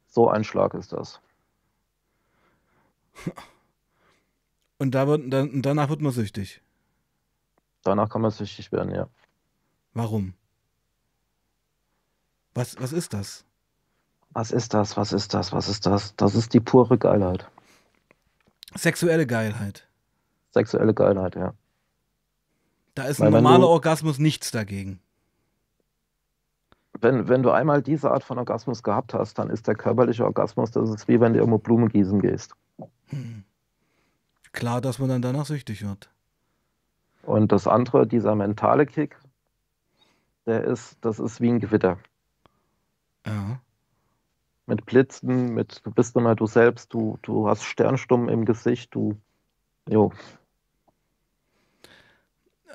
So 0.05 0.29
ein 0.29 0.43
Schlag 0.43 0.75
ist 0.75 0.93
das. 0.93 1.19
Und 4.77 4.93
da 4.93 5.07
wird, 5.07 5.33
dann, 5.33 5.63
danach 5.63 5.89
wird 5.89 6.01
man 6.01 6.11
süchtig. 6.11 6.61
Danach 7.81 8.09
kann 8.09 8.21
man 8.21 8.29
süchtig 8.29 8.71
werden, 8.71 8.93
ja. 8.93 9.09
Warum? 9.95 10.35
Was, 12.53 12.79
was 12.79 12.93
ist 12.93 13.13
das? 13.15 13.43
Was 14.33 14.51
ist 14.51 14.75
das? 14.75 14.97
Was 14.97 15.13
ist 15.13 15.33
das? 15.33 15.51
Was 15.51 15.67
ist 15.67 15.87
das? 15.87 16.15
Das 16.15 16.35
ist 16.35 16.53
die 16.53 16.59
pure 16.59 16.99
Geilheit. 16.99 17.49
Sexuelle 18.75 19.25
Geilheit. 19.25 19.87
Sexuelle 20.51 20.93
Geilheit, 20.93 21.33
ja. 21.33 21.55
Da 22.99 23.05
ist 23.05 23.21
ein 23.21 23.31
normaler 23.31 23.59
du- 23.59 23.67
Orgasmus 23.69 24.19
nichts 24.19 24.51
dagegen. 24.51 24.99
Wenn, 26.99 27.29
wenn 27.29 27.43
du 27.43 27.49
einmal 27.49 27.81
diese 27.81 28.11
Art 28.11 28.25
von 28.25 28.37
Orgasmus 28.37 28.83
gehabt 28.83 29.13
hast, 29.13 29.39
dann 29.39 29.49
ist 29.49 29.69
der 29.69 29.75
körperliche 29.75 30.25
Orgasmus, 30.25 30.71
das 30.71 30.89
ist 30.89 31.07
wie 31.07 31.21
wenn 31.21 31.31
du 31.31 31.39
irgendwo 31.39 31.59
Blumen 31.59 31.87
gießen 31.87 32.19
gehst. 32.19 32.55
Hm. 33.07 33.45
Klar, 34.51 34.81
dass 34.81 34.99
man 34.99 35.07
dann 35.07 35.21
danach 35.21 35.45
süchtig 35.45 35.81
wird. 35.87 36.09
Und 37.23 37.53
das 37.53 37.67
andere, 37.67 38.05
dieser 38.05 38.35
mentale 38.35 38.85
Kick, 38.85 39.17
der 40.45 40.65
ist, 40.65 40.97
das 40.99 41.19
ist 41.19 41.39
wie 41.39 41.51
ein 41.51 41.61
Gewitter. 41.61 41.99
Ja. 43.25 43.61
Mit 44.65 44.85
Blitzen, 44.85 45.53
mit, 45.53 45.85
du 45.85 45.91
bist 45.91 46.17
immer 46.17 46.35
du 46.35 46.47
selbst, 46.47 46.93
du, 46.93 47.17
du 47.21 47.47
hast 47.47 47.63
Sternstummen 47.63 48.27
im 48.27 48.43
Gesicht, 48.43 48.93
du, 48.93 49.15
jo, 49.87 50.11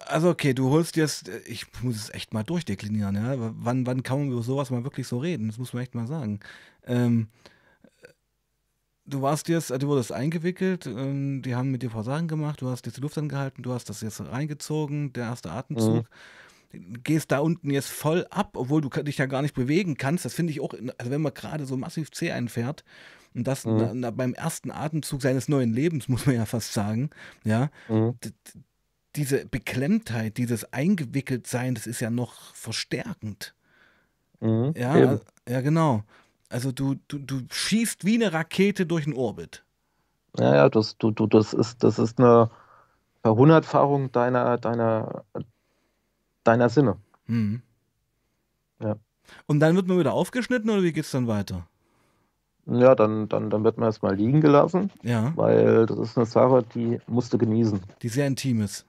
Also 0.06 0.30
okay, 0.30 0.54
du 0.54 0.70
holst 0.70 0.96
jetzt, 0.96 1.28
äh, 1.28 1.40
ich 1.46 1.66
muss 1.82 1.96
es 1.96 2.10
echt 2.10 2.34
mal 2.34 2.44
durchdeklinieren, 2.44 3.14
ja. 3.16 3.34
Wann, 3.38 3.86
wann 3.86 4.02
kann 4.02 4.18
man 4.18 4.32
über 4.32 4.42
sowas 4.42 4.70
mal 4.70 4.84
wirklich 4.84 5.06
so 5.06 5.18
reden? 5.18 5.48
Das 5.48 5.58
muss 5.58 5.72
man 5.72 5.82
echt 5.82 5.94
mal 5.94 6.06
sagen. 6.06 6.40
Ähm, 6.86 7.28
du 9.06 9.22
warst 9.22 9.48
jetzt, 9.48 9.70
du 9.70 9.86
wurdest 9.86 10.12
eingewickelt, 10.12 10.86
ähm, 10.86 11.42
die 11.42 11.54
haben 11.54 11.70
mit 11.70 11.82
dir 11.82 11.90
ein 11.90 11.92
paar 11.92 12.04
Sachen 12.04 12.28
gemacht, 12.28 12.60
du 12.60 12.68
hast 12.68 12.86
jetzt 12.86 12.96
die 12.96 13.00
Luft 13.00 13.18
angehalten, 13.18 13.62
du 13.62 13.72
hast 13.72 13.88
das 13.88 14.00
jetzt 14.00 14.20
reingezogen, 14.20 15.12
der 15.12 15.24
erste 15.24 15.50
Atemzug. 15.50 16.06
Mhm. 16.72 17.02
Gehst 17.04 17.30
da 17.30 17.38
unten 17.38 17.70
jetzt 17.70 17.88
voll 17.88 18.26
ab, 18.30 18.56
obwohl 18.56 18.80
du 18.80 18.88
dich 18.88 19.18
ja 19.18 19.26
gar 19.26 19.42
nicht 19.42 19.54
bewegen 19.54 19.96
kannst. 19.96 20.24
Das 20.24 20.34
finde 20.34 20.52
ich 20.52 20.60
auch, 20.60 20.74
also 20.98 21.10
wenn 21.10 21.22
man 21.22 21.32
gerade 21.32 21.66
so 21.66 21.76
massiv 21.76 22.10
C 22.10 22.32
einfährt 22.32 22.84
und 23.32 23.46
das 23.46 23.64
mhm. 23.64 23.76
na, 23.76 23.94
na, 23.94 24.10
beim 24.10 24.34
ersten 24.34 24.72
Atemzug 24.72 25.22
seines 25.22 25.48
neuen 25.48 25.72
Lebens, 25.72 26.08
muss 26.08 26.26
man 26.26 26.34
ja 26.34 26.46
fast 26.46 26.72
sagen, 26.72 27.10
ja, 27.44 27.70
mhm. 27.88 28.18
Diese 29.16 29.46
Beklemmtheit, 29.46 30.36
dieses 30.38 30.72
Eingewickeltsein, 30.72 31.74
das 31.74 31.86
ist 31.86 32.00
ja 32.00 32.10
noch 32.10 32.54
verstärkend. 32.54 33.54
Mhm. 34.40 34.74
Ja, 34.76 34.96
Eben. 34.96 35.20
ja, 35.48 35.60
genau. 35.60 36.02
Also 36.48 36.72
du, 36.72 36.96
du, 37.08 37.18
du 37.18 37.40
schießt 37.50 38.04
wie 38.04 38.14
eine 38.14 38.32
Rakete 38.32 38.86
durch 38.86 39.04
den 39.04 39.14
Orbit. 39.14 39.64
Ja, 40.38 40.54
ja, 40.54 40.68
das, 40.68 40.98
du, 40.98 41.10
du, 41.10 41.26
das, 41.26 41.52
ist, 41.52 41.82
das 41.84 41.98
ist 41.98 42.18
eine 42.18 42.50
Verhundertfachung 43.22 44.10
deiner, 44.12 44.58
deiner, 44.58 45.24
deiner 46.42 46.68
Sinne. 46.68 46.96
Mhm. 47.26 47.62
Ja. 48.80 48.96
Und 49.46 49.60
dann 49.60 49.76
wird 49.76 49.86
man 49.86 49.98
wieder 49.98 50.12
aufgeschnitten 50.12 50.70
oder 50.70 50.82
wie 50.82 50.92
geht 50.92 51.04
es 51.04 51.10
dann 51.12 51.28
weiter? 51.28 51.66
Ja, 52.66 52.94
dann, 52.94 53.28
dann, 53.28 53.50
dann 53.50 53.62
wird 53.62 53.78
man 53.78 53.86
erstmal 53.86 54.14
liegen 54.14 54.40
gelassen. 54.40 54.90
Ja. 55.02 55.32
Weil 55.36 55.86
das 55.86 55.98
ist 55.98 56.16
eine 56.16 56.26
Sache, 56.26 56.64
die 56.74 56.98
musst 57.06 57.32
du 57.32 57.38
genießen. 57.38 57.80
Die 58.02 58.08
sehr 58.08 58.26
intim 58.26 58.62
ist. 58.62 58.86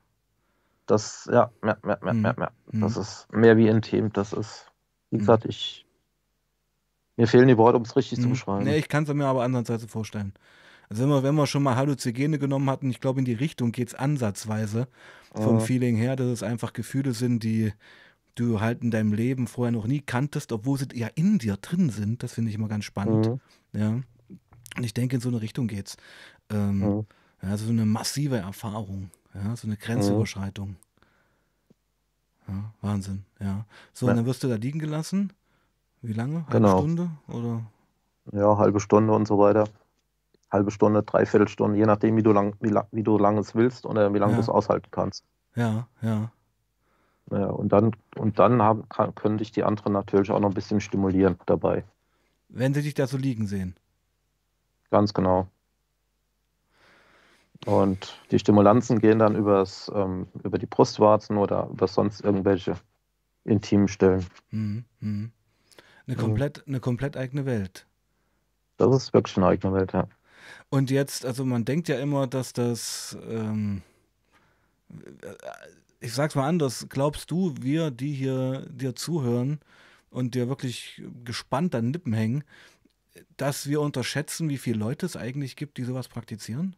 Das, 0.85 1.27
ja, 1.31 1.51
ja, 1.63 1.77
ja, 1.83 1.99
ja, 2.05 2.13
mhm. 2.13 2.25
ja, 2.25 2.35
ja. 2.37 2.51
Das 2.73 2.95
mhm. 2.95 3.01
ist 3.01 3.27
mehr 3.31 3.57
wie 3.57 3.67
intim. 3.67 4.11
Das 4.13 4.33
ist, 4.33 4.71
wie 5.09 5.15
mhm. 5.15 5.19
gesagt, 5.19 5.45
ich 5.45 5.85
mir 7.17 7.27
fehlen 7.27 7.47
die 7.47 7.57
Worte, 7.57 7.77
um 7.77 7.83
es 7.83 7.95
richtig 7.95 8.19
zu 8.19 8.29
beschreiben. 8.29 8.65
Nee, 8.65 8.77
ich 8.77 8.89
kann 8.89 9.03
es 9.03 9.13
mir 9.13 9.25
aber 9.25 9.43
andererseits 9.43 9.85
vorstellen. 9.85 10.33
Also 10.89 11.03
wenn 11.03 11.09
wir, 11.09 11.23
wenn 11.23 11.35
wir 11.35 11.47
schon 11.47 11.63
mal 11.63 11.75
Halluzogene 11.75 12.37
genommen 12.37 12.69
hatten, 12.69 12.89
ich 12.89 12.99
glaube, 12.99 13.19
in 13.19 13.25
die 13.25 13.33
Richtung 13.33 13.71
geht 13.71 13.87
es 13.89 13.95
ansatzweise 13.95 14.87
vom. 15.33 15.59
Feeling 15.59 15.95
her, 15.95 16.15
dass 16.15 16.27
es 16.27 16.43
einfach 16.43 16.73
Gefühle 16.73 17.13
sind, 17.13 17.43
die 17.43 17.73
du 18.35 18.59
halt 18.59 18.83
in 18.83 18.91
deinem 18.91 19.13
Leben 19.13 19.47
vorher 19.47 19.71
noch 19.71 19.87
nie 19.87 20.01
kanntest, 20.01 20.51
obwohl 20.51 20.77
sie 20.77 20.87
ja 20.93 21.07
in 21.15 21.39
dir 21.39 21.57
drin 21.57 21.89
sind. 21.89 22.21
Das 22.21 22.33
finde 22.33 22.49
ich 22.49 22.55
immer 22.55 22.67
ganz 22.67 22.85
spannend. 22.85 23.27
Mhm. 23.73 23.79
Ja. 23.79 23.89
Und 24.77 24.83
ich 24.83 24.93
denke, 24.93 25.15
in 25.15 25.21
so 25.21 25.29
eine 25.29 25.41
Richtung 25.41 25.67
geht's. 25.67 25.97
Ähm, 26.49 26.79
mhm. 26.79 27.05
ja, 27.41 27.57
so 27.57 27.69
eine 27.69 27.85
massive 27.85 28.37
Erfahrung, 28.37 29.09
ja, 29.35 29.55
so 29.55 29.67
eine 29.67 29.77
Grenzüberschreitung. 29.77 30.75
Ja, 32.47 32.71
Wahnsinn, 32.81 33.25
ja. 33.39 33.65
So, 33.93 34.05
ja. 34.05 34.11
und 34.11 34.17
dann 34.17 34.25
wirst 34.25 34.43
du 34.43 34.47
da 34.47 34.55
liegen 34.55 34.79
gelassen. 34.79 35.33
Wie 36.01 36.13
lange? 36.13 36.45
Halbe 36.45 36.51
Genau. 36.51 36.77
Stunde? 36.77 37.09
Oder? 37.27 37.63
Ja, 38.31 38.57
halbe 38.57 38.79
Stunde 38.79 39.13
und 39.13 39.27
so 39.27 39.37
weiter. 39.39 39.65
Halbe 40.51 40.71
Stunde, 40.71 41.03
dreiviertel 41.03 41.47
Stunde, 41.47 41.77
je 41.77 41.85
nachdem, 41.85 42.15
wie 42.15 42.23
du 42.23 42.31
lang, 42.31 42.55
wie, 42.61 42.69
lang, 42.69 42.85
wie 42.91 43.03
du 43.03 43.17
lang 43.17 43.37
es 43.37 43.55
willst 43.55 43.85
oder 43.85 44.13
wie 44.13 44.19
lange 44.19 44.35
du 44.35 44.39
es 44.39 44.49
aushalten 44.49 44.89
kannst. 44.91 45.23
Ja, 45.55 45.87
ja. 46.01 46.31
Ja, 47.31 47.47
und 47.47 47.69
dann, 47.69 47.91
und 48.15 48.37
dann 48.37 48.61
haben, 48.61 48.87
kann, 48.87 49.15
können 49.15 49.39
dich 49.39 49.51
die 49.51 49.63
anderen 49.63 49.93
natürlich 49.93 50.29
auch 50.29 50.39
noch 50.39 50.49
ein 50.49 50.53
bisschen 50.53 50.79
stimulieren 50.79 51.37
dabei. 51.47 51.83
Wenn 52.49 52.75
sie 52.75 52.83
dich 52.83 52.93
da 52.93 53.07
so 53.07 53.17
liegen 53.17 53.47
sehen. 53.47 53.75
Ganz 54.91 55.13
genau. 55.13 55.47
Und 57.65 58.19
die 58.31 58.39
Stimulanzen 58.39 58.99
gehen 58.99 59.19
dann 59.19 59.35
übers, 59.35 59.91
ähm, 59.93 60.27
über 60.43 60.57
die 60.57 60.65
Brustwarzen 60.65 61.37
oder 61.37 61.67
über 61.71 61.87
sonst 61.87 62.21
irgendwelche 62.21 62.75
intimen 63.43 63.87
Stellen. 63.87 64.25
Mhm. 64.51 64.85
Mhm. 64.99 65.31
Eine 66.07 66.15
komplett, 66.15 66.67
eine 66.67 66.79
komplett 66.79 67.17
eigene 67.17 67.45
Welt. 67.45 67.87
Das 68.77 68.95
ist 68.95 69.13
wirklich 69.13 69.37
eine 69.37 69.47
eigene 69.47 69.73
Welt, 69.73 69.93
ja. 69.93 70.07
Und 70.69 70.91
jetzt, 70.91 71.25
also 71.25 71.45
man 71.45 71.65
denkt 71.65 71.87
ja 71.87 71.97
immer, 71.97 72.27
dass 72.27 72.53
das, 72.53 73.17
ähm, 73.27 73.81
ich 75.99 76.13
sag's 76.13 76.35
mal 76.35 76.47
anders, 76.47 76.87
glaubst 76.89 77.31
du, 77.31 77.55
wir, 77.59 77.89
die 77.89 78.13
hier 78.13 78.67
dir 78.69 78.95
zuhören 78.95 79.59
und 80.09 80.35
dir 80.35 80.47
wirklich 80.47 81.01
gespannt 81.23 81.73
an 81.73 81.93
Lippen 81.93 82.13
hängen, 82.13 82.43
dass 83.37 83.67
wir 83.67 83.81
unterschätzen, 83.81 84.49
wie 84.49 84.57
viele 84.57 84.77
Leute 84.77 85.05
es 85.05 85.17
eigentlich 85.17 85.55
gibt, 85.55 85.77
die 85.77 85.83
sowas 85.83 86.07
praktizieren? 86.07 86.75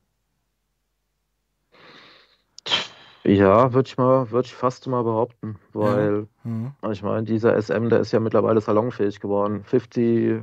Ja, 3.28 3.73
würde 3.73 3.88
ich 3.88 3.97
mal, 3.97 4.32
würde 4.32 4.45
ich 4.45 4.55
fast 4.55 4.88
mal 4.88 5.03
behaupten, 5.03 5.57
weil 5.73 6.28
ja. 6.45 6.49
Mhm. 6.49 6.71
ich 6.89 7.03
meine, 7.03 7.23
dieser 7.23 7.61
SM, 7.61 7.89
der 7.89 7.99
ist 7.99 8.13
ja 8.13 8.21
mittlerweile 8.21 8.61
salonfähig 8.61 9.19
geworden. 9.19 9.65
50, 9.65 10.41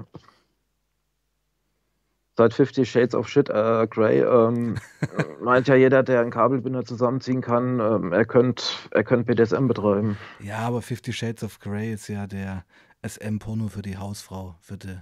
seit 2.37 2.53
50 2.53 2.91
Shades 2.91 3.15
of 3.15 3.27
Shit 3.27 3.49
äh, 3.49 3.87
Grey 3.89 4.21
ähm, 4.21 4.77
meint 5.43 5.67
ja 5.67 5.77
jeder, 5.77 6.03
der 6.03 6.21
einen 6.21 6.31
Kabelbinder 6.31 6.85
zusammenziehen 6.85 7.41
kann, 7.41 7.81
ähm, 7.81 8.13
er 8.13 8.27
könnte 8.27 8.63
er 8.91 9.03
könnt 9.03 9.27
BDSM 9.27 9.67
betreiben. 9.67 10.19
Ja, 10.41 10.59
aber 10.59 10.83
50 10.83 11.17
Shades 11.17 11.43
of 11.43 11.61
Grey 11.61 11.95
ist 11.95 12.09
ja 12.09 12.27
der 12.27 12.67
SM-Porno 13.03 13.69
für 13.69 13.83
die 13.83 13.97
Hausfrau, 13.97 14.57
für 14.61 14.77
die, 14.77 14.99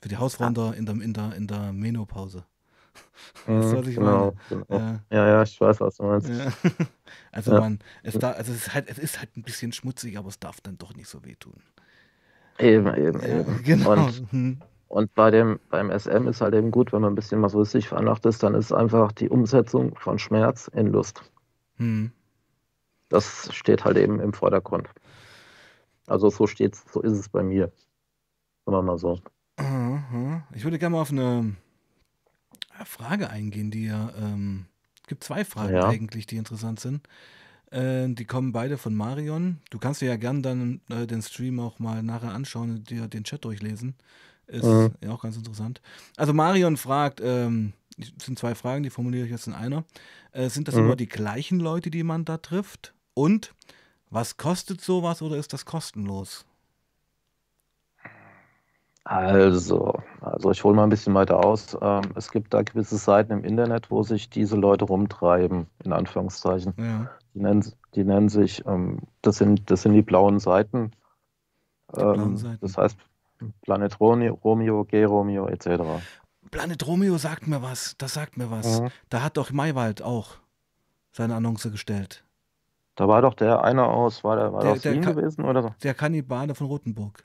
für 0.00 0.08
die 0.08 0.18
Hausfrau 0.18 0.46
in 0.46 0.54
der, 0.54 0.74
in 0.74 0.86
der, 0.86 0.94
in 0.94 1.12
der, 1.12 1.34
in 1.34 1.46
der 1.48 1.72
Menopause. 1.72 2.44
Das, 3.46 3.74
was 3.74 3.86
ich 3.86 3.96
genau, 3.96 4.34
meine. 4.50 4.64
Genau. 4.66 4.78
Ja. 4.78 5.00
ja. 5.10 5.28
ja, 5.28 5.42
ich 5.42 5.60
weiß, 5.60 5.80
was 5.80 5.96
du 5.96 6.02
meinst. 6.04 6.28
Ja. 6.28 6.52
Also 7.32 7.52
ja. 7.52 7.60
man, 7.60 7.78
es, 8.02 8.18
da, 8.18 8.32
also 8.32 8.52
es 8.52 8.66
ist 8.66 8.74
halt, 8.74 8.88
es 8.88 8.98
ist 8.98 9.18
halt 9.18 9.36
ein 9.36 9.42
bisschen 9.42 9.72
schmutzig, 9.72 10.18
aber 10.18 10.28
es 10.28 10.38
darf 10.38 10.60
dann 10.60 10.76
doch 10.76 10.94
nicht 10.94 11.08
so 11.08 11.24
wehtun. 11.24 11.54
Eben, 12.58 12.94
eben, 12.94 13.22
eben. 13.22 13.62
Genau. 13.64 13.92
Und, 13.92 14.24
hm. 14.30 14.58
und 14.88 15.14
bei 15.14 15.30
dem, 15.30 15.58
beim 15.70 15.90
SM 15.90 16.26
ist 16.26 16.40
halt 16.40 16.54
eben 16.54 16.70
gut, 16.70 16.92
wenn 16.92 17.02
man 17.02 17.12
ein 17.12 17.14
bisschen 17.14 17.40
masochistisch 17.40 17.88
veranlagt 17.88 18.26
ist, 18.26 18.42
dann 18.42 18.54
ist 18.54 18.72
einfach 18.72 19.12
die 19.12 19.28
Umsetzung 19.28 19.94
von 19.96 20.18
Schmerz 20.18 20.68
in 20.74 20.88
Lust. 20.88 21.22
Hm. 21.76 22.12
Das 23.08 23.54
steht 23.54 23.84
halt 23.84 23.96
eben 23.96 24.20
im 24.20 24.32
Vordergrund. 24.32 24.88
Also 26.06 26.28
so 26.30 26.46
steht's, 26.46 26.84
so 26.92 27.00
ist 27.00 27.12
es 27.12 27.28
bei 27.28 27.42
mir. 27.42 27.72
Sagen 28.66 28.76
wir 28.76 28.82
mal 28.82 28.98
so. 28.98 29.20
Ich 30.54 30.64
würde 30.64 30.78
gerne 30.78 30.94
mal 30.94 31.02
auf 31.02 31.10
eine 31.10 31.56
Frage 32.86 33.30
eingehen, 33.30 33.70
die 33.70 33.86
ja, 33.86 34.12
ähm, 34.18 34.66
gibt 35.06 35.24
zwei 35.24 35.44
Fragen 35.44 35.74
Ja. 35.74 35.88
eigentlich, 35.88 36.26
die 36.26 36.36
interessant 36.36 36.80
sind. 36.80 37.06
Äh, 37.70 38.08
die 38.08 38.24
kommen 38.24 38.52
beide 38.52 38.78
von 38.78 38.94
Marion. 38.94 39.60
Du 39.70 39.78
kannst 39.78 40.00
dir 40.00 40.06
ja 40.06 40.16
gern 40.16 40.42
dann 40.42 40.80
äh, 40.90 41.06
den 41.06 41.22
Stream 41.22 41.60
auch 41.60 41.78
mal 41.78 42.02
nachher 42.02 42.32
anschauen 42.32 42.70
und 42.70 42.90
dir 42.90 43.08
den 43.08 43.24
Chat 43.24 43.44
durchlesen. 43.44 43.94
Ist 44.46 44.64
Mhm. 44.64 44.92
ja 45.02 45.10
auch 45.10 45.22
ganz 45.22 45.36
interessant. 45.36 45.82
Also 46.16 46.32
Marion 46.32 46.76
fragt, 46.76 47.20
ähm, 47.22 47.74
es 47.98 48.24
sind 48.24 48.38
zwei 48.38 48.54
Fragen, 48.54 48.82
die 48.82 48.90
formuliere 48.90 49.26
ich 49.26 49.30
jetzt 49.30 49.46
in 49.46 49.52
einer. 49.54 49.84
Äh, 50.32 50.48
sind 50.48 50.68
das 50.68 50.76
Mhm. 50.76 50.80
immer 50.84 50.96
die 50.96 51.08
gleichen 51.08 51.60
Leute, 51.60 51.90
die 51.90 52.02
man 52.02 52.24
da 52.24 52.38
trifft? 52.38 52.94
Und 53.14 53.54
was 54.10 54.36
kostet 54.38 54.80
sowas 54.80 55.20
oder 55.20 55.36
ist 55.36 55.52
das 55.52 55.64
kostenlos? 55.66 56.46
Also, 59.04 60.02
also 60.38 60.52
ich 60.52 60.62
hole 60.62 60.74
mal 60.74 60.84
ein 60.84 60.88
bisschen 60.88 61.14
weiter 61.14 61.44
aus. 61.44 61.76
Ähm, 61.80 62.02
es 62.14 62.30
gibt 62.30 62.54
da 62.54 62.62
gewisse 62.62 62.96
Seiten 62.96 63.32
im 63.32 63.44
Internet, 63.44 63.90
wo 63.90 64.04
sich 64.04 64.30
diese 64.30 64.56
Leute 64.56 64.84
rumtreiben, 64.84 65.66
in 65.84 65.92
Anführungszeichen. 65.92 66.74
Ja. 66.78 67.10
Die, 67.34 67.40
nennen, 67.40 67.64
die 67.94 68.04
nennen 68.04 68.28
sich, 68.28 68.64
ähm, 68.66 69.00
das, 69.22 69.38
sind, 69.38 69.68
das 69.70 69.82
sind 69.82 69.94
die 69.94 70.02
blauen 70.02 70.38
Seiten. 70.38 70.92
Die 71.90 72.00
blauen 72.00 72.20
ähm, 72.20 72.36
Seiten. 72.36 72.58
Das 72.60 72.78
heißt 72.78 72.98
Planet 73.62 73.98
Romeo, 74.00 74.84
G-Romeo 74.84 75.48
etc. 75.48 75.82
Planet 76.50 76.86
Romeo 76.86 77.18
sagt 77.18 77.46
mir 77.48 77.60
was, 77.60 77.96
das 77.98 78.14
sagt 78.14 78.36
mir 78.36 78.50
was. 78.50 78.80
Mhm. 78.80 78.88
Da 79.10 79.22
hat 79.22 79.36
doch 79.36 79.50
Maywald 79.50 80.02
auch 80.02 80.36
seine 81.10 81.34
Annonce 81.34 81.70
gestellt. 81.70 82.24
Da 82.94 83.08
war 83.08 83.22
doch 83.22 83.34
der 83.34 83.62
eine 83.62 83.84
aus, 83.84 84.24
war 84.24 84.36
der, 84.36 84.52
war 84.52 84.62
der, 84.62 84.72
aus 84.72 84.82
der 84.82 84.92
Wien 84.92 85.02
gewesen 85.02 85.44
oder 85.44 85.62
so? 85.62 85.74
Der 85.82 85.94
Kannibale 85.94 86.54
von 86.54 86.66
Rotenburg. 86.68 87.24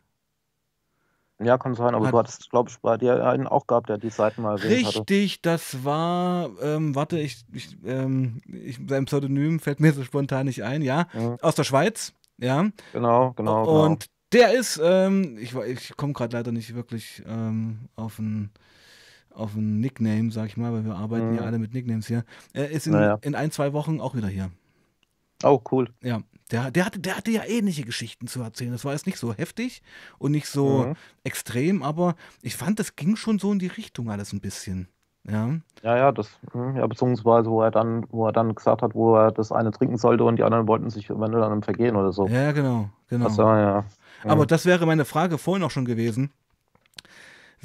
Ja, 1.40 1.58
kann 1.58 1.74
sein, 1.74 1.96
aber 1.96 2.06
Hat, 2.06 2.14
du 2.14 2.18
hattest, 2.20 2.50
glaube 2.52 2.70
ich, 2.70 2.80
bei 2.80 2.98
dir 2.98 3.26
einen 3.26 3.48
auch 3.48 3.68
gehabt, 3.68 3.90
der 3.90 3.98
die 3.98 4.10
Seiten 4.10 4.44
mal 4.44 4.58
erwähnt 4.58 4.86
hatte. 4.86 5.00
Richtig, 5.00 5.42
das 5.42 5.84
war, 5.84 6.50
ähm, 6.62 6.96
warte, 6.96 7.20
ich, 7.20 7.44
ich, 7.52 7.76
ähm, 7.86 8.42
ich, 8.46 8.80
sein 8.88 9.06
Pseudonym 9.06 9.60
fällt 9.60 9.80
mir 9.80 9.94
so 9.94 10.04
spontan 10.04 10.46
nicht 10.46 10.64
ein, 10.64 10.82
ja, 10.82 11.08
mhm. 11.14 11.38
aus 11.42 11.56
der 11.56 11.64
Schweiz, 11.64 12.14
ja. 12.38 12.70
Genau, 12.94 13.34
genau. 13.34 13.84
Und 13.84 14.08
genau. 14.34 14.48
der 14.48 14.60
ist, 14.60 14.80
ähm, 14.84 15.38
ich, 15.40 15.56
ich 15.56 15.98
komme 15.98 16.14
gerade 16.14 16.38
leider 16.38 16.52
nicht 16.52 16.76
wirklich 16.76 17.24
ähm, 17.26 17.90
auf 17.96 18.20
ein 18.20 18.52
auf 19.36 19.56
ein 19.56 19.80
Nickname, 19.80 20.32
sag 20.32 20.46
ich 20.46 20.58
mal, 20.58 20.72
weil 20.72 20.86
wir 20.86 20.96
arbeiten 20.96 21.32
mhm. 21.32 21.38
ja 21.38 21.42
alle 21.42 21.58
mit 21.58 21.74
Nicknames 21.74 22.08
hier. 22.08 22.24
Er 22.54 22.70
ist 22.70 22.86
in, 22.86 22.94
naja. 22.94 23.18
in 23.22 23.34
ein, 23.34 23.50
zwei 23.50 23.74
Wochen 23.74 24.00
auch 24.00 24.16
wieder 24.16 24.28
hier. 24.28 24.52
Oh, 25.44 25.62
cool. 25.72 25.90
Ja, 26.02 26.22
der, 26.52 26.72
der, 26.72 26.86
hatte, 26.86 27.00
der 27.00 27.18
hatte 27.18 27.32
ja 27.32 27.44
ähnliche 27.46 27.84
Geschichten 27.84 28.28
zu 28.28 28.42
erzählen. 28.42 28.72
Das 28.72 28.86
war 28.86 28.94
jetzt 28.94 29.08
nicht 29.08 29.18
so 29.18 29.34
heftig 29.34 29.82
und 30.20 30.32
nicht 30.32 30.48
so 30.48 30.86
mhm. 30.86 30.94
extrem, 31.24 31.84
aber 31.84 32.16
ich 32.42 32.56
fand, 32.56 32.80
das 32.80 32.96
ging 32.96 33.16
schon 33.16 33.40
so 33.40 33.52
in 33.52 33.60
die 33.60 33.68
Richtung 33.68 34.10
alles 34.10 34.34
ein 34.34 34.42
bisschen. 34.42 34.88
Ja, 35.26 35.56
ja, 35.84 35.98
ja, 35.98 36.12
das, 36.12 36.30
hm, 36.52 36.76
ja, 36.76 36.86
beziehungsweise 36.86 37.50
wo 37.50 37.62
er 37.62 37.72
dann, 37.72 38.06
wo 38.10 38.28
er 38.28 38.34
dann 38.34 38.56
gesagt 38.56 38.82
hat, 38.82 38.94
wo 38.94 39.16
er 39.16 39.32
das 39.32 39.54
eine 39.54 39.72
trinken 39.72 39.98
sollte 39.98 40.26
und 40.26 40.36
die 40.36 40.44
anderen 40.44 40.68
wollten 40.68 40.90
sich 40.90 41.10
eventuell 41.10 41.42
dann 41.42 41.64
Vergehen 41.64 41.96
oder 41.96 42.12
so. 42.12 42.28
Ja, 42.28 42.52
genau, 42.52 42.90
genau. 43.08 43.26
Das 43.26 43.38
war, 43.38 43.60
ja. 43.60 43.86
Aber 44.26 44.46
das 44.46 44.66
wäre 44.66 44.86
meine 44.86 45.06
Frage 45.06 45.38
vorhin 45.38 45.64
auch 45.64 45.72
schon 45.72 45.86
gewesen. 45.86 46.32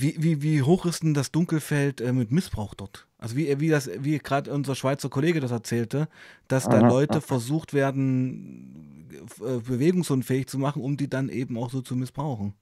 Wie, 0.00 0.14
wie, 0.16 0.42
wie 0.42 0.62
hoch 0.62 0.86
ist 0.86 1.02
denn 1.02 1.12
das 1.12 1.32
Dunkelfeld 1.32 2.00
äh, 2.00 2.12
mit 2.12 2.30
Missbrauch 2.30 2.74
dort? 2.74 3.08
Also 3.18 3.34
wie, 3.34 3.58
wie 3.58 3.68
das, 3.68 3.90
wie 3.98 4.16
gerade 4.18 4.52
unser 4.52 4.76
Schweizer 4.76 5.08
Kollege 5.08 5.40
das 5.40 5.50
erzählte, 5.50 6.06
dass 6.46 6.68
da 6.68 6.78
Leute 6.78 7.20
versucht 7.20 7.74
werden, 7.74 9.08
äh, 9.40 9.58
bewegungsunfähig 9.58 10.46
zu 10.46 10.56
machen, 10.56 10.82
um 10.82 10.96
die 10.96 11.10
dann 11.10 11.28
eben 11.28 11.58
auch 11.58 11.70
so 11.70 11.80
zu 11.80 11.96
missbrauchen. 11.96 12.54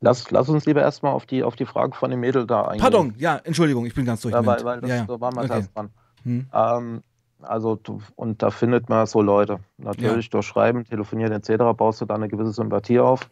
Lass, 0.00 0.30
lass 0.30 0.48
uns 0.48 0.64
lieber 0.64 0.80
erstmal 0.80 1.12
auf 1.12 1.26
die, 1.26 1.42
auf 1.42 1.56
die 1.56 1.66
Frage 1.66 1.94
von 1.94 2.10
dem 2.10 2.20
Mädel 2.20 2.46
da 2.46 2.62
eingehen. 2.62 2.80
Pardon, 2.80 3.14
ja, 3.18 3.36
Entschuldigung, 3.36 3.84
ich 3.84 3.94
bin 3.94 4.06
ganz 4.06 4.22
durch. 4.22 4.32
Ja, 4.32 4.44
weil, 4.46 4.64
weil 4.64 4.80
das, 4.80 4.88
ja, 4.88 4.96
ja. 4.96 5.04
da 5.04 5.20
waren 5.20 5.34
wir 5.34 5.44
Okay. 5.44 5.66
dran. 5.74 5.90
Hm. 6.22 6.46
Ähm, 6.54 7.02
also, 7.42 7.78
und 8.14 8.42
da 8.42 8.50
findet 8.50 8.88
man 8.88 9.06
so 9.06 9.20
Leute. 9.20 9.60
Natürlich 9.76 10.30
durch 10.30 10.46
Schreiben, 10.46 10.84
Telefonieren 10.84 11.32
etc. 11.32 11.76
baust 11.76 12.00
du 12.00 12.06
da 12.06 12.14
eine 12.14 12.28
gewisse 12.28 12.52
Sympathie 12.52 12.98
auf. 12.98 13.28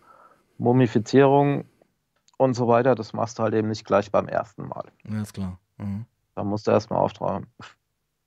Mumifizierung 0.58 1.64
und 2.36 2.54
so 2.54 2.68
weiter, 2.68 2.94
das 2.94 3.12
machst 3.12 3.38
du 3.38 3.42
halt 3.42 3.54
eben 3.54 3.68
nicht 3.68 3.84
gleich 3.84 4.10
beim 4.10 4.28
ersten 4.28 4.66
Mal. 4.68 4.84
Ja, 5.08 5.22
ist 5.22 5.34
klar. 5.34 5.58
Mhm. 5.78 6.06
Da 6.34 6.44
musst 6.44 6.66
du 6.66 6.70
erstmal 6.70 6.98
auftragen. 7.00 7.46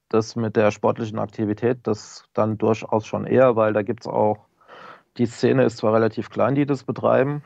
Das 0.10 0.36
mit 0.36 0.56
der 0.56 0.72
sportlichen 0.72 1.20
Aktivität, 1.20 1.80
das 1.84 2.24
dann 2.34 2.58
durchaus 2.58 3.06
schon 3.06 3.26
eher, 3.26 3.56
weil 3.56 3.74
da 3.74 3.82
gibt 3.82 4.04
es 4.04 4.08
auch, 4.08 4.48
die 5.18 5.26
Szene 5.26 5.64
ist 5.66 5.78
zwar 5.78 5.94
relativ 5.94 6.30
klein, 6.30 6.56
die 6.56 6.66
das 6.66 6.84
betreiben. 6.84 7.44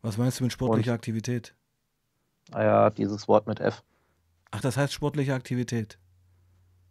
Was 0.00 0.16
meinst 0.16 0.40
du 0.40 0.44
mit 0.44 0.52
sportlicher 0.52 0.94
Aktivität? 0.94 1.54
Naja, 2.50 2.88
dieses 2.90 3.28
Wort 3.28 3.46
mit 3.46 3.60
F. 3.60 3.82
Ach, 4.50 4.60
das 4.62 4.76
heißt 4.76 4.92
sportliche 4.92 5.34
Aktivität. 5.34 5.98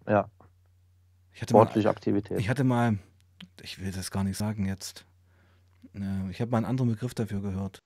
Ja, 0.08 0.30
Ich 1.34 1.42
hatte 1.42 1.54
mal, 1.54 1.62
sportliche 1.62 1.90
Aktivität. 1.90 2.40
ich 2.40 2.50
hatte 2.50 2.64
mal, 2.64 3.00
ich 3.62 3.80
will 3.82 3.92
das 3.92 4.12
gar 4.12 4.24
nicht 4.24 4.38
sagen 4.38 4.66
jetzt. 4.66 5.06
Äh, 5.96 6.30
Ich 6.30 6.40
habe 6.40 6.52
mal 6.52 6.58
einen 6.58 6.66
anderen 6.68 6.92
Begriff 6.92 7.14
dafür 7.16 7.42
gehört. 7.42 7.82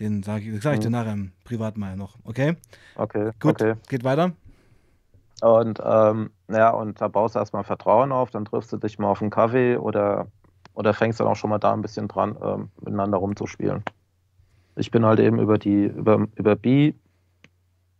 Den 0.00 0.22
sage 0.22 0.44
ich, 0.50 0.62
sag 0.62 0.74
ich 0.74 0.80
dir 0.80 0.86
Hm. 0.86 0.92
nachher 0.92 1.12
im 1.12 1.32
Privat 1.44 1.76
mal 1.76 1.96
noch. 1.96 2.16
Okay? 2.24 2.56
Okay, 2.96 3.30
Gut, 3.40 3.60
okay. 3.62 3.74
geht 3.88 4.04
weiter. 4.04 4.32
Und 5.40 5.80
ähm, 5.84 6.30
ja, 6.48 6.70
und 6.70 7.00
da 7.00 7.08
baust 7.08 7.34
du 7.34 7.38
erstmal 7.38 7.64
Vertrauen 7.64 8.12
auf, 8.12 8.30
dann 8.30 8.44
triffst 8.44 8.72
du 8.72 8.76
dich 8.76 8.98
mal 8.98 9.08
auf 9.08 9.20
einen 9.20 9.30
Kaffee 9.30 9.76
oder, 9.76 10.28
oder 10.74 10.94
fängst 10.94 11.20
dann 11.20 11.26
auch 11.26 11.36
schon 11.36 11.50
mal 11.50 11.58
da 11.58 11.72
ein 11.72 11.82
bisschen 11.82 12.08
dran, 12.08 12.36
ähm, 12.42 12.70
miteinander 12.80 13.18
rumzuspielen. 13.18 13.82
Ich 14.76 14.90
bin 14.90 15.04
halt 15.04 15.20
eben 15.20 15.38
über 15.38 15.58
die, 15.58 15.84
über, 15.84 16.26
über 16.36 16.56
Bi 16.56 16.94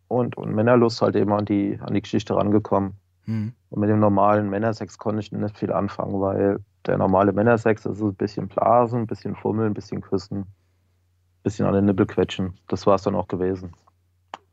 und, 0.07 0.37
und 0.37 0.53
Männerlust 0.53 1.01
halt 1.01 1.15
eben 1.15 1.31
an 1.33 1.45
die, 1.45 1.79
an 1.81 1.93
die 1.93 2.01
Geschichte 2.01 2.35
rangekommen. 2.35 2.93
Hm. 3.25 3.53
Und 3.69 3.79
mit 3.79 3.89
dem 3.89 3.99
normalen 3.99 4.49
Männersex 4.49 4.97
konnte 4.97 5.19
ich 5.21 5.31
nicht 5.31 5.57
viel 5.57 5.71
anfangen, 5.71 6.19
weil 6.19 6.59
der 6.85 6.97
normale 6.97 7.31
Männersex 7.33 7.85
ist 7.85 8.01
ein 8.01 8.13
bisschen 8.15 8.47
Blasen, 8.47 9.01
ein 9.01 9.07
bisschen 9.07 9.35
Fummeln, 9.35 9.71
ein 9.71 9.73
bisschen 9.73 10.01
Küssen, 10.01 10.45
bisschen 11.45 11.65
an 11.65 11.73
den 11.73 11.85
Nippel 11.85 12.05
quetschen. 12.05 12.57
Das 12.67 12.85
war 12.85 12.95
es 12.95 13.03
dann 13.03 13.15
auch 13.15 13.29
gewesen. 13.29 13.73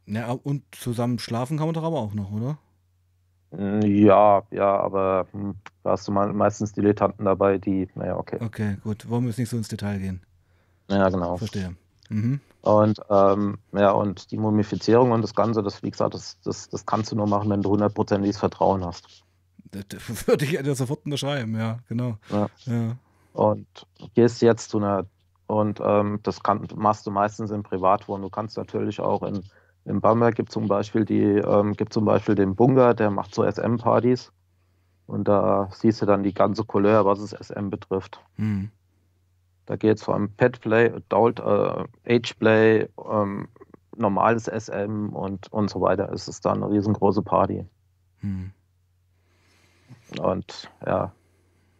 Ja, 0.06 0.30
und 0.30 0.62
zusammen 0.72 1.18
schlafen 1.18 1.56
kann 1.58 1.66
man 1.66 1.74
doch 1.74 1.82
aber 1.82 1.98
auch 1.98 2.14
noch, 2.14 2.30
oder? 2.30 2.58
Mm, 3.50 3.82
Ja, 3.82 4.42
ja, 4.50 4.76
aber 4.80 5.26
hm, 5.32 5.56
da 5.82 5.90
hast 5.90 6.06
du 6.06 6.12
mal 6.12 6.32
meistens 6.32 6.72
Dilettanten 6.72 7.24
dabei, 7.24 7.58
die, 7.58 7.88
naja, 7.94 8.16
okay. 8.16 8.38
Okay, 8.40 8.76
gut. 8.82 9.08
Wollen 9.08 9.24
wir 9.24 9.28
jetzt 9.30 9.38
nicht 9.38 9.48
so 9.50 9.56
ins 9.56 9.68
Detail 9.68 9.98
gehen? 9.98 10.22
Ja, 10.88 11.08
genau. 11.08 11.36
Verstehe. 11.36 11.74
Mhm. 12.08 12.40
Und 12.62 13.00
ähm, 13.10 13.58
ja, 13.72 13.90
und 13.90 14.30
die 14.30 14.36
Mumifizierung 14.36 15.10
und 15.10 15.22
das 15.22 15.34
Ganze, 15.34 15.62
das, 15.62 15.82
wie 15.82 15.90
gesagt, 15.90 16.14
das, 16.14 16.38
das, 16.44 16.68
das 16.68 16.86
kannst 16.86 17.10
du 17.10 17.16
nur 17.16 17.26
machen, 17.26 17.50
wenn 17.50 17.62
du 17.62 17.70
hundertprozentiges 17.70 18.38
Vertrauen 18.38 18.84
hast. 18.84 19.24
Das, 19.70 19.86
würde 20.28 20.44
ich 20.44 20.52
ja 20.52 20.74
sofort 20.74 21.04
unterschreiben, 21.04 21.56
ja, 21.56 21.78
genau. 21.88 22.18
Ja. 22.30 22.48
Ja. 22.66 22.96
Und 23.32 23.66
du 23.98 24.08
gehst 24.14 24.42
jetzt 24.42 24.70
zu 24.70 24.78
einer, 24.78 25.06
und 25.46 25.80
ähm, 25.84 26.20
das 26.22 26.42
kann, 26.42 26.66
machst 26.74 27.06
du 27.06 27.10
meistens 27.10 27.50
im 27.50 27.62
Privatwohnen. 27.62 28.22
Du 28.22 28.30
kannst 28.30 28.56
natürlich 28.56 29.00
auch 29.00 29.22
in, 29.22 29.42
in 29.84 30.00
Bamberg 30.00 30.34
gibt 30.34 30.52
zum 30.52 30.68
Beispiel 30.68 31.04
die, 31.04 31.22
ähm, 31.22 31.74
gibt 31.74 31.92
zum 31.92 32.04
Beispiel 32.04 32.34
den 32.34 32.54
Bunga, 32.54 32.94
der 32.94 33.10
macht 33.10 33.34
so 33.34 33.44
SM-Partys. 33.44 34.32
Und 35.06 35.28
da 35.28 35.68
siehst 35.72 36.00
du 36.00 36.06
dann 36.06 36.22
die 36.22 36.32
ganze 36.32 36.64
Couleur, 36.64 37.04
was 37.04 37.18
es 37.18 37.32
SM 37.32 37.68
betrifft. 37.68 38.20
Hm. 38.36 38.70
Da 39.66 39.76
geht 39.76 39.98
es 39.98 40.02
von 40.02 40.32
Petplay, 40.32 40.90
Adult 40.90 41.40
äh, 41.40 41.84
Ageplay, 42.06 42.88
ähm, 43.10 43.48
normales 43.96 44.46
SM 44.46 45.10
und, 45.10 45.52
und 45.52 45.70
so 45.70 45.80
weiter. 45.80 46.10
Es 46.12 46.28
ist 46.28 46.44
dann 46.44 46.62
eine 46.62 46.72
riesengroße 46.72 47.22
Party. 47.22 47.66
Hm. 48.20 48.52
Und 50.18 50.70
ja, 50.86 51.12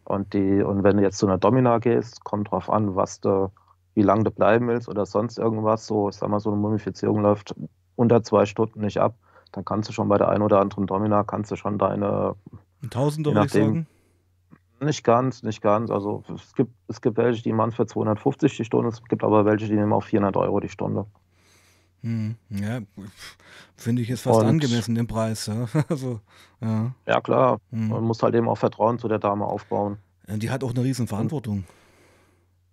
und 0.05 0.32
die, 0.34 0.62
und 0.62 0.82
wenn 0.82 0.96
du 0.96 1.03
jetzt 1.03 1.18
zu 1.18 1.26
einer 1.26 1.38
Domina 1.38 1.78
gehst, 1.78 2.24
kommt 2.24 2.50
drauf 2.50 2.70
an, 2.70 2.96
was 2.96 3.20
du, 3.20 3.50
wie 3.94 4.03
lange 4.03 4.24
du 4.24 4.30
bleiben 4.30 4.68
willst 4.68 4.88
oder 4.88 5.07
sonst 5.07 5.38
irgendwas. 5.38 5.86
So, 5.86 6.09
ich 6.09 6.16
sag 6.16 6.28
mal, 6.28 6.40
so 6.40 6.50
eine 6.50 6.61
Mumifizierung 6.61 7.22
läuft 7.22 7.55
unter 7.96 8.22
zwei 8.22 8.46
Stunden 8.46 8.80
nicht 8.80 8.98
ab. 9.00 9.14
Dann 9.53 9.64
kannst 9.64 9.88
du 9.88 9.92
schon 9.92 10.09
bei 10.09 10.18
der 10.18 10.28
einen 10.28 10.42
oder 10.42 10.61
anderen 10.61 10.86
Domina 10.86 11.24
kannst 11.24 11.50
du 11.50 11.57
schon 11.57 11.78
deine, 11.78 12.34
ich 13.30 13.36
nachdem. 13.36 13.62
sagen. 13.62 13.86
nicht 14.80 15.05
ganz, 15.05 15.42
nicht 15.42 15.61
ganz. 15.61 15.90
Also 15.90 16.24
es 16.34 16.55
gibt, 16.55 16.72
es 16.88 17.00
gibt 17.00 17.16
welche, 17.18 17.42
die 17.42 17.53
machen 17.53 17.72
für 17.72 17.86
250 17.86 18.57
die 18.57 18.64
Stunde, 18.64 18.88
es 18.88 19.03
gibt 19.05 19.22
aber 19.22 19.44
welche, 19.44 19.66
die 19.66 19.74
nehmen 19.74 19.92
auch 19.92 20.05
400 20.05 20.36
Euro 20.36 20.61
die 20.61 20.70
Stunde. 20.70 21.07
Hm. 22.03 22.34
Ja, 22.50 22.80
finde 23.76 24.03
ich 24.03 24.11
ist 24.11 24.22
fast 24.22 24.40
Und- 24.40 24.46
angemessen, 24.46 24.94
den 24.94 25.07
Preis. 25.07 25.46
Ja. 25.46 25.66
Also, 25.88 26.20
ja. 26.61 26.92
Ja, 27.07 27.20
klar. 27.20 27.59
Hm. 27.70 27.88
Man 27.88 28.03
muss 28.05 28.22
halt 28.22 28.34
eben 28.34 28.48
auch 28.48 28.59
Vertrauen 28.59 28.98
zu 28.98 29.09
der 29.09 29.18
Dame 29.18 29.44
aufbauen. 29.46 29.98
Die 30.28 30.50
hat 30.50 30.64
auch 30.64 30.70
eine 30.72 30.82
riesen 30.82 31.07
Verantwortung. 31.07 31.64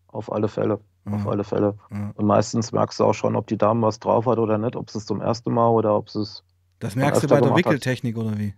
Auf 0.08 0.32
alle 0.32 0.48
Fälle. 0.48 0.80
Auf 1.06 1.24
Ja. 1.26 1.30
alle 1.30 1.44
Fälle. 1.44 1.76
Ja. 1.92 2.12
Und 2.16 2.26
meistens 2.26 2.72
merkst 2.72 3.00
du 3.00 3.06
auch 3.06 3.14
schon, 3.14 3.36
ob 3.36 3.48
die 3.48 3.58
Dame 3.58 3.86
was 3.86 4.00
drauf 4.00 4.26
hat 4.26 4.38
oder 4.40 4.58
nicht, 4.58 4.76
ob 4.76 4.90
sie 4.90 4.98
es 4.98 5.06
zum 5.06 5.22
ersten 5.22 5.54
Mal 5.54 5.68
oder 5.70 5.96
ob 5.96 6.10
sie 6.10 6.22
es 6.22 6.44
Das 6.80 6.96
merkst 6.96 7.24
du 7.24 7.28
bei 7.28 7.36
der 7.36 7.42
gemacht 7.42 7.66
hat. 7.66 7.66
Wickeltechnik 7.66 8.18
oder 8.18 8.38
wie? 8.38 8.54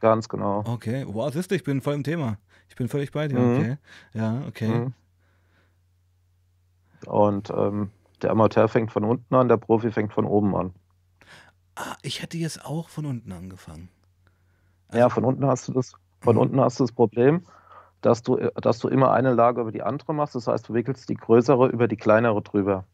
ganz 0.00 0.28
genau. 0.28 0.62
Okay, 0.64 1.04
wow, 1.08 1.32
siehst 1.32 1.50
du, 1.50 1.56
ich 1.56 1.64
bin 1.64 1.80
voll 1.80 1.94
im 1.94 2.04
Thema. 2.04 2.38
Ich 2.68 2.76
bin 2.76 2.88
völlig 2.88 3.10
bei 3.10 3.26
dir, 3.28 3.38
Mhm. 3.38 3.56
okay. 3.58 3.76
Ja, 4.14 4.42
okay. 4.46 4.68
Mhm. 4.68 4.94
Und 7.06 7.50
ähm, 7.50 7.90
der 8.22 8.30
Amateur 8.30 8.68
fängt 8.68 8.92
von 8.92 9.04
unten 9.04 9.34
an, 9.34 9.48
der 9.48 9.56
Profi 9.56 9.90
fängt 9.90 10.12
von 10.12 10.24
oben 10.26 10.54
an. 10.56 10.74
Ah, 11.76 11.96
ich 12.02 12.22
hätte 12.22 12.36
jetzt 12.38 12.64
auch 12.64 12.88
von 12.88 13.06
unten 13.06 13.30
angefangen. 13.32 13.88
ja, 14.92 15.08
von 15.10 15.24
unten 15.24 15.46
hast 15.46 15.68
du 15.68 15.72
das, 15.72 15.92
von 16.20 16.34
Mhm. 16.36 16.42
unten 16.42 16.60
hast 16.60 16.80
du 16.80 16.84
das 16.84 16.92
Problem, 16.92 17.42
dass 18.00 18.22
du, 18.22 18.36
dass 18.36 18.78
du 18.78 18.88
immer 18.88 19.12
eine 19.12 19.32
Lage 19.34 19.60
über 19.60 19.70
die 19.72 19.82
andere 19.82 20.14
machst. 20.14 20.34
Das 20.34 20.46
heißt, 20.46 20.68
du 20.68 20.74
wickelst 20.74 21.08
die 21.08 21.14
größere 21.14 21.68
über 21.68 21.88
die 21.88 21.96
kleinere 21.96 22.40
drüber. 22.42 22.84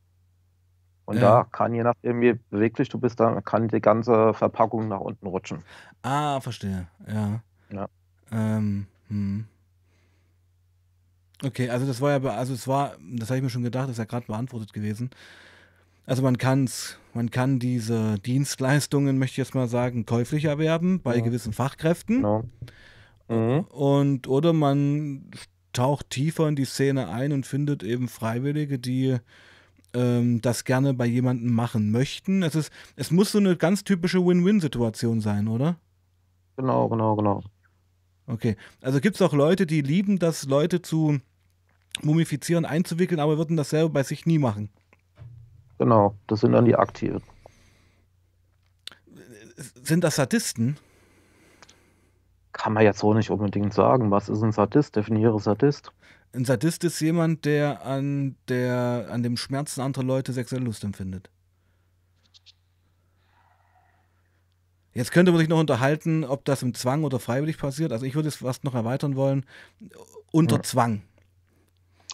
Und 1.07 1.17
Ja. 1.17 1.43
da 1.43 1.45
kann, 1.45 1.75
je 1.75 1.83
nachdem, 1.83 2.21
wie 2.21 2.33
beweglich 2.51 2.89
du 2.89 2.99
bist, 2.99 3.21
dann 3.21 3.45
kann 3.45 3.69
die 3.69 3.81
ganze 3.81 4.33
Verpackung 4.35 4.89
nach 4.89 5.01
unten 5.01 5.27
rutschen. 5.27 5.63
Ah, 6.03 6.41
verstehe, 6.41 6.89
ja. 7.07 7.41
Ja. 7.71 7.87
Ähm, 8.33 8.87
hm. 9.09 9.47
Okay, 11.43 11.69
also 11.69 11.87
das 11.87 12.01
war 12.01 12.11
ja, 12.23 12.31
also 12.31 12.55
es 12.55 12.69
war, 12.69 12.97
das 13.01 13.29
habe 13.29 13.39
ich 13.39 13.43
mir 13.43 13.51
schon 13.51 13.63
gedacht, 13.63 13.85
das 13.85 13.93
ist 13.93 13.99
ja 13.99 14.05
gerade 14.05 14.27
beantwortet 14.27 14.73
gewesen. 14.73 15.11
Also 16.07 16.23
man 16.23 16.39
kann's, 16.39 16.99
man 17.15 17.31
kann 17.31 17.59
diese 17.59 18.19
Dienstleistungen, 18.21 19.19
möchte 19.19 19.33
ich 19.35 19.39
jetzt 19.39 19.55
mal 19.55 19.69
sagen, 19.69 20.07
käuflich 20.07 20.45
erwerben 20.45 21.01
bei 21.01 21.17
Ja. 21.17 21.23
gewissen 21.23 21.53
Fachkräften. 21.53 22.17
Genau. 22.17 22.45
Mhm. 23.29 23.61
Und 23.71 24.29
oder 24.29 24.53
man 24.53 25.31
taucht 25.73 26.11
tiefer 26.11 26.47
in 26.47 26.57
die 26.57 26.67
Szene 26.67 27.09
ein 27.09 27.33
und 27.33 27.47
findet 27.47 27.83
eben 27.83 28.09
Freiwillige, 28.09 28.79
die 28.79 29.17
ähm, 29.95 30.41
das 30.43 30.65
gerne 30.65 30.93
bei 30.95 31.07
jemandem 31.07 31.53
machen 31.53 31.91
möchten. 31.91 32.43
Es, 32.43 32.55
ist, 32.55 32.71
es 32.97 33.11
muss 33.11 33.33
so 33.33 33.39
eine 33.39 33.57
ganz 33.57 33.83
typische 33.83 34.25
Win-Win-Situation 34.25 35.21
sein, 35.21 35.49
oder? 35.49 35.77
Genau, 36.57 36.89
genau, 36.89 37.17
genau. 37.17 37.43
Okay. 38.27 38.57
Also 38.81 39.01
gibt 39.01 39.17
es 39.17 39.23
auch 39.23 39.33
Leute, 39.33 39.67
die 39.67 39.83
lieben 39.83 40.19
das, 40.19 40.45
Leute 40.45 40.83
zu 40.83 41.21
mumifizieren, 42.03 42.65
einzuwickeln, 42.65 43.21
aber 43.21 43.39
würden 43.39 43.57
das 43.57 43.71
selber 43.71 43.91
bei 43.91 44.03
sich 44.03 44.27
nie 44.27 44.39
machen. 44.39 44.71
Genau. 45.79 46.15
Das 46.27 46.41
sind 46.41 46.53
dann 46.53 46.65
die 46.65 46.77
Aktiven. 46.77 47.23
Sind 49.57 50.03
das 50.03 50.17
Sadisten? 50.17 50.77
Kann 52.53 52.73
man 52.73 52.85
jetzt 52.85 53.01
so 53.01 53.15
nicht 53.15 53.31
unbedingt 53.31 53.75
sagen. 53.75 54.11
Was 54.11 54.29
ist 54.29 54.43
ein 54.43 54.53
Sadist? 54.53 54.97
Definiere 54.97 55.39
Sadist. 55.41 55.93
Ein 56.33 56.45
Sadist 56.45 56.83
ist 56.85 57.01
jemand, 57.01 57.45
der 57.45 57.85
an, 57.85 58.37
der 58.49 59.09
an 59.11 59.23
dem 59.23 59.37
Schmerzen 59.37 59.81
anderer 59.81 60.05
Leute 60.05 60.33
sexuelle 60.33 60.65
Lust 60.65 60.83
empfindet. 60.83 61.31
Jetzt 64.95 65.11
könnte 65.13 65.33
man 65.33 65.41
sich 65.41 65.49
noch 65.49 65.59
unterhalten, 65.59 66.25
ob 66.25 66.45
das 66.45 66.63
im 66.63 66.73
Zwang 66.75 67.03
oder 67.05 67.19
freiwillig 67.19 67.59
passiert. 67.59 67.93
Also 67.93 68.07
ich 68.07 68.15
würde 68.15 68.29
es 68.29 68.37
fast 68.37 68.63
noch 68.65 68.75
erweitern 68.75 69.17
wollen. 69.17 69.45
Unter 70.31 70.57
Ja. 70.57 70.63
Zwang, 70.63 71.03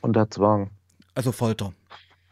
Unter 0.02 0.30
Zwang. 0.30 0.70
also 1.14 1.32
Folter 1.32 1.72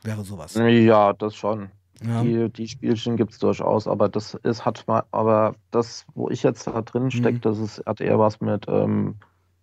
wäre 0.02 0.24
sowas. 0.24 0.54
Ja, 0.54 1.12
das 1.12 1.34
schon. 1.36 1.70
Ja. 2.02 2.22
Die, 2.22 2.48
die 2.50 2.68
Spielchen 2.68 3.16
gibt 3.16 3.32
es 3.32 3.38
durchaus, 3.40 3.88
aber 3.88 4.08
das 4.08 4.34
ist, 4.44 4.64
hat 4.64 4.84
mal, 4.86 5.02
aber 5.10 5.54
das, 5.72 6.06
wo 6.14 6.30
ich 6.30 6.42
jetzt 6.44 6.66
da 6.66 6.80
drin 6.82 7.10
stecke, 7.10 7.38
Mhm. 7.38 7.40
das 7.40 7.58
ist, 7.58 7.82
hat 7.84 8.00
eher 8.00 8.18
was 8.18 8.40
mit 8.40 8.66
ähm, 8.68 9.16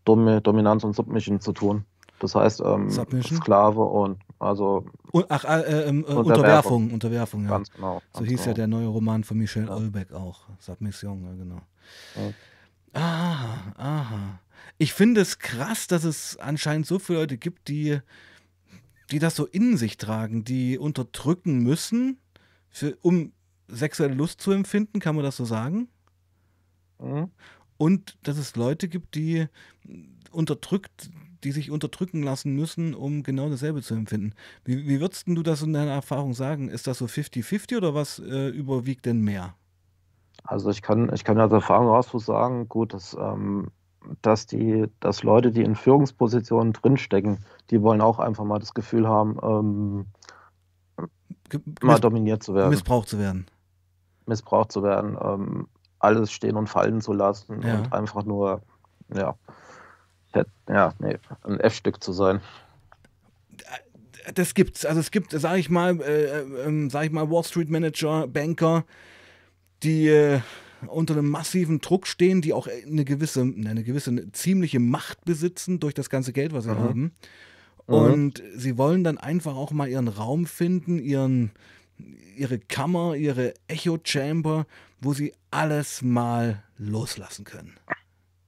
Domi 0.03 0.41
Dominanz 0.41 0.83
und 0.83 0.95
Submission 0.95 1.39
zu 1.39 1.53
tun. 1.53 1.85
Das 2.19 2.35
heißt, 2.35 2.61
ähm, 2.65 2.89
Submission? 2.89 3.37
Sklave 3.37 3.81
und 3.81 4.19
also 4.39 4.85
ach, 5.29 5.45
äh, 5.45 5.87
ähm, 5.87 6.05
äh, 6.07 6.11
Unterwerfung. 6.11 6.91
Unterwerfung, 6.91 7.43
ja. 7.45 7.49
Ganz 7.49 7.71
genau. 7.71 8.01
so 8.13 8.19
ganz 8.19 8.29
hieß 8.29 8.39
ja 8.39 8.45
genau. 8.45 8.55
der 8.55 8.67
neue 8.67 8.87
Roman 8.87 9.23
von 9.23 9.37
Michel 9.37 9.65
Ja. 9.65 9.75
Olbeck 9.75 10.11
auch. 10.11 10.41
Submission, 10.59 11.23
ja, 11.23 11.33
genau. 11.33 11.61
Ja. 12.15 12.33
Aha, 12.93 13.73
aha. 13.77 14.39
Ich 14.77 14.93
finde 14.93 15.21
es 15.21 15.39
krass, 15.39 15.87
dass 15.87 16.03
es 16.03 16.37
anscheinend 16.37 16.85
so 16.85 16.99
viele 16.99 17.19
Leute 17.19 17.37
gibt, 17.37 17.67
die, 17.67 17.99
die 19.11 19.19
das 19.19 19.35
so 19.35 19.45
in 19.45 19.77
sich 19.77 19.97
tragen, 19.97 20.43
die 20.43 20.77
unterdrücken 20.77 21.59
müssen, 21.59 22.17
für, 22.69 22.97
um 23.01 23.31
sexuelle 23.67 24.13
Lust 24.13 24.41
zu 24.41 24.51
empfinden, 24.51 24.99
kann 24.99 25.15
man 25.15 25.23
das 25.23 25.37
so 25.37 25.45
sagen? 25.45 25.87
Mhm. 26.99 27.31
Und 27.77 28.17
dass 28.23 28.37
es 28.37 28.55
Leute 28.55 28.87
gibt, 28.87 29.15
die 29.15 29.47
unterdrückt, 30.31 31.09
die 31.45 31.51
sich 31.51 31.69
unterdrücken 31.71 32.23
lassen 32.23 32.53
müssen, 32.55 32.93
um 32.95 33.23
genau 33.23 33.49
dasselbe 33.49 33.81
zu 33.81 33.93
empfinden. 33.93 34.33
Wie, 34.65 34.87
wie 34.87 34.99
würdest 34.99 35.27
du 35.27 35.43
das 35.43 35.61
in 35.61 35.73
deiner 35.73 35.91
Erfahrung 35.91 36.33
sagen? 36.33 36.67
Ist 36.69 36.87
das 36.87 36.97
so 36.97 37.05
50-50 37.05 37.77
oder 37.77 37.93
was 37.93 38.19
äh, 38.19 38.49
überwiegt 38.49 39.05
denn 39.05 39.21
mehr? 39.21 39.53
Also 40.43 40.69
ich 40.71 40.81
kann, 40.81 41.11
ich 41.13 41.23
kann 41.23 41.39
aus 41.39 41.51
Erfahrung 41.51 41.87
raus 41.87 42.11
sagen, 42.25 42.67
gut, 42.67 42.93
dass, 42.93 43.15
ähm, 43.19 43.67
dass 44.21 44.47
die, 44.47 44.85
dass 44.99 45.23
Leute, 45.23 45.51
die 45.51 45.61
in 45.61 45.75
Führungspositionen 45.75 46.73
drinstecken, 46.73 47.37
die 47.69 47.81
wollen 47.81 48.01
auch 48.01 48.19
einfach 48.19 48.43
mal 48.43 48.59
das 48.59 48.73
Gefühl 48.73 49.07
haben, 49.07 49.37
ähm, 49.43 50.05
mal 51.81 51.99
dominiert 51.99 52.43
zu 52.43 52.55
werden, 52.55 52.71
missbraucht 52.71 53.07
zu 53.09 53.19
werden. 53.19 53.45
missbraucht 54.25 54.71
zu 54.71 54.81
werden, 54.83 55.17
ähm, 55.21 55.67
alles 55.99 56.31
stehen 56.31 56.55
und 56.57 56.67
fallen 56.67 57.01
zu 57.01 57.13
lassen 57.13 57.61
Ja. 57.61 57.79
und 57.79 57.93
einfach 57.93 58.23
nur, 58.25 58.61
ja, 59.13 59.35
ja, 60.69 60.93
nee, 60.99 61.17
ein 61.43 61.59
F-Stück 61.59 62.03
zu 62.03 62.11
sein. 62.13 62.41
Das 64.33 64.53
gibt's. 64.55 64.85
Also 64.85 64.99
es 64.99 65.11
gibt, 65.11 65.31
sage 65.31 65.59
ich 65.59 65.69
mal, 65.69 66.01
äh, 66.01 66.41
ähm, 66.65 66.89
sag 66.89 67.05
ich 67.05 67.11
mal, 67.11 67.29
Wall 67.29 67.43
Street 67.43 67.69
Manager, 67.69 68.27
Banker, 68.27 68.83
die 69.83 70.07
äh, 70.07 70.39
unter 70.87 71.13
einem 71.13 71.29
massiven 71.29 71.79
Druck 71.79 72.07
stehen, 72.07 72.41
die 72.41 72.53
auch 72.53 72.67
eine 72.67 73.05
gewisse, 73.05 73.41
eine 73.41 73.83
gewisse 73.83 74.09
eine 74.09 74.31
ziemliche 74.31 74.79
Macht 74.79 75.23
besitzen 75.25 75.79
durch 75.79 75.93
das 75.93 76.09
ganze 76.09 76.33
Geld, 76.33 76.53
was 76.53 76.63
sie 76.63 76.71
Mhm. 76.71 76.79
haben. 76.79 77.01
Mhm. 77.87 77.93
Und 77.93 78.43
sie 78.55 78.77
wollen 78.77 79.03
dann 79.03 79.17
einfach 79.19 79.55
auch 79.55 79.71
mal 79.71 79.87
ihren 79.87 80.07
Raum 80.07 80.47
finden, 80.47 80.97
ihren, 80.97 81.51
ihre 82.35 82.57
Kammer, 82.57 83.15
ihre 83.15 83.53
Echo 83.67 83.99
Chamber, 84.03 84.65
wo 85.01 85.13
sie 85.13 85.33
alles 85.51 86.01
mal 86.01 86.63
loslassen 86.77 87.45
können. 87.45 87.75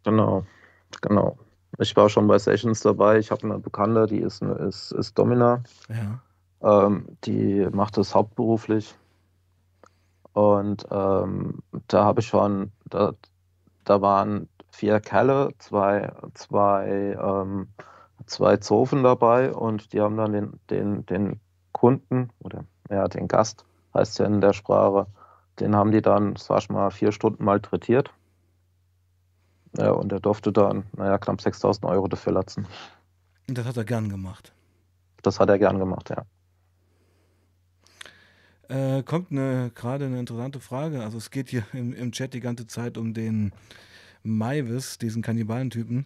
Genau, 0.04 0.46
genau. 1.02 1.38
Ich 1.80 1.96
war 1.96 2.10
schon 2.10 2.28
bei 2.28 2.40
Sessions 2.40 2.82
dabei. 2.82 3.20
Ich 3.20 3.32
habe 3.32 3.44
eine 3.44 3.60
Bekannte, 3.60 4.08
die 4.08 4.20
ist, 4.20 4.42
ist, 4.42 4.92
ist 4.92 5.18
Domina. 5.18 5.64
Ja. 5.90 6.88
Ähm, 6.88 7.06
die 7.24 7.68
macht 7.72 7.98
das 7.98 8.16
hauptberuflich. 8.16 8.96
Und 10.34 10.86
ähm, 10.92 11.60
da 11.88 12.04
habe 12.04 12.22
ich 12.22 12.28
schon, 12.28 12.72
da, 12.86 13.14
da 13.86 14.02
waren 14.02 14.48
vier 14.70 15.00
Kerle, 15.00 15.50
zwei, 15.58 16.12
zwei, 16.34 17.18
ähm, 17.20 17.68
zwei 18.28 18.58
Zofen 18.58 19.04
dabei 19.04 19.52
und 19.52 19.94
die 19.94 20.02
haben 20.02 20.18
dann 20.18 20.34
den, 20.34 20.60
den, 20.70 21.06
den 21.08 21.40
Kunden 21.72 22.30
oder 22.40 22.66
ja, 22.90 23.08
den 23.08 23.28
Gast, 23.28 23.66
heißt 23.94 24.20
ja 24.20 24.26
in 24.26 24.42
der 24.42 24.54
Sprache, 24.54 25.08
den 25.60 25.76
haben 25.76 25.92
die 25.92 26.02
dann, 26.02 26.36
sag 26.36 26.60
ich 26.60 26.70
mal, 26.70 26.92
vier 26.92 27.12
Stunden 27.12 27.44
malträtiert. 27.44 28.12
Ja, 29.78 29.92
und 29.92 30.12
er 30.12 30.20
durfte 30.20 30.52
dann, 30.52 30.86
naja, 30.96 31.18
knapp 31.18 31.42
6000 31.42 31.86
Euro 31.86 32.08
dafür 32.08 32.34
latzen. 32.34 32.68
Und 33.48 33.58
das 33.58 33.66
hat 33.66 33.78
er 33.78 33.86
gern 33.86 34.10
gemacht. 34.10 34.52
Das 35.22 35.40
hat 35.40 35.50
er 35.50 35.60
gern 35.60 35.80
gemacht, 35.80 36.10
ja. 36.10 36.26
Äh, 38.70 39.04
kommt 39.04 39.32
eine, 39.32 39.72
gerade 39.74 40.06
eine 40.06 40.20
interessante 40.20 40.60
Frage. 40.60 41.02
Also 41.04 41.18
es 41.18 41.32
geht 41.32 41.50
hier 41.50 41.64
im, 41.74 41.94
im 41.94 42.12
Chat 42.12 42.34
die 42.34 42.40
ganze 42.40 42.68
Zeit 42.68 42.98
um 42.98 43.14
den 43.14 43.52
Maivis, 44.24 44.98
diesen 44.98 45.22
Kannibalentypen. 45.22 46.06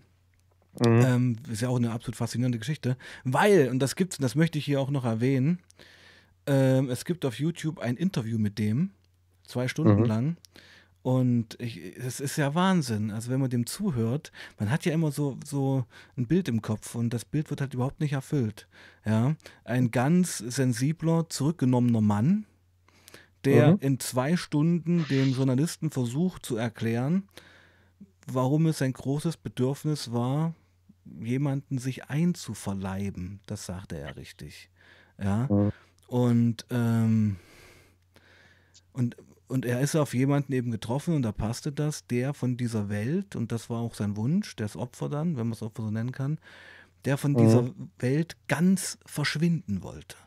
Mhm. 0.80 1.02
Ähm, 1.04 1.36
ist 1.52 1.62
ja 1.62 1.70
auch 1.70 1.78
eine 1.78 1.92
absolut 1.92 2.16
faszinierende 2.16 2.60
Geschichte. 2.60 2.96
Weil, 3.24 3.70
und 3.70 3.80
das 3.80 3.96
gibt's, 3.96 4.18
das 4.18 4.36
möchte 4.36 4.58
ich 4.58 4.66
hier 4.66 4.80
auch 4.80 4.90
noch 4.90 5.04
erwähnen, 5.04 5.60
ähm, 6.46 6.90
es 6.90 7.04
gibt 7.04 7.26
auf 7.26 7.40
YouTube 7.40 7.80
ein 7.80 7.98
Interview 7.98 8.38
mit 8.38 8.58
dem, 8.58 8.92
zwei 9.44 9.68
Stunden 9.68 10.02
Mhm. 10.02 10.06
lang. 10.06 10.38
Und 11.04 11.60
ich, 11.60 11.98
es 11.98 12.20
ist 12.20 12.38
ja 12.38 12.54
Wahnsinn. 12.54 13.10
Also 13.10 13.32
wenn 13.32 13.40
man 13.40 13.50
dem 13.50 13.66
zuhört, 13.66 14.32
man 14.60 14.70
hat 14.70 14.86
ja 14.86 14.94
immer 14.94 15.12
so, 15.12 15.38
so 15.44 15.86
ein 16.16 16.28
Bild 16.28 16.48
im 16.48 16.62
Kopf 16.62 16.94
und 16.94 17.10
das 17.12 17.26
Bild 17.26 17.50
wird 17.50 17.60
halt 17.62 17.74
überhaupt 17.74 18.00
nicht 18.02 18.14
erfüllt. 18.14 18.68
Ja, 19.04 19.36
ein 19.64 19.90
ganz 19.90 20.38
sensibler, 20.38 21.28
zurückgenommener 21.28 22.02
Mann, 22.02 22.46
der 23.46 23.74
Mhm. 23.74 23.78
in 23.82 24.00
zwei 24.00 24.38
Stunden 24.38 25.08
dem 25.10 25.34
Journalisten 25.34 25.90
versucht 25.90 26.46
zu 26.46 26.56
erklären, 26.56 27.28
warum 28.28 28.68
es 28.68 28.82
ein 28.84 28.94
großes 28.94 29.38
Bedürfnis 29.38 30.12
war, 30.12 30.54
jemanden 31.20 31.80
sich 31.80 32.10
einzuverleiben. 32.10 33.40
Das 33.48 33.66
sagte 33.66 33.98
er 33.98 34.16
richtig. 34.18 34.70
Ja. 35.18 35.48
Mhm. 35.50 35.72
Und, 36.08 36.66
ähm, 36.70 37.38
und, 38.94 39.16
und 39.52 39.66
er 39.66 39.82
ist 39.82 39.96
auf 39.96 40.14
jemanden 40.16 40.54
eben 40.54 40.72
getroffen 40.72 41.16
und 41.16 41.24
da 41.24 41.32
passte 41.34 41.72
das, 41.74 42.08
der 42.08 42.34
von 42.34 42.58
dieser 42.58 42.90
Welt, 42.90 43.36
und 43.36 43.52
das 43.52 43.70
war 43.70 43.82
auch 43.82 43.96
sein 43.96 44.16
Wunsch, 44.18 44.56
das 44.56 44.78
Opfer 44.78 45.10
dann, 45.10 45.38
wenn 45.38 45.48
man 45.48 45.54
es 45.54 45.62
Opfer 45.64 45.84
so 45.84 45.92
nennen 45.92 46.12
kann, 46.14 46.40
der 47.06 47.18
von 47.18 47.36
Mhm. 47.36 47.38
dieser 47.38 47.74
Welt 48.00 48.38
ganz 48.48 48.98
verschwinden 49.06 49.84
wollte. 49.84 50.18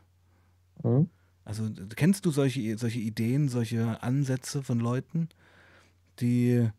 Mhm. 0.84 1.08
Also 1.44 1.68
kennst 1.96 2.24
du 2.26 2.30
solche, 2.30 2.78
solche 2.78 2.98
Ideen, 3.00 3.48
solche 3.48 4.02
Ansätze 4.02 4.62
von 4.62 4.80
Leuten, 4.80 5.28
die 6.20 6.70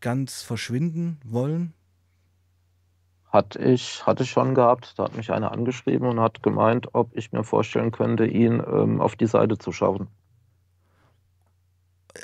ganz 0.00 0.42
verschwinden 0.42 1.18
wollen? 1.24 1.74
Hatte 3.26 3.60
ich, 3.62 4.04
hatte 4.06 4.24
ich 4.24 4.30
schon 4.30 4.54
gehabt. 4.56 4.98
Da 4.98 5.04
hat 5.04 5.14
mich 5.16 5.30
einer 5.30 5.52
angeschrieben 5.52 6.08
und 6.08 6.18
hat 6.20 6.42
gemeint, 6.42 6.88
ob 6.94 7.16
ich 7.16 7.30
mir 7.32 7.44
vorstellen 7.44 7.92
könnte, 7.92 8.26
ihn 8.26 8.60
ähm, 8.66 9.00
auf 9.00 9.14
die 9.16 9.26
Seite 9.26 9.58
zu 9.58 9.70
schauen. 9.70 10.08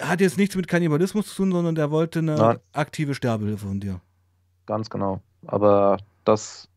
Hat 0.01 0.21
jetzt 0.21 0.39
nichts 0.39 0.55
mit 0.57 0.69
Kannibalismus 0.69 1.27
zu 1.29 1.37
tun, 1.37 1.53
sondern 1.53 1.75
der 1.75 1.91
wollte 1.91 2.21
eine 2.21 2.35
Nein. 2.37 2.59
aktive 2.73 3.15
Sterbehilfe 3.15 3.67
von 3.67 3.81
dir. 3.81 4.01
Ganz 4.67 4.89
genau. 4.91 5.21
Aber 5.47 5.99
das 6.25 6.69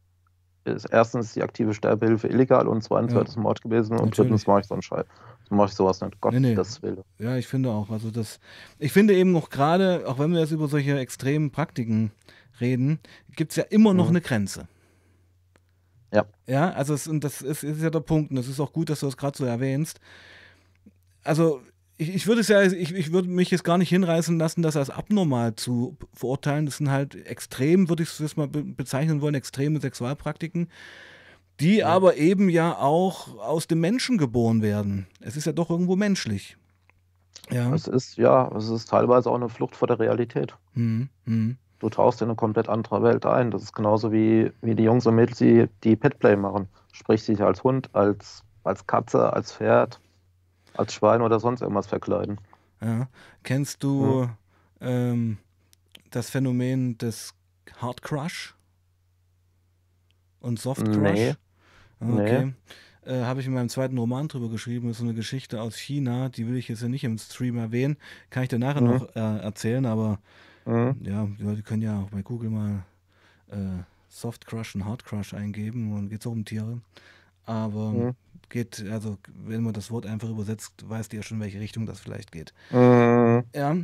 ist 0.65 0.85
erstens 0.85 1.33
die 1.33 1.43
aktive 1.43 1.73
Sterbehilfe 1.73 2.27
illegal 2.27 2.67
und 2.67 2.81
zweitens 2.83 3.11
Ja. 3.11 3.17
wäre 3.17 3.25
das 3.25 3.35
Mord 3.35 3.61
gewesen 3.61 3.91
und 3.93 3.97
Natürlich. 4.05 4.15
drittens 4.17 4.47
mache 4.47 4.61
ich 4.61 4.65
so 4.67 4.73
einen 4.73 4.81
Scheiß. 4.81 5.05
Mache 5.51 5.67
ich 5.67 5.73
sowas 5.75 6.01
nicht. 6.01 6.19
Gott, 6.21 6.33
Nee, 6.33 6.39
nee. 6.39 6.55
das 6.55 6.81
will. 6.81 7.03
Ja, 7.19 7.37
ich 7.37 7.45
finde 7.47 7.69
auch. 7.69 7.91
Also 7.91 8.09
das, 8.09 8.39
ich 8.79 8.91
finde 8.91 9.13
eben 9.13 9.31
noch 9.31 9.49
gerade, 9.51 10.03
auch 10.07 10.17
wenn 10.17 10.31
wir 10.31 10.39
jetzt 10.39 10.49
über 10.51 10.67
solche 10.67 10.97
extremen 10.97 11.51
Praktiken 11.51 12.11
reden, 12.59 12.99
gibt 13.35 13.51
es 13.51 13.57
ja 13.57 13.63
immer 13.65 13.93
noch 13.93 14.05
Mhm. 14.05 14.09
eine 14.11 14.21
Grenze. 14.21 14.67
Ja. 16.11 16.25
Ja, 16.47 16.71
also 16.71 16.95
es, 16.95 17.07
und 17.07 17.23
das 17.23 17.41
ist, 17.43 17.63
ist 17.63 17.81
ja 17.81 17.91
der 17.91 17.99
Punkt, 17.99 18.31
und 18.31 18.37
das 18.37 18.47
ist 18.47 18.59
auch 18.59 18.73
gut, 18.73 18.89
dass 18.89 19.01
du 19.01 19.05
das 19.05 19.17
gerade 19.17 19.37
so 19.37 19.45
erwähnst. 19.45 19.99
Also 21.23 21.61
ich, 21.97 22.13
ich 22.13 22.27
würde 22.27 22.41
es 22.41 22.47
ja, 22.49 22.61
ich, 22.61 22.93
ich 22.93 23.11
würde 23.11 23.29
mich 23.29 23.51
jetzt 23.51 23.63
gar 23.63 23.77
nicht 23.77 23.89
hinreißen 23.89 24.37
lassen, 24.37 24.61
das 24.61 24.75
als 24.75 24.89
abnormal 24.89 25.55
zu 25.55 25.97
verurteilen. 26.13 26.65
Das 26.65 26.77
sind 26.77 26.91
halt 26.91 27.15
extrem, 27.25 27.89
würde 27.89 28.03
ich 28.03 28.19
es 28.19 28.35
mal 28.37 28.47
be 28.47 28.63
bezeichnen 28.63 29.21
wollen, 29.21 29.35
extreme 29.35 29.79
Sexualpraktiken, 29.79 30.69
die 31.59 31.77
Ja. 31.77 31.87
aber 31.87 32.17
eben 32.17 32.49
ja 32.49 32.77
auch 32.77 33.37
aus 33.39 33.67
dem 33.67 33.79
Menschen 33.79 34.17
geboren 34.17 34.61
werden. 34.61 35.07
Es 35.21 35.37
ist 35.37 35.45
ja 35.45 35.53
doch 35.53 35.69
irgendwo 35.69 35.95
menschlich. 35.95 36.57
Ja. 37.51 37.73
Es 37.73 37.87
ist, 37.87 38.17
ja, 38.17 38.51
es 38.55 38.69
ist 38.69 38.89
teilweise 38.89 39.29
auch 39.29 39.35
eine 39.35 39.49
Flucht 39.49 39.75
vor 39.75 39.87
der 39.87 39.99
Realität. 39.99 40.55
Hm, 40.73 41.09
hm. 41.25 41.57
Du 41.79 41.89
tauchst 41.89 42.21
in 42.21 42.29
eine 42.29 42.35
komplett 42.35 42.67
andere 42.69 43.03
Welt 43.03 43.25
ein. 43.25 43.51
Das 43.51 43.61
ist 43.61 43.73
genauso 43.73 44.11
wie, 44.11 44.51
wie 44.61 44.75
die 44.75 44.83
Jungs 44.83 45.05
und 45.05 45.15
Mädels, 45.15 45.37
die, 45.37 45.67
die 45.83 45.95
Petplay 45.95 46.35
machen. 46.35 46.67
Sprich, 46.91 47.21
sich 47.23 47.39
als 47.41 47.63
Hund, 47.63 47.89
als, 47.93 48.43
als 48.63 48.87
Katze, 48.87 49.31
als 49.31 49.53
Pferd, 49.53 49.99
als 50.77 50.93
Schwein 50.93 51.21
oder 51.21 51.39
sonst 51.39 51.61
irgendwas 51.61 51.87
verkleiden. 51.87 52.39
Ja. 52.81 53.07
Kennst 53.43 53.83
du 53.83 54.29
ähm, 54.81 55.37
das 56.11 56.29
Phänomen 56.29 56.97
des 56.97 57.33
Hard 57.77 58.01
Crush 58.01 58.55
und 60.39 60.59
Soft 60.59 60.85
Crush? 60.91 61.35
Nee. 61.99 62.17
Okay. 62.21 62.53
Äh, 63.05 63.21
Habe 63.23 63.39
ich 63.39 63.47
in 63.47 63.53
meinem 63.53 63.69
zweiten 63.69 63.97
Roman 63.97 64.27
drüber 64.27 64.49
geschrieben. 64.49 64.87
Das 64.87 64.97
ist 64.97 65.03
eine 65.03 65.13
Geschichte 65.13 65.61
aus 65.61 65.75
China, 65.75 66.29
die 66.29 66.47
will 66.47 66.55
ich 66.57 66.67
jetzt 66.67 66.81
ja 66.81 66.87
nicht 66.89 67.03
im 67.03 67.17
Stream 67.17 67.57
erwähnen. 67.57 67.97
Kann 68.29 68.43
ich 68.43 68.49
dir 68.49 68.59
nachher 68.59 68.81
Mhm. 68.81 68.87
noch 68.87 69.15
äh, 69.15 69.37
erzählen, 69.39 69.85
aber 69.85 70.19
Mhm. 70.65 70.95
ja, 71.01 71.25
die 71.39 71.43
Leute 71.43 71.61
können 71.61 71.83
ja 71.83 71.99
auch 72.01 72.09
bei 72.09 72.21
Google 72.23 72.49
mal 72.49 72.83
äh, 73.51 73.83
Soft 74.09 74.47
Crush 74.47 74.75
und 74.75 74.85
Hard 74.85 75.05
Crush 75.05 75.33
eingeben 75.33 75.93
und 75.93 76.09
geht 76.09 76.21
es 76.21 76.27
auch 76.27 76.31
um 76.31 76.45
Tiere. 76.45 76.79
Aber 77.45 77.91
Mhm. 77.91 78.15
geht, 78.49 78.83
also 78.89 79.17
wenn 79.33 79.63
man 79.63 79.73
das 79.73 79.91
Wort 79.91 80.05
einfach 80.05 80.29
übersetzt, 80.29 80.73
weißt 80.87 81.11
du 81.11 81.17
ja 81.17 81.23
schon, 81.23 81.37
in 81.37 81.43
welche 81.43 81.59
Richtung 81.59 81.85
das 81.85 81.99
vielleicht 81.99 82.31
geht. 82.31 82.53
Mhm. 82.71 83.43
Ja. 83.55 83.77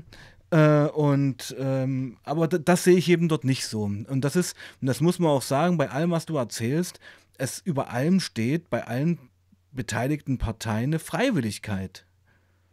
Äh, 0.52 0.90
und 0.90 1.56
ähm, 1.58 2.18
aber 2.24 2.48
das 2.48 2.84
sehe 2.84 2.98
ich 2.98 3.10
eben 3.10 3.30
dort 3.30 3.44
nicht 3.46 3.66
so. 3.66 3.84
Und 3.84 4.22
das 4.22 4.36
ist, 4.36 4.56
und 4.82 4.88
das 4.88 5.00
muss 5.00 5.18
man 5.20 5.32
auch 5.32 5.42
sagen, 5.42 5.78
bei 5.78 5.90
allem, 5.90 6.12
was 6.12 6.26
du 6.26 6.36
erzählst, 6.38 7.00
es 7.38 7.60
über 7.60 7.90
allem 7.90 8.20
steht, 8.20 8.70
bei 8.70 8.86
allen 8.86 9.18
beteiligten 9.72 10.38
Parteien 10.38 10.90
eine 10.90 11.00
Freiwilligkeit. 11.00 12.06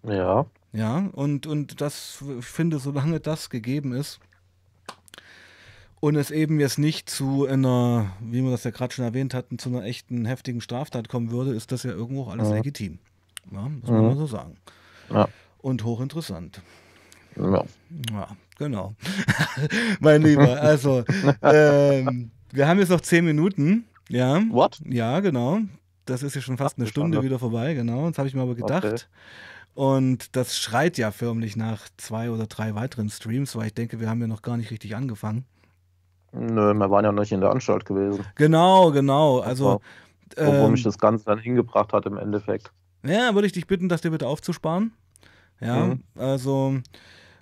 Ja. 0.03 0.47
Ja, 0.73 1.09
und, 1.13 1.47
und 1.47 1.81
das, 1.81 2.23
ich 2.39 2.45
finde, 2.45 2.79
solange 2.79 3.21
das 3.21 3.49
gegeben 3.49 3.93
ist 3.93 4.21
und 6.01 6.17
es 6.17 6.31
eben 6.31 6.61
jetzt 6.61 6.79
nicht 6.79 7.09
zu 7.11 7.47
einer, 7.47 8.13
wie 8.21 8.43
wir 8.43 8.51
das 8.51 8.65
ja 8.65 8.71
gerade 8.71 8.95
schon 8.95 9.05
erwähnt 9.05 9.35
hatten, 9.35 9.59
zu 9.59 9.69
einer 9.69 9.85
echten 9.85 10.25
heftigen 10.27 10.61
Straftat 10.61 11.09
kommen 11.09 11.31
würde, 11.31 11.53
ist 11.55 11.73
das 11.73 11.83
ja 11.83 11.91
irgendwo 11.91 12.23
auch 12.25 12.29
alles 12.33 12.49
Mhm. 12.49 12.55
legitim. 12.55 12.99
Ja, 13.53 13.63
muss 13.69 13.89
man 13.91 14.01
Mhm. 14.01 14.07
mal 14.07 14.17
so 14.17 14.27
sagen. 14.27 14.55
Ja. 15.11 15.29
Und 15.59 15.85
hochinteressant. 15.85 16.63
ja. 17.37 17.65
Ja, 18.13 18.29
genau. 18.59 18.95
mein 20.01 20.23
Lieber, 20.23 20.61
also, 20.61 21.05
ähm, 21.43 22.31
wir 22.53 22.69
haben 22.69 22.79
jetzt 22.79 22.91
noch 22.91 23.01
zehn 23.01 23.25
Minuten. 23.25 23.85
Ja. 24.09 24.43
What? 24.51 24.81
Ja, 24.85 25.21
genau. 25.21 25.61
Das 26.07 26.23
ist 26.23 26.35
ja 26.35 26.41
schon 26.41 26.57
fast 26.59 26.77
Ach, 26.77 26.79
eine 26.81 26.87
Stunde 26.89 27.17
Schande. 27.17 27.27
wieder 27.27 27.39
vorbei, 27.39 27.75
genau. 27.75 28.09
Das 28.09 28.19
habe 28.19 28.29
ich 28.29 28.35
mir 28.35 28.43
aber 28.43 28.55
gedacht. 28.55 28.85
Okay. 28.85 28.97
Und 29.75 30.35
das 30.37 30.59
schreit 30.59 30.99
ja 30.99 31.11
förmlich 31.13 31.55
nach 31.57 31.89
zwei 31.99 32.31
oder 32.31 32.47
drei 32.47 32.75
weiteren 32.75 33.11
Streams, 33.11 33.55
weil 33.55 33.67
ich 33.69 33.75
denke, 33.75 34.01
wir 34.01 34.09
haben 34.09 34.21
ja 34.21 34.27
noch 34.27 34.43
gar 34.43 34.57
nicht 34.57 34.71
richtig 34.71 34.97
angefangen. 34.97 35.45
Nö, 36.33 36.75
wir 36.75 36.91
waren 36.91 37.05
ja 37.05 37.13
noch 37.13 37.23
nicht 37.23 37.33
in 37.33 37.41
der 37.41 37.51
Anstalt 37.51 37.85
gewesen. 37.85 38.25
Genau, 38.35 38.91
genau. 38.93 39.41
Also, 39.41 39.81
Wo, 40.37 40.45
wo 40.45 40.65
ähm, 40.67 40.73
mich 40.73 40.83
das 40.83 40.99
Ganze 40.99 41.25
dann 41.25 41.39
hingebracht 41.39 41.93
hat 41.93 42.07
im 42.07 42.17
Endeffekt. 42.19 42.71
ja, 43.05 43.35
würde 43.35 43.47
ich 43.47 43.53
dich 43.53 43.67
bitten, 43.67 43.89
das 43.89 44.03
dir 44.03 44.11
bitte 44.11 44.27
aufzusparen. 44.27 44.93
Ja, 45.61 45.87
Mhm. 45.87 46.03
also 46.17 46.79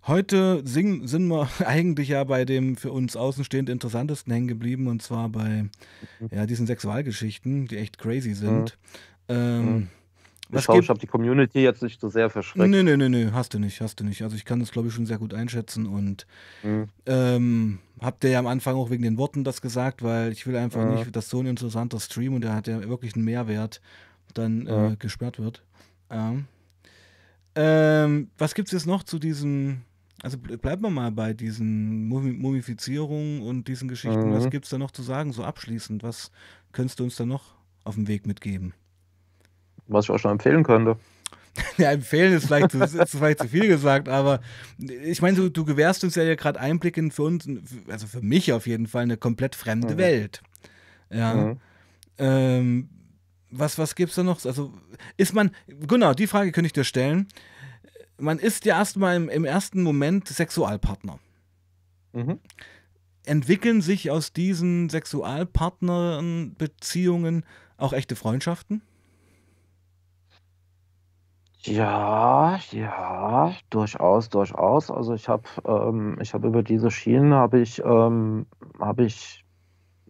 heute 0.07 0.63
sing, 0.67 1.07
sind 1.07 1.27
wir 1.29 1.49
eigentlich 1.67 2.09
ja 2.11 2.23
bei 2.25 2.45
dem 2.45 2.77
für 2.77 2.93
uns 2.93 3.17
außenstehend 3.17 3.69
interessantesten 3.69 4.33
hängen 4.33 4.49
geblieben 4.49 4.87
und 4.87 5.03
zwar 5.03 5.29
bei 5.29 5.65
Mhm. 6.21 6.29
ja, 6.31 6.47
diesen 6.47 6.67
Sexualgeschichten, 6.67 7.67
die 7.67 7.77
echt 7.77 7.99
crazy 7.99 8.35
sind. 8.35 8.79
Ähm, 9.29 9.65
Mhm. 9.75 9.89
Ich 10.49 10.55
was 10.55 10.69
hoffe, 10.69 10.81
ich 10.81 10.89
habe 10.89 10.99
die 11.01 11.07
Community 11.09 11.61
jetzt 11.61 11.83
nicht 11.83 12.01
so 12.01 12.09
sehr 12.09 12.31
verschreckt. 12.31 12.69
Nö, 12.71 12.83
nö, 12.85 12.97
nö, 12.97 13.09
nö, 13.09 13.31
hast 13.33 13.53
du 13.55 13.59
nicht, 13.59 13.81
hast 13.81 13.99
du 13.99 14.05
nicht. 14.05 14.23
Also 14.23 14.37
ich 14.37 14.45
kann 14.45 14.61
das, 14.61 14.71
glaube 14.71 14.87
ich, 14.89 14.95
schon 14.95 15.05
sehr 15.07 15.19
gut 15.19 15.35
einschätzen 15.35 15.87
und 15.87 16.27
Mhm. 16.63 16.89
ähm, 17.07 17.79
habt 18.01 18.23
ihr 18.23 18.31
ja 18.31 18.39
am 18.39 18.47
Anfang 18.47 18.77
auch 18.77 18.91
wegen 18.91 19.03
den 19.03 19.19
Worten 19.19 19.43
das 19.43 19.61
gesagt, 19.61 20.03
weil 20.05 20.31
ich 20.31 20.47
will 20.47 20.57
einfach 20.57 20.81
Ja. 20.83 20.91
nicht, 20.95 21.17
dass 21.17 21.29
so 21.31 21.41
ein 21.41 21.47
interessanter 21.47 21.99
Stream 21.99 22.35
und 22.35 22.43
der 22.43 22.55
hat 22.55 22.69
ja 22.69 22.89
wirklich 22.89 23.17
einen 23.17 23.25
Mehrwert, 23.25 23.81
dann 24.35 24.67
Ja. 24.67 24.93
äh, 24.93 24.97
gesperrt 24.97 25.39
wird. 25.41 25.65
Ja. 26.13 26.37
Ähm, 27.55 28.31
was 28.39 28.55
gibt 28.55 28.69
es 28.69 28.73
jetzt 28.73 28.87
noch 28.87 29.03
zu 29.03 29.19
diesen, 29.19 29.83
also 30.23 30.37
ble- 30.37 30.59
bleiben 30.59 30.83
wir 30.83 30.91
mal 30.91 31.11
bei 31.11 31.33
diesen 31.33 32.07
Mumi 32.07 32.33
Mumifizierungen 32.33 33.43
und 33.43 33.67
diesen 33.67 33.89
Geschichten. 33.89 34.33
Was 34.33 34.45
Mhm. 34.45 34.51
gibt 34.51 34.67
es 34.67 34.71
da 34.71 34.79
noch 34.79 34.91
zu 34.91 35.03
sagen, 35.03 35.33
so 35.33 35.43
abschließend? 35.43 36.03
Was 36.03 36.31
könntest 36.73 37.01
du 37.01 37.05
uns 37.05 37.17
da 37.17 37.25
noch 37.25 37.55
auf 37.85 37.95
dem 37.95 38.09
Weg 38.09 38.27
mitgeben? 38.27 38.75
Was 39.89 40.05
ich 40.07 40.11
auch 40.11 40.19
schon 40.19 40.33
empfehlen 40.33 40.65
könnte. 40.65 40.97
Ja, 41.79 41.91
empfehlen 41.93 42.35
ist 42.35 42.45
vielleicht 42.47 42.73
zu, 42.73 42.79
ist 42.79 43.11
vielleicht 43.11 43.39
zu 43.41 43.49
viel 43.49 43.67
gesagt, 43.67 44.11
aber 44.11 44.41
ich 44.79 45.23
meine, 45.23 45.39
du, 45.39 45.49
du 45.49 45.65
gewährst 45.65 46.05
uns 46.05 46.15
ja 46.15 46.23
hier 46.23 46.37
gerade 46.37 46.61
Einblick 46.61 46.99
in 46.99 47.11
für 47.11 47.23
uns, 47.23 47.49
also 47.89 48.07
für 48.07 48.21
mich 48.21 48.53
auf 48.53 48.67
jeden 48.67 48.87
Fall, 48.87 49.05
eine 49.05 49.17
komplett 49.17 49.55
fremde 49.55 49.95
Mhm. 49.95 49.99
Welt. 49.99 50.43
Ja. 51.11 51.35
Mhm. 51.35 51.57
Ähm, 52.19 52.91
was, 53.51 53.79
was 53.79 53.95
gibt's 53.95 54.17
da 54.17 54.23
noch? 54.23 54.45
Also, 54.45 54.71
ist 55.17 55.33
man, 55.33 55.51
genau, 55.67 56.13
die 56.13 56.27
Frage 56.27 56.53
könnte 56.53 56.67
ich 56.67 56.75
dir 56.75 56.85
stellen. 56.85 57.27
Man 58.19 58.39
ist 58.39 58.67
ja 58.67 58.77
erstmal 58.77 59.17
im, 59.17 59.31
im 59.31 59.47
ersten 59.47 59.83
Moment 59.83 60.29
Sexualpartner. 60.29 61.19
Mhm. 62.13 62.39
Entwickeln 63.25 63.81
sich 63.81 64.11
aus 64.11 64.35
diesen 64.35 64.91
Sexualpartnerbeziehungen 64.91 67.45
auch 67.77 67.93
echte 67.93 68.17
Freundschaften? 68.17 68.81
Ja, 71.67 72.59
ja, 72.71 73.55
durchaus, 73.71 74.29
durchaus. 74.29 74.91
Also 74.91 75.15
ich 75.15 75.29
habe 75.29 75.45
ähm, 75.67 76.19
ich 76.21 76.35
habe 76.35 76.49
über 76.49 76.63
diese 76.63 76.91
Schienen 76.91 77.35
habe 77.35 77.61
ich 77.61 77.83
ähm, 77.85 78.47
habe 78.79 79.05
ich 79.05 79.45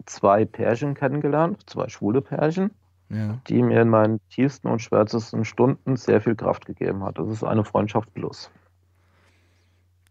zwei 0.04 0.44
Pärchen 0.44 0.94
kennengelernt, 0.94 1.62
zwei 1.66 1.88
schwule 1.88 2.20
Pärchen, 2.20 2.70
Ja. 3.09 3.40
die 3.48 3.62
mir 3.62 3.82
in 3.82 3.88
meinen 3.88 4.20
tiefsten 4.28 4.68
und 4.68 4.80
schwärzesten 4.82 5.44
Stunden 5.44 5.96
sehr 5.96 6.20
viel 6.20 6.34
Kraft 6.34 6.66
gegeben 6.66 7.02
hat. 7.04 7.18
Das 7.18 7.28
ist 7.28 7.42
eine 7.44 7.64
Freundschaft 7.64 8.12
plus. 8.14 8.50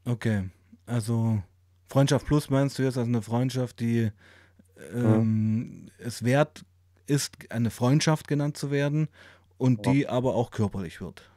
Okay, 0.05 0.49
also 0.85 1.41
Freundschaft 1.87 2.25
Plus 2.27 2.49
meinst 2.49 2.77
du 2.77 2.83
jetzt 2.83 2.97
also 2.97 3.07
eine 3.09 3.21
Freundschaft, 3.21 3.79
die 3.79 4.11
ähm, 4.93 5.89
es 5.97 6.23
wert 6.23 6.65
ist, 7.07 7.51
eine 7.51 7.69
Freundschaft 7.69 8.27
genannt 8.27 8.57
zu 8.57 8.71
werden 8.71 9.07
und 9.57 9.85
Ja. 9.85 9.91
die 9.91 10.07
aber 10.07 10.35
auch 10.35 10.51
körperlich 10.51 11.01
wird. 11.01 11.29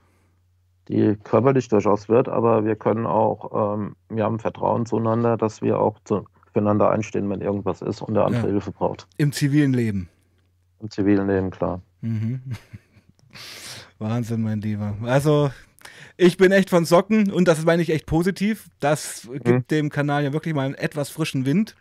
Die 0.88 1.16
körperlich 1.22 1.68
durchaus 1.68 2.08
wird, 2.08 2.28
aber 2.28 2.64
wir 2.64 2.74
können 2.76 3.06
auch, 3.06 3.74
ähm, 3.76 3.94
wir 4.08 4.24
haben 4.24 4.38
Vertrauen 4.38 4.86
zueinander, 4.86 5.36
dass 5.36 5.60
wir 5.62 5.78
auch 5.78 5.98
zu, 6.04 6.24
füreinander 6.52 6.90
einstehen, 6.90 7.28
wenn 7.28 7.40
irgendwas 7.42 7.82
ist 7.82 8.00
und 8.00 8.14
der 8.14 8.24
andere 8.24 8.46
Ja. 8.46 8.52
Hilfe 8.52 8.72
braucht. 8.72 9.06
Im 9.18 9.32
zivilen 9.32 9.74
Leben. 9.74 10.08
Im 10.80 10.90
zivilen 10.90 11.26
Leben, 11.28 11.50
klar. 11.50 11.82
Mhm. 12.00 12.40
Wahnsinn, 13.98 14.42
mein 14.42 14.60
Lieber. 14.60 14.94
Also, 15.02 15.50
ich 16.16 16.36
bin 16.36 16.52
echt 16.52 16.70
von 16.70 16.84
Socken 16.84 17.30
und 17.32 17.48
das 17.48 17.64
meine 17.64 17.82
ich 17.82 17.90
echt 17.90 18.06
positiv. 18.06 18.68
Das 18.80 19.28
gibt 19.30 19.46
Mhm. 19.48 19.66
dem 19.70 19.90
Kanal 19.90 20.24
ja 20.24 20.32
wirklich 20.32 20.54
mal 20.54 20.66
einen 20.66 20.74
etwas 20.74 21.10
frischen 21.10 21.44
Wind. 21.46 21.76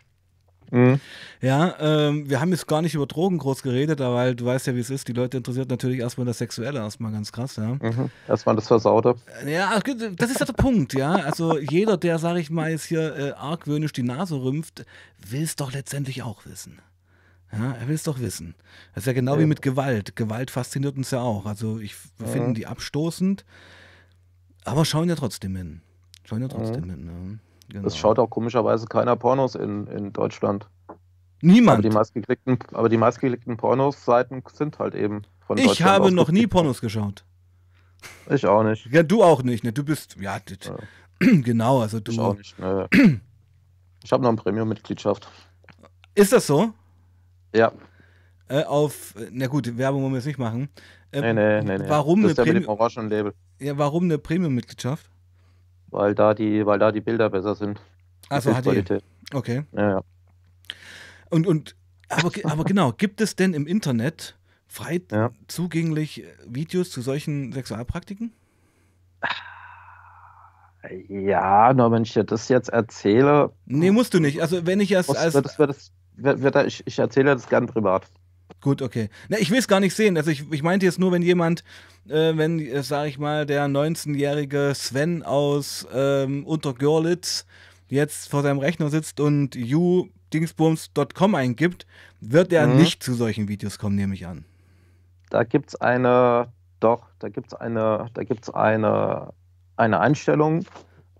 Mhm. 0.70 1.00
Ja, 1.40 1.74
ähm, 1.80 2.28
wir 2.28 2.40
haben 2.40 2.50
jetzt 2.50 2.66
gar 2.66 2.82
nicht 2.82 2.94
über 2.94 3.06
Drogen 3.06 3.38
groß 3.38 3.62
geredet, 3.62 4.00
aber 4.00 4.14
weil 4.16 4.34
du 4.34 4.44
weißt 4.44 4.66
ja, 4.66 4.74
wie 4.74 4.80
es 4.80 4.90
ist. 4.90 5.08
Die 5.08 5.12
Leute 5.12 5.36
interessiert 5.38 5.70
natürlich 5.70 6.00
erstmal 6.00 6.26
das 6.26 6.38
Sexuelle 6.38 6.78
erstmal 6.80 7.12
ganz 7.12 7.30
krass, 7.32 7.56
ja. 7.56 7.74
Mhm. 7.74 8.10
Erstmal 8.26 8.56
das 8.56 8.66
Versaute. 8.66 9.14
Ja, 9.46 9.78
das 10.16 10.30
ist 10.30 10.40
ja 10.40 10.46
der 10.46 10.52
Punkt, 10.52 10.94
ja. 10.94 11.12
Also 11.12 11.58
jeder, 11.58 11.96
der, 11.96 12.18
sag 12.18 12.36
ich 12.36 12.50
mal, 12.50 12.70
jetzt 12.70 12.84
hier 12.84 13.16
äh, 13.16 13.30
argwöhnisch 13.32 13.92
die 13.92 14.02
Nase 14.02 14.34
rümpft, 14.42 14.84
will 15.28 15.42
es 15.42 15.56
doch 15.56 15.72
letztendlich 15.72 16.22
auch 16.22 16.44
wissen. 16.46 16.80
Ja, 17.52 17.72
er 17.80 17.88
will 17.88 17.94
es 17.94 18.02
doch 18.02 18.20
wissen. 18.20 18.54
Das 18.94 19.02
ist 19.04 19.06
ja 19.06 19.14
genau 19.14 19.36
wie 19.38 19.42
Ja. 19.42 19.46
mit 19.46 19.62
Gewalt. 19.62 20.16
Gewalt 20.16 20.50
fasziniert 20.50 20.96
uns 20.98 21.10
ja 21.12 21.20
auch. 21.20 21.46
Also 21.46 21.78
ich 21.78 21.94
Mhm. 22.18 22.26
finden 22.26 22.54
die 22.54 22.66
abstoßend, 22.66 23.44
aber 24.64 24.84
schauen 24.84 25.08
ja 25.08 25.14
trotzdem 25.14 25.56
hin. 25.56 25.80
Schauen 26.24 26.42
ja 26.42 26.48
trotzdem 26.48 26.90
hin. 26.90 27.06
Ja. 27.06 27.47
Genau. 27.68 27.86
Es 27.86 27.96
schaut 27.96 28.18
auch 28.18 28.28
komischerweise 28.30 28.86
keiner 28.86 29.16
Pornos 29.16 29.54
in, 29.54 29.86
in 29.88 30.12
Deutschland. 30.12 30.68
Aber 30.88 30.98
Niemand. 31.42 31.84
die 31.84 31.90
meistgeklickten, 31.90 32.58
aber 32.72 32.88
die 32.88 32.96
meistgeklickten 32.96 33.56
Pornos-Seiten 33.56 34.42
sind 34.52 34.78
halt 34.78 34.94
eben 34.94 35.22
von 35.46 35.56
Ich 35.58 35.66
Deutschland 35.66 35.90
habe 35.92 36.10
noch 36.10 36.30
nie. 36.30 36.46
Pornos 36.46 36.80
geschaut. 36.80 37.24
Ich 38.30 38.46
auch 38.46 38.62
nicht. 38.64 38.86
Ja, 38.86 39.02
du 39.02 39.22
auch 39.22 39.42
nicht. 39.42 39.64
Ne? 39.64 39.72
Du 39.72 39.84
bist, 39.84 40.16
ja, 40.18 40.38
das, 40.40 40.72
genau. 41.20 41.80
Also 41.80 42.00
du. 42.00 42.12
Ich 42.12 42.18
auch 42.18 42.36
nicht. 42.36 42.58
Nö. 42.58 42.86
Ich 44.04 44.12
habe 44.12 44.22
noch 44.22 44.30
eine 44.30 44.38
Premium-Mitgliedschaft. 44.38 45.28
Ist 46.14 46.32
das 46.32 46.46
so? 46.46 46.72
Ja. 47.54 47.72
Äh, 48.48 48.62
auf, 48.62 49.14
na 49.32 49.48
gut, 49.48 49.76
Werbung 49.76 50.02
wollen 50.02 50.12
wir 50.12 50.18
jetzt 50.18 50.26
nicht 50.26 50.38
machen. 50.38 50.68
Äh, 51.10 51.20
Nee, 51.20 51.32
nee, 51.34 51.62
nee, 51.62 51.78
nee. 51.78 51.88
Warum 51.88 52.22
das 52.22 52.30
eine 52.30 52.32
ist 52.32 52.38
mit 52.38 52.46
dem 52.46 52.64
Premium? 52.66 52.80
orangen 52.80 53.10
Label. 53.10 53.34
Ja, 53.60 53.76
warum 53.76 54.04
eine 54.04 54.16
Premium-Mitgliedschaft? 54.18 55.10
Weil 55.90 56.14
da 56.14 56.34
die, 56.34 56.66
weil 56.66 56.78
da 56.78 56.92
die 56.92 57.00
Bilder 57.00 57.30
besser 57.30 57.54
sind. 57.54 57.80
Also 58.28 58.52
HD. 58.52 59.02
Okay. 59.32 59.64
Ja, 59.72 59.90
ja. 59.90 60.00
Und, 61.30 61.46
und 61.46 61.74
aber, 62.08 62.30
aber 62.44 62.64
genau, 62.64 62.92
gibt 62.92 63.20
es 63.20 63.36
denn 63.36 63.54
im 63.54 63.66
Internet 63.66 64.36
frei 64.66 65.00
Ja. 65.10 65.30
zugänglich 65.46 66.24
Videos 66.46 66.90
zu 66.90 67.00
solchen 67.02 67.52
Sexualpraktiken? 67.52 68.32
Ja, 71.08 71.74
nur 71.74 71.90
wenn 71.90 72.02
ich 72.04 72.12
dir 72.14 72.24
das 72.24 72.48
jetzt 72.48 72.68
erzähle, 72.68 73.52
Nee, 73.66 73.90
musst 73.90 74.14
du 74.14 74.20
nicht. 74.20 74.40
Also 74.40 74.64
wenn 74.64 74.80
ich 74.80 74.92
erst 74.92 75.14
als. 75.16 75.34
es, 75.34 75.58
wird, 75.58 75.76
wird, 76.16 76.66
ich, 76.66 76.86
ich 76.86 76.98
erzähle 76.98 77.34
das 77.34 77.48
gern 77.48 77.66
privat. 77.66 78.06
Gut, 78.60 78.82
okay. 78.82 79.08
Na, 79.28 79.38
ich 79.38 79.50
will 79.50 79.58
es 79.58 79.68
gar 79.68 79.80
nicht 79.80 79.94
sehen. 79.94 80.16
Also 80.16 80.30
ich, 80.30 80.50
ich 80.50 80.62
meinte 80.62 80.86
jetzt 80.86 80.98
nur, 80.98 81.12
wenn 81.12 81.22
jemand, 81.22 81.62
äh, 82.08 82.36
wenn, 82.36 82.58
äh, 82.60 82.82
sag 82.82 83.06
ich 83.06 83.18
mal, 83.18 83.46
der 83.46 83.66
19-jährige 83.66 84.72
Sven 84.74 85.22
aus 85.22 85.86
ähm, 85.94 86.44
Untergörlitz 86.46 87.46
jetzt 87.88 88.28
vor 88.28 88.42
seinem 88.42 88.58
Rechner 88.58 88.88
sitzt 88.90 89.20
und 89.20 89.54
udingsbums.com 90.32 91.34
eingibt, 91.34 91.86
wird 92.20 92.52
er 92.52 92.66
Mhm. 92.66 92.76
nicht 92.76 93.02
zu 93.02 93.14
solchen 93.14 93.48
Videos 93.48 93.78
kommen, 93.78 93.96
nehme 93.96 94.14
ich 94.14 94.26
an. 94.26 94.44
Da 95.30 95.44
gibt 95.44 95.68
es 95.70 95.76
eine, 95.80 96.48
doch, 96.80 97.02
da 97.18 97.28
gibt 97.28 97.48
es 97.48 97.54
eine, 97.54 98.08
da 98.14 98.24
gibt's 98.24 98.50
eine, 98.50 99.32
eine 99.76 100.00
Einstellung 100.00 100.64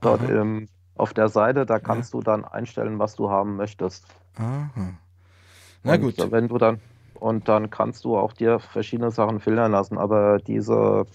dort 0.00 0.22
Aha. 0.22 0.40
im, 0.40 0.68
auf 0.96 1.14
der 1.14 1.28
Seite, 1.28 1.64
da 1.66 1.78
kannst 1.78 2.12
du 2.14 2.20
dann 2.22 2.44
einstellen, 2.44 2.98
was 2.98 3.14
du 3.14 3.30
haben 3.30 3.56
möchtest. 3.56 4.04
Aha. 4.36 4.70
Na 5.84 5.92
Und 5.94 6.00
gut. 6.00 6.30
Wenn 6.32 6.48
du 6.48 6.58
dann, 6.58 6.80
und 7.20 7.48
dann 7.48 7.70
kannst 7.70 8.04
du 8.04 8.16
auch 8.16 8.32
dir 8.32 8.58
verschiedene 8.58 9.10
Sachen 9.10 9.40
filtern 9.40 9.72
lassen, 9.72 9.98
aber 9.98 10.38
diese 10.38 11.06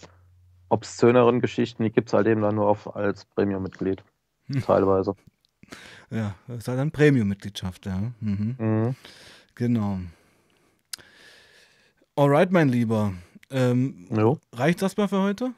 obszöneren 0.69 1.39
Geschichten, 1.39 1.83
die 1.83 1.91
gibt 1.91 2.09
es 2.09 2.13
halt 2.13 2.27
eben 2.27 2.41
dann 2.41 2.55
nur 2.55 2.67
auf, 2.67 2.95
als 2.95 3.25
Premium-Mitglied. 3.25 4.03
Hm. 4.47 4.61
Teilweise. 4.61 5.15
Ja, 6.09 6.35
das 6.47 6.59
ist 6.59 6.67
halt 6.67 6.79
dann 6.79 6.91
Premium-Mitgliedschaft, 6.91 7.85
ja. 7.85 8.11
Mhm. 8.19 8.55
Mhm. 8.57 8.95
Genau. 9.55 9.99
Alright, 12.15 12.51
mein 12.51 12.69
Lieber. 12.69 13.13
Ähm, 13.49 14.07
reicht 14.51 14.81
das 14.81 14.97
mal 14.97 15.07
für 15.07 15.21
heute? 15.21 15.53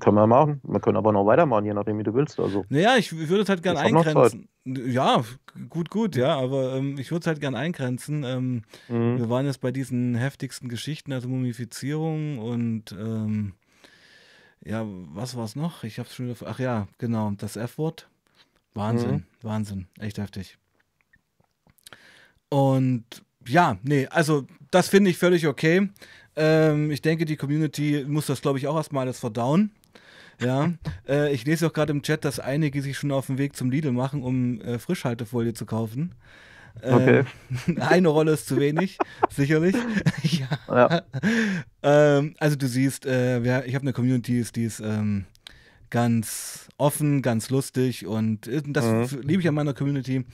Können 0.00 0.16
wir 0.16 0.26
machen. 0.26 0.60
Wir 0.64 0.80
können 0.80 0.96
aber 0.96 1.12
noch 1.12 1.26
weitermachen, 1.26 1.64
je 1.64 1.74
nachdem, 1.74 1.98
wie 1.98 2.02
du 2.02 2.12
willst. 2.14 2.40
Also, 2.40 2.64
Naja, 2.68 2.96
ich 2.96 3.12
würde 3.12 3.42
es 3.42 3.48
halt 3.48 3.62
gern 3.62 3.76
Ich 3.76 3.82
hab 3.82 3.92
noch 3.92 4.06
eingrenzen. 4.06 4.48
Ja, 4.64 5.22
gut, 5.68 5.90
gut, 5.90 6.16
ja, 6.16 6.36
aber 6.36 6.74
ähm, 6.74 6.98
ich 6.98 7.12
würde 7.12 7.20
es 7.20 7.26
halt 7.28 7.40
gern 7.40 7.54
eingrenzen. 7.54 8.24
Ähm, 8.24 8.62
mhm. 8.88 9.18
wir 9.18 9.30
waren 9.30 9.46
jetzt 9.46 9.60
bei 9.60 9.70
diesen 9.70 10.16
heftigsten 10.16 10.68
Geschichten, 10.68 11.12
also 11.12 11.28
Mumifizierung 11.28 12.38
und 12.38 12.90
ähm, 12.92 13.52
ja, 14.64 14.84
was 15.14 15.36
war 15.36 15.44
es 15.44 15.54
noch? 15.54 15.84
Ich 15.84 16.00
habe 16.00 16.08
schon 16.08 16.26
wieder. 16.28 16.36
Ach 16.48 16.58
ja, 16.58 16.88
genau, 16.98 17.30
das 17.36 17.56
F-Wort. 17.56 18.08
Wahnsinn, 18.74 19.10
Mhm. 19.10 19.24
Wahnsinn, 19.42 19.86
echt 20.00 20.18
heftig. 20.18 20.58
Und 22.48 23.22
ja, 23.46 23.78
nee, 23.82 24.06
also 24.08 24.46
das 24.70 24.88
finde 24.88 25.10
ich 25.10 25.18
völlig 25.18 25.46
okay. 25.46 25.88
Ähm, 26.36 26.90
ich 26.90 27.02
denke, 27.02 27.24
die 27.24 27.36
Community 27.36 28.04
muss 28.06 28.26
das, 28.26 28.42
glaube 28.42 28.58
ich, 28.58 28.66
auch 28.66 28.76
erstmal 28.76 29.02
alles 29.06 29.18
verdauen. 29.18 29.70
Ja, 30.40 30.72
äh, 31.08 31.32
ich 31.32 31.44
lese 31.46 31.66
auch 31.66 31.72
gerade 31.72 31.92
im 31.92 32.02
Chat, 32.02 32.24
dass 32.24 32.38
einige 32.40 32.82
sich 32.82 32.98
schon 32.98 33.10
auf 33.12 33.26
den 33.26 33.38
Weg 33.38 33.56
zum 33.56 33.70
Lidl 33.70 33.92
machen, 33.92 34.22
um 34.22 34.60
äh, 34.60 34.78
Frischhaltefolie 34.78 35.54
zu 35.54 35.64
kaufen. 35.66 36.14
Okay. 36.82 37.24
Ähm, 37.66 37.78
eine 37.80 38.08
Rolle 38.08 38.32
ist 38.32 38.46
zu 38.48 38.58
wenig, 38.58 38.98
sicherlich. 39.30 39.74
ja. 40.22 40.48
Ja. 40.68 41.02
Ähm, 41.82 42.34
also 42.38 42.56
du 42.56 42.68
siehst, 42.68 43.06
äh, 43.06 43.42
wer, 43.42 43.66
ich 43.66 43.74
habe 43.74 43.82
eine 43.82 43.94
Community, 43.94 44.44
die 44.54 44.64
ist, 44.64 44.80
ähm, 44.80 45.24
ganz 45.88 46.68
offen, 46.78 47.22
ganz 47.22 47.48
lustig 47.48 48.06
und 48.06 48.46
äh, 48.48 48.60
das 48.66 49.12
Mhm. 49.12 49.22
liebe 49.22 49.40
ich 49.40 49.48
an 49.48 49.54
meiner 49.54 49.72
Community, 49.72 50.16
äh, 50.16 50.24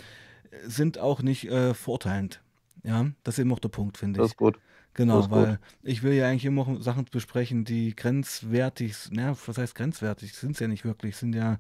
sind 0.66 0.98
auch 0.98 1.22
nicht 1.22 1.48
äh, 1.48 1.74
verurteilend. 1.74 2.40
Ja, 2.84 3.06
das 3.24 3.34
ist 3.34 3.38
eben 3.40 3.52
auch 3.52 3.58
der 3.60 3.68
Punkt, 3.68 3.96
finde 3.98 4.18
Das 4.18 4.26
ich. 4.26 4.32
ist 4.32 4.36
gut. 4.38 4.58
Genau, 4.94 5.16
das 5.16 5.26
ist 5.26 5.30
gut. 5.30 5.38
weil 5.38 5.58
ich 5.82 6.02
will 6.02 6.12
ja 6.14 6.28
eigentlich 6.28 6.44
immer 6.44 6.62
auch 6.62 6.80
Sachen 6.82 7.06
besprechen, 7.10 7.64
die 7.64 7.94
grenzwertig, 7.96 8.90
s- 8.92 9.08
na, 9.12 9.34
was 9.46 9.56
heißt 9.56 9.74
grenzwertig? 9.74 10.34
Sind 10.34 10.52
es 10.52 10.60
ja 10.60 10.68
nicht 10.68 10.84
wirklich, 10.84 11.16
sind 11.16 11.34
ja 11.34 11.58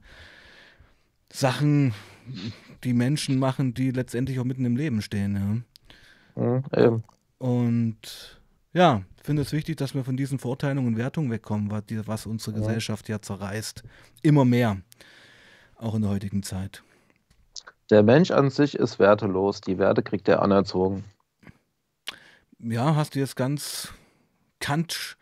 Sachen, 1.32 1.94
die 2.84 2.92
Menschen 2.92 3.38
machen, 3.38 3.72
die 3.74 3.90
letztendlich 3.90 4.38
auch 4.38 4.44
mitten 4.44 4.64
im 4.64 4.76
Leben 4.76 5.00
stehen. 5.00 5.64
Ja. 6.36 6.42
Mhm. 6.42 6.64
Eben. 6.76 7.02
Und 7.38 8.40
ja, 8.74 9.02
ich 9.18 9.24
finde 9.24 9.42
es 9.42 9.52
wichtig, 9.52 9.76
dass 9.76 9.94
wir 9.94 10.04
von 10.04 10.16
diesen 10.16 10.38
Verurteilungen 10.38 10.88
und 10.92 10.98
Wertungen 10.98 11.30
wegkommen, 11.30 11.70
was, 11.70 11.86
die, 11.86 12.06
was 12.06 12.26
unsere 12.26 12.52
Ja. 12.52 12.58
Gesellschaft 12.58 13.08
ja 13.08 13.20
zerreißt. 13.22 13.82
Immer 14.22 14.44
mehr. 14.44 14.78
Auch 15.76 15.94
in 15.94 16.02
der 16.02 16.10
heutigen 16.10 16.42
Zeit. 16.42 16.82
Der 17.90 18.02
Mensch 18.02 18.30
an 18.30 18.50
sich 18.50 18.76
ist 18.76 18.98
wertelos. 18.98 19.60
Die 19.60 19.78
Werte 19.78 20.02
kriegt 20.02 20.28
er 20.28 20.42
anerzogen. 20.42 21.04
Ja, 22.62 22.94
hast 22.96 23.14
du 23.14 23.18
jetzt 23.18 23.36
ganz 23.36 23.92
Kant, 24.60 25.16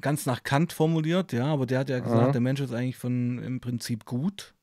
ganz 0.00 0.24
nach 0.26 0.42
Kant 0.42 0.72
formuliert, 0.72 1.32
ja, 1.32 1.46
aber 1.46 1.66
der 1.66 1.80
hat 1.80 1.90
ja 1.90 1.98
gesagt, 2.00 2.26
Ja. 2.26 2.32
der 2.32 2.40
Mensch 2.40 2.60
ist 2.60 2.72
eigentlich 2.72 2.96
von 2.96 3.38
im 3.38 3.60
Prinzip 3.60 4.04
gut. 4.06 4.54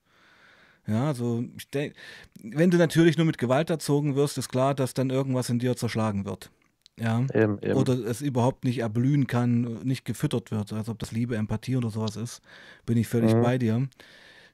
Ja, 0.88 1.08
also 1.08 1.44
denk, 1.74 1.94
wenn 2.42 2.72
du 2.72 2.78
natürlich 2.78 3.16
nur 3.18 3.26
mit 3.26 3.38
Gewalt 3.38 3.70
erzogen 3.70 4.16
wirst, 4.16 4.38
ist 4.38 4.50
klar, 4.50 4.74
dass 4.76 4.94
dann 4.94 5.12
irgendwas 5.12 5.50
in 5.50 5.60
dir 5.60 5.76
zerschlagen 5.78 6.26
wird. 6.26 6.52
Ja. 7.00 7.26
Eben, 7.34 7.58
eben. 7.62 7.74
Oder 7.76 7.94
es 7.94 8.22
überhaupt 8.22 8.66
nicht 8.66 8.80
erblühen 8.80 9.28
kann, 9.28 9.82
nicht 9.84 10.04
gefüttert 10.04 10.52
wird, 10.52 10.74
als 10.74 10.90
ob 10.90 11.00
das 11.00 11.12
Liebe, 11.12 11.38
Empathie 11.38 11.78
oder 11.78 11.90
sowas 11.90 12.16
ist, 12.16 12.42
bin 12.86 12.98
ich 12.98 13.08
völlig 13.08 13.34
Mhm. 13.34 13.42
bei 13.42 13.58
dir. 13.58 13.88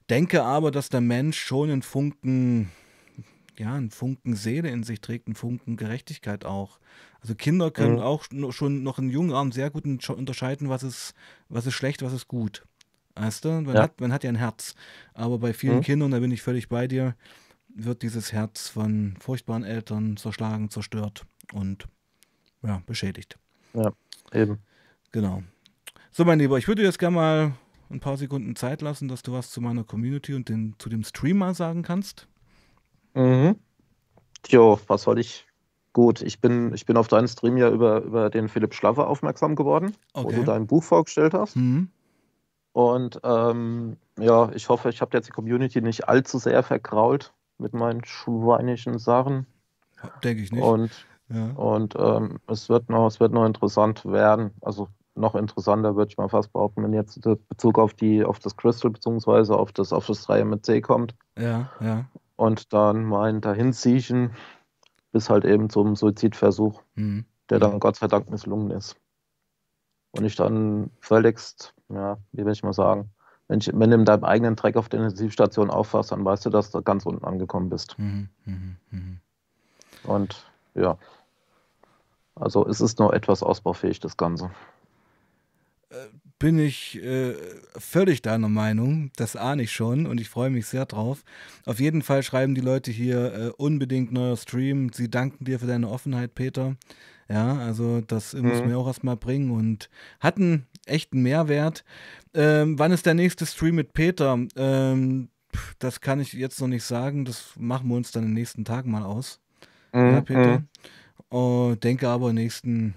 Denke 0.08 0.42
aber, 0.42 0.70
dass 0.70 0.88
der 0.88 1.00
Mensch 1.00 1.38
schon 1.38 1.70
einen 1.70 1.82
Funken, 1.82 2.70
ja, 3.58 3.74
einen 3.74 3.90
Funken 3.90 4.34
Seele 4.36 4.68
in 4.70 4.82
sich 4.84 5.00
trägt, 5.00 5.26
einen 5.26 5.36
Funken 5.36 5.76
Gerechtigkeit 5.76 6.44
auch. 6.44 6.78
Also 7.20 7.34
Kinder 7.34 7.70
können 7.70 7.96
Mhm. 7.96 8.02
auch 8.02 8.24
schon 8.50 8.82
noch 8.82 8.98
in 8.98 9.10
jungen 9.10 9.30
Jahren 9.30 9.52
sehr 9.52 9.70
gut 9.70 9.84
unterscheiden, 9.84 10.68
was 10.68 10.82
ist, 10.82 11.14
was 11.48 11.66
ist 11.66 11.74
schlecht, 11.74 12.02
was 12.02 12.12
ist 12.12 12.28
gut. 12.28 12.64
Weißt 13.14 13.44
du, 13.44 13.48
man, 13.60 13.76
Ja. 13.76 13.82
hat, 13.82 14.00
man 14.00 14.12
hat 14.12 14.24
ja 14.24 14.30
ein 14.30 14.36
Herz. 14.36 14.74
Aber 15.12 15.38
bei 15.38 15.52
vielen 15.52 15.78
Mhm. 15.78 15.82
Kindern, 15.82 16.10
da 16.12 16.20
bin 16.20 16.30
ich 16.30 16.40
völlig 16.42 16.68
bei 16.68 16.86
dir, 16.86 17.14
wird 17.68 18.02
dieses 18.02 18.32
Herz 18.32 18.68
von 18.68 19.16
furchtbaren 19.20 19.64
Eltern 19.64 20.16
zerschlagen, 20.16 20.70
zerstört 20.70 21.26
und 21.52 21.86
ja, 22.62 22.82
beschädigt. 22.86 23.38
Eben. 24.32 24.58
Genau. 25.12 25.42
So, 26.12 26.24
mein 26.24 26.38
Lieber, 26.38 26.56
ich 26.58 26.68
würde 26.68 26.82
dir 26.82 26.86
jetzt 26.88 26.98
gerne 26.98 27.16
mal 27.16 27.52
ein 27.90 28.00
paar 28.00 28.16
Sekunden 28.16 28.56
Zeit 28.56 28.80
lassen, 28.82 29.08
dass 29.08 29.22
du 29.22 29.32
was 29.32 29.50
zu 29.50 29.60
meiner 29.60 29.84
Community 29.84 30.34
und 30.34 30.48
den, 30.48 30.74
zu 30.78 30.88
dem 30.88 31.04
Stream 31.04 31.38
mal 31.38 31.54
sagen 31.54 31.82
kannst. 31.82 32.26
Mhm. 33.14 33.56
Jo, 34.48 34.80
was 34.86 35.02
soll 35.02 35.18
ich? 35.18 35.46
Gut, 35.92 36.22
ich 36.22 36.40
bin, 36.40 36.72
ich 36.72 36.86
bin 36.86 36.96
auf 36.96 37.08
deinen 37.08 37.26
Stream 37.26 37.56
ja 37.56 37.68
über, 37.68 38.02
über 38.02 38.30
den 38.30 38.48
Philipp 38.48 38.74
Schlaffer 38.74 39.08
aufmerksam 39.08 39.56
geworden, 39.56 39.96
wo 40.14 40.26
Okay. 40.26 40.36
du 40.36 40.44
dein 40.44 40.66
Buch 40.66 40.84
vorgestellt 40.84 41.34
hast. 41.34 41.56
Mhm. 41.56 41.90
Und 42.72 43.20
ähm, 43.24 43.96
ja, 44.18 44.50
ich 44.52 44.68
hoffe, 44.68 44.90
ich 44.90 45.00
habe 45.00 45.16
jetzt 45.16 45.26
die 45.26 45.32
Community 45.32 45.80
nicht 45.80 46.08
allzu 46.08 46.38
sehr 46.38 46.62
verkrault 46.62 47.32
mit 47.58 47.72
meinen 47.74 48.04
schweinischen 48.04 48.98
Sachen. 48.98 49.46
Denke 50.22 50.42
ich 50.44 50.52
nicht. 50.52 50.62
Und, 50.62 51.06
ja. 51.28 51.50
und 51.56 51.94
ähm, 51.98 52.38
es 52.46 52.68
wird 52.68 52.88
noch, 52.88 53.08
es 53.08 53.18
wird 53.18 53.32
noch 53.32 53.44
interessant 53.44 54.04
werden. 54.04 54.52
Also 54.60 54.88
noch 55.16 55.34
interessanter 55.34 55.96
würde 55.96 56.10
ich 56.12 56.16
mal 56.18 56.28
fast 56.28 56.52
behaupten, 56.52 56.84
wenn 56.84 56.92
jetzt 56.92 57.24
der 57.24 57.36
Bezug 57.48 57.78
auf 57.78 57.94
die, 57.94 58.24
auf 58.24 58.38
das 58.38 58.56
Crystal 58.56 58.92
beziehungsweise 58.92 59.56
auf 59.56 59.72
das, 59.72 59.92
auf 59.92 60.06
das 60.06 60.22
3 60.22 60.44
mit 60.44 60.64
C 60.64 60.80
kommt. 60.80 61.14
ja, 61.36 61.68
ja. 61.80 62.04
Und 62.36 62.72
dann 62.72 63.04
mein 63.04 63.42
Dahinsiechen 63.42 64.30
bis 65.12 65.30
halt 65.30 65.44
eben 65.44 65.70
zum 65.70 65.96
Suizidversuch, 65.96 66.82
Mhm. 66.94 67.24
der 67.48 67.58
dann 67.58 67.80
Gott 67.80 67.96
sei 67.96 68.06
Dank 68.06 68.30
misslungen 68.30 68.70
ist. 68.70 68.96
Und 70.12 70.24
ich 70.24 70.36
dann 70.36 70.90
völligst, 71.00 71.74
ja, 71.88 72.18
wie 72.32 72.44
will 72.44 72.52
ich 72.52 72.62
mal 72.62 72.72
sagen, 72.72 73.10
wenn, 73.48 73.60
ich, 73.60 73.70
wenn 73.72 73.90
du 73.90 73.96
in 73.96 74.04
deinem 74.04 74.24
eigenen 74.24 74.56
Dreck 74.56 74.76
auf 74.76 74.88
der 74.88 75.00
Intensivstation 75.00 75.70
aufwachst, 75.70 76.12
dann 76.12 76.24
weißt 76.24 76.46
du, 76.46 76.50
dass 76.50 76.70
du 76.70 76.82
ganz 76.82 77.06
unten 77.06 77.24
angekommen 77.24 77.68
bist. 77.70 77.98
Mhm. 77.98 78.28
Mhm. 78.44 78.76
Mhm. 78.90 79.20
Und 80.04 80.50
ja, 80.74 80.98
also 82.36 82.66
es 82.66 82.80
ist 82.80 82.98
noch 82.98 83.12
etwas 83.12 83.42
ausbaufähig, 83.42 84.00
das 84.00 84.16
Ganze. 84.16 84.50
Bin 86.40 86.58
ich 86.58 86.96
äh, 87.02 87.34
völlig 87.78 88.22
deiner 88.22 88.48
Meinung. 88.48 89.10
Das 89.16 89.36
ahne 89.36 89.62
ich 89.64 89.72
schon 89.72 90.06
und 90.06 90.18
ich 90.22 90.30
freue 90.30 90.48
mich 90.48 90.64
sehr 90.66 90.86
drauf. 90.86 91.22
Auf 91.66 91.80
jeden 91.80 92.00
Fall 92.00 92.22
schreiben 92.22 92.54
die 92.54 92.62
Leute 92.62 92.90
hier 92.90 93.34
äh, 93.34 93.48
unbedingt 93.58 94.10
neuer 94.10 94.38
Stream. 94.38 94.90
Sie 94.90 95.10
danken 95.10 95.44
dir 95.44 95.60
für 95.60 95.66
deine 95.66 95.90
Offenheit, 95.90 96.34
Peter. 96.34 96.76
Ja, 97.28 97.58
also 97.58 98.00
das 98.00 98.32
muss 98.32 98.62
Mhm. 98.62 98.70
mir 98.70 98.78
auch 98.78 98.86
erstmal 98.86 99.18
bringen 99.18 99.50
und 99.50 99.90
hat 100.18 100.38
einen 100.38 100.66
echten 100.86 101.20
Mehrwert. 101.22 101.84
Ähm, 102.32 102.78
wann 102.78 102.90
ist 102.90 103.04
der 103.04 103.14
nächste 103.14 103.44
Stream 103.44 103.74
mit 103.74 103.92
Peter? 103.92 104.38
Ähm, 104.56 105.28
das 105.78 106.00
kann 106.00 106.20
ich 106.20 106.32
jetzt 106.32 106.58
noch 106.58 106.68
nicht 106.68 106.84
sagen. 106.84 107.26
Das 107.26 107.52
machen 107.58 107.86
wir 107.88 107.96
uns 107.96 108.12
dann 108.12 108.22
in 108.22 108.30
den 108.30 108.34
nächsten 108.34 108.64
Tagen 108.64 108.90
mal 108.90 109.02
aus. 109.04 109.40
Ja, 109.92 110.20
Mhm, 110.20 110.24
Peter. 110.24 110.58
mhm. 110.58 110.68
Oh, 111.28 111.74
denke 111.80 112.08
aber, 112.08 112.30
in 112.30 112.36
den 112.36 112.44
nächsten 112.44 112.94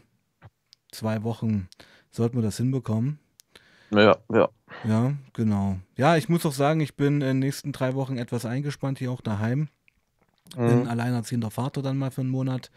zwei 0.94 1.24
Wochen 1.24 1.68
sollten 2.10 2.38
wir 2.38 2.42
das 2.44 2.56
hinbekommen. 2.58 3.20
Ja, 3.94 4.18
ja. 4.34 4.50
Ja, 4.86 5.14
genau. 5.34 5.78
Ja, 5.96 6.18
ich 6.18 6.30
muss 6.30 6.46
auch 6.46 6.54
sagen, 6.54 6.80
ich 6.82 6.96
bin 6.96 7.16
in 7.16 7.20
den 7.22 7.40
nächsten 7.40 7.72
drei 7.72 7.94
Wochen 7.96 8.18
etwas 8.18 8.46
eingespannt, 8.46 9.00
hier 9.00 9.12
auch 9.12 9.22
daheim. 9.22 9.70
Bin 10.56 10.82
Mhm. 10.82 10.88
alleinerziehender 10.88 11.52
Vater 11.52 11.82
dann 11.82 11.98
mal 11.98 12.12
für 12.12 12.22
einen 12.22 12.30
Monat. 12.30 12.70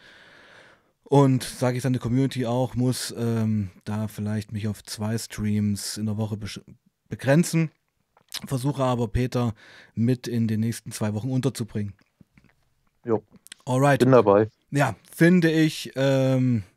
Und 1.03 1.43
sage 1.43 1.77
ich 1.77 1.83
dann 1.83 1.93
der 1.93 2.01
Community 2.01 2.45
auch, 2.45 2.75
muss 2.75 3.13
ähm, 3.17 3.69
da 3.85 4.07
vielleicht 4.07 4.51
mich 4.51 4.67
auf 4.67 4.83
zwei 4.83 5.17
Streams 5.17 5.97
in 5.97 6.05
der 6.05 6.17
Woche 6.17 6.35
besch- 6.35 6.61
begrenzen. 7.09 7.71
Versuche 8.45 8.83
aber 8.83 9.07
Peter 9.07 9.53
mit 9.95 10.27
in 10.27 10.47
den 10.47 10.59
nächsten 10.59 10.91
zwei 10.91 11.13
Wochen 11.13 11.29
unterzubringen. 11.31 11.93
Jo. 13.05 13.23
Alright. 13.65 13.99
Bin 13.99 14.11
dabei. 14.11 14.49
Ja, 14.71 14.95
finde 15.15 15.49
ich, 15.49 15.93
ähm, 15.95 16.57
äh, 16.57 16.76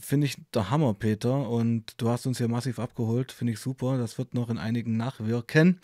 finde 0.00 0.26
ich 0.26 0.36
der 0.52 0.70
Hammer, 0.70 0.94
Peter. 0.94 1.48
Und 1.48 2.00
du 2.00 2.08
hast 2.08 2.26
uns 2.26 2.38
hier 2.38 2.48
massiv 2.48 2.78
abgeholt. 2.78 3.32
Finde 3.32 3.52
ich 3.52 3.58
super. 3.58 3.98
Das 3.98 4.18
wird 4.18 4.34
noch 4.34 4.50
in 4.50 4.58
einigen 4.58 4.96
nachwirken. 4.96 5.68
Mhm. 5.68 5.78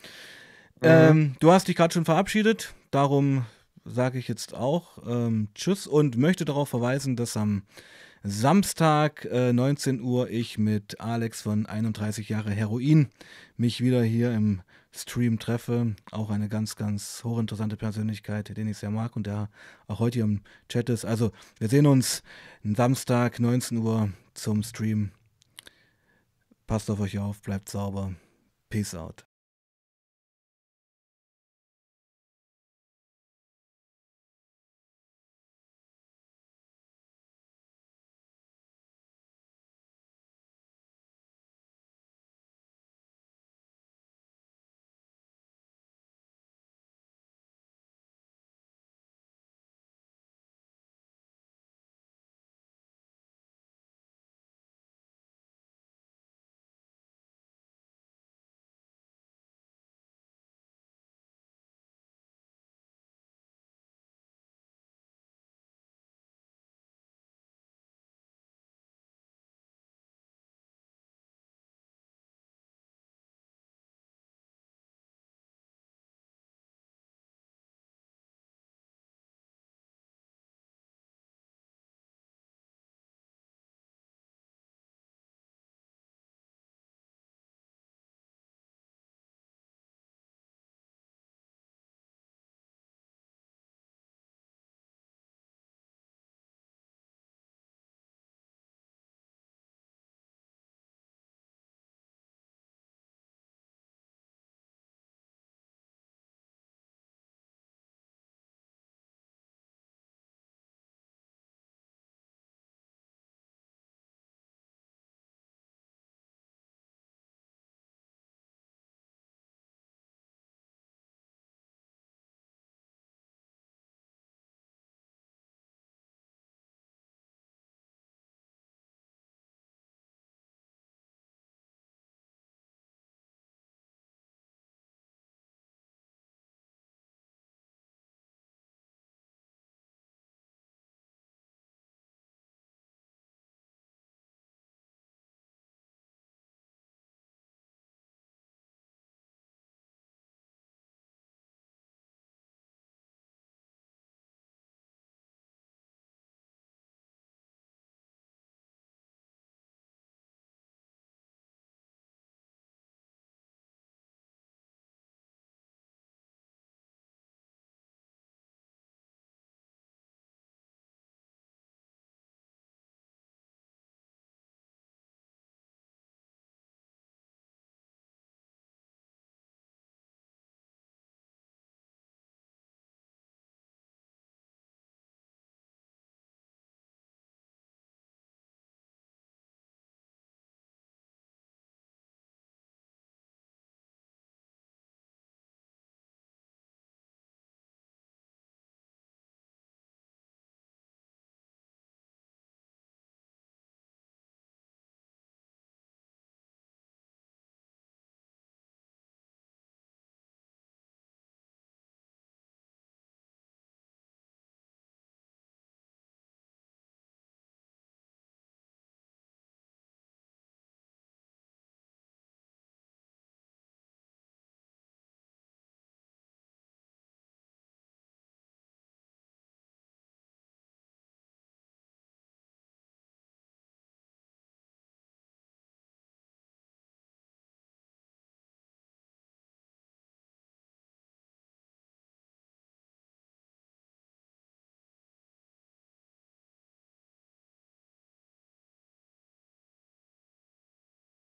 Ähm, 0.82 1.36
du 1.40 1.52
hast 1.52 1.68
dich 1.68 1.76
gerade 1.76 1.92
schon 1.92 2.04
verabschiedet. 2.04 2.74
Darum 2.90 3.44
sage 3.84 4.18
ich 4.18 4.28
jetzt 4.28 4.54
auch 4.54 4.98
ähm, 5.06 5.48
Tschüss 5.54 5.86
und 5.86 6.16
möchte 6.16 6.44
darauf 6.44 6.68
verweisen, 6.68 7.16
dass 7.16 7.36
am 7.36 7.62
Samstag, 8.22 9.24
äh, 9.24 9.54
19 9.54 10.02
Uhr, 10.02 10.28
ich 10.28 10.58
mit 10.58 11.00
Alex 11.00 11.40
von 11.40 11.64
31 11.64 12.28
Jahre 12.28 12.50
Heroin 12.50 13.08
mich 13.56 13.80
wieder 13.80 14.02
hier 14.02 14.32
im 14.34 14.60
Stream 14.92 15.38
treffe. 15.38 15.94
Auch 16.10 16.28
eine 16.28 16.50
ganz, 16.50 16.76
ganz 16.76 17.24
hochinteressante 17.24 17.78
Persönlichkeit, 17.78 18.54
den 18.54 18.68
ich 18.68 18.76
sehr 18.76 18.90
mag 18.90 19.16
und 19.16 19.26
der 19.26 19.48
auch 19.86 20.00
heute 20.00 20.18
hier 20.18 20.24
im 20.24 20.42
Chat 20.68 20.90
ist. 20.90 21.06
Also, 21.06 21.32
wir 21.58 21.68
sehen 21.68 21.86
uns 21.86 22.22
am 22.62 22.74
Samstag, 22.74 23.40
19 23.40 23.78
Uhr 23.78 24.12
zum 24.34 24.62
Stream. 24.62 25.12
Passt 26.66 26.90
auf 26.90 27.00
euch 27.00 27.18
auf, 27.18 27.40
bleibt 27.40 27.70
sauber. 27.70 28.14
Peace 28.68 28.94
out. 28.94 29.29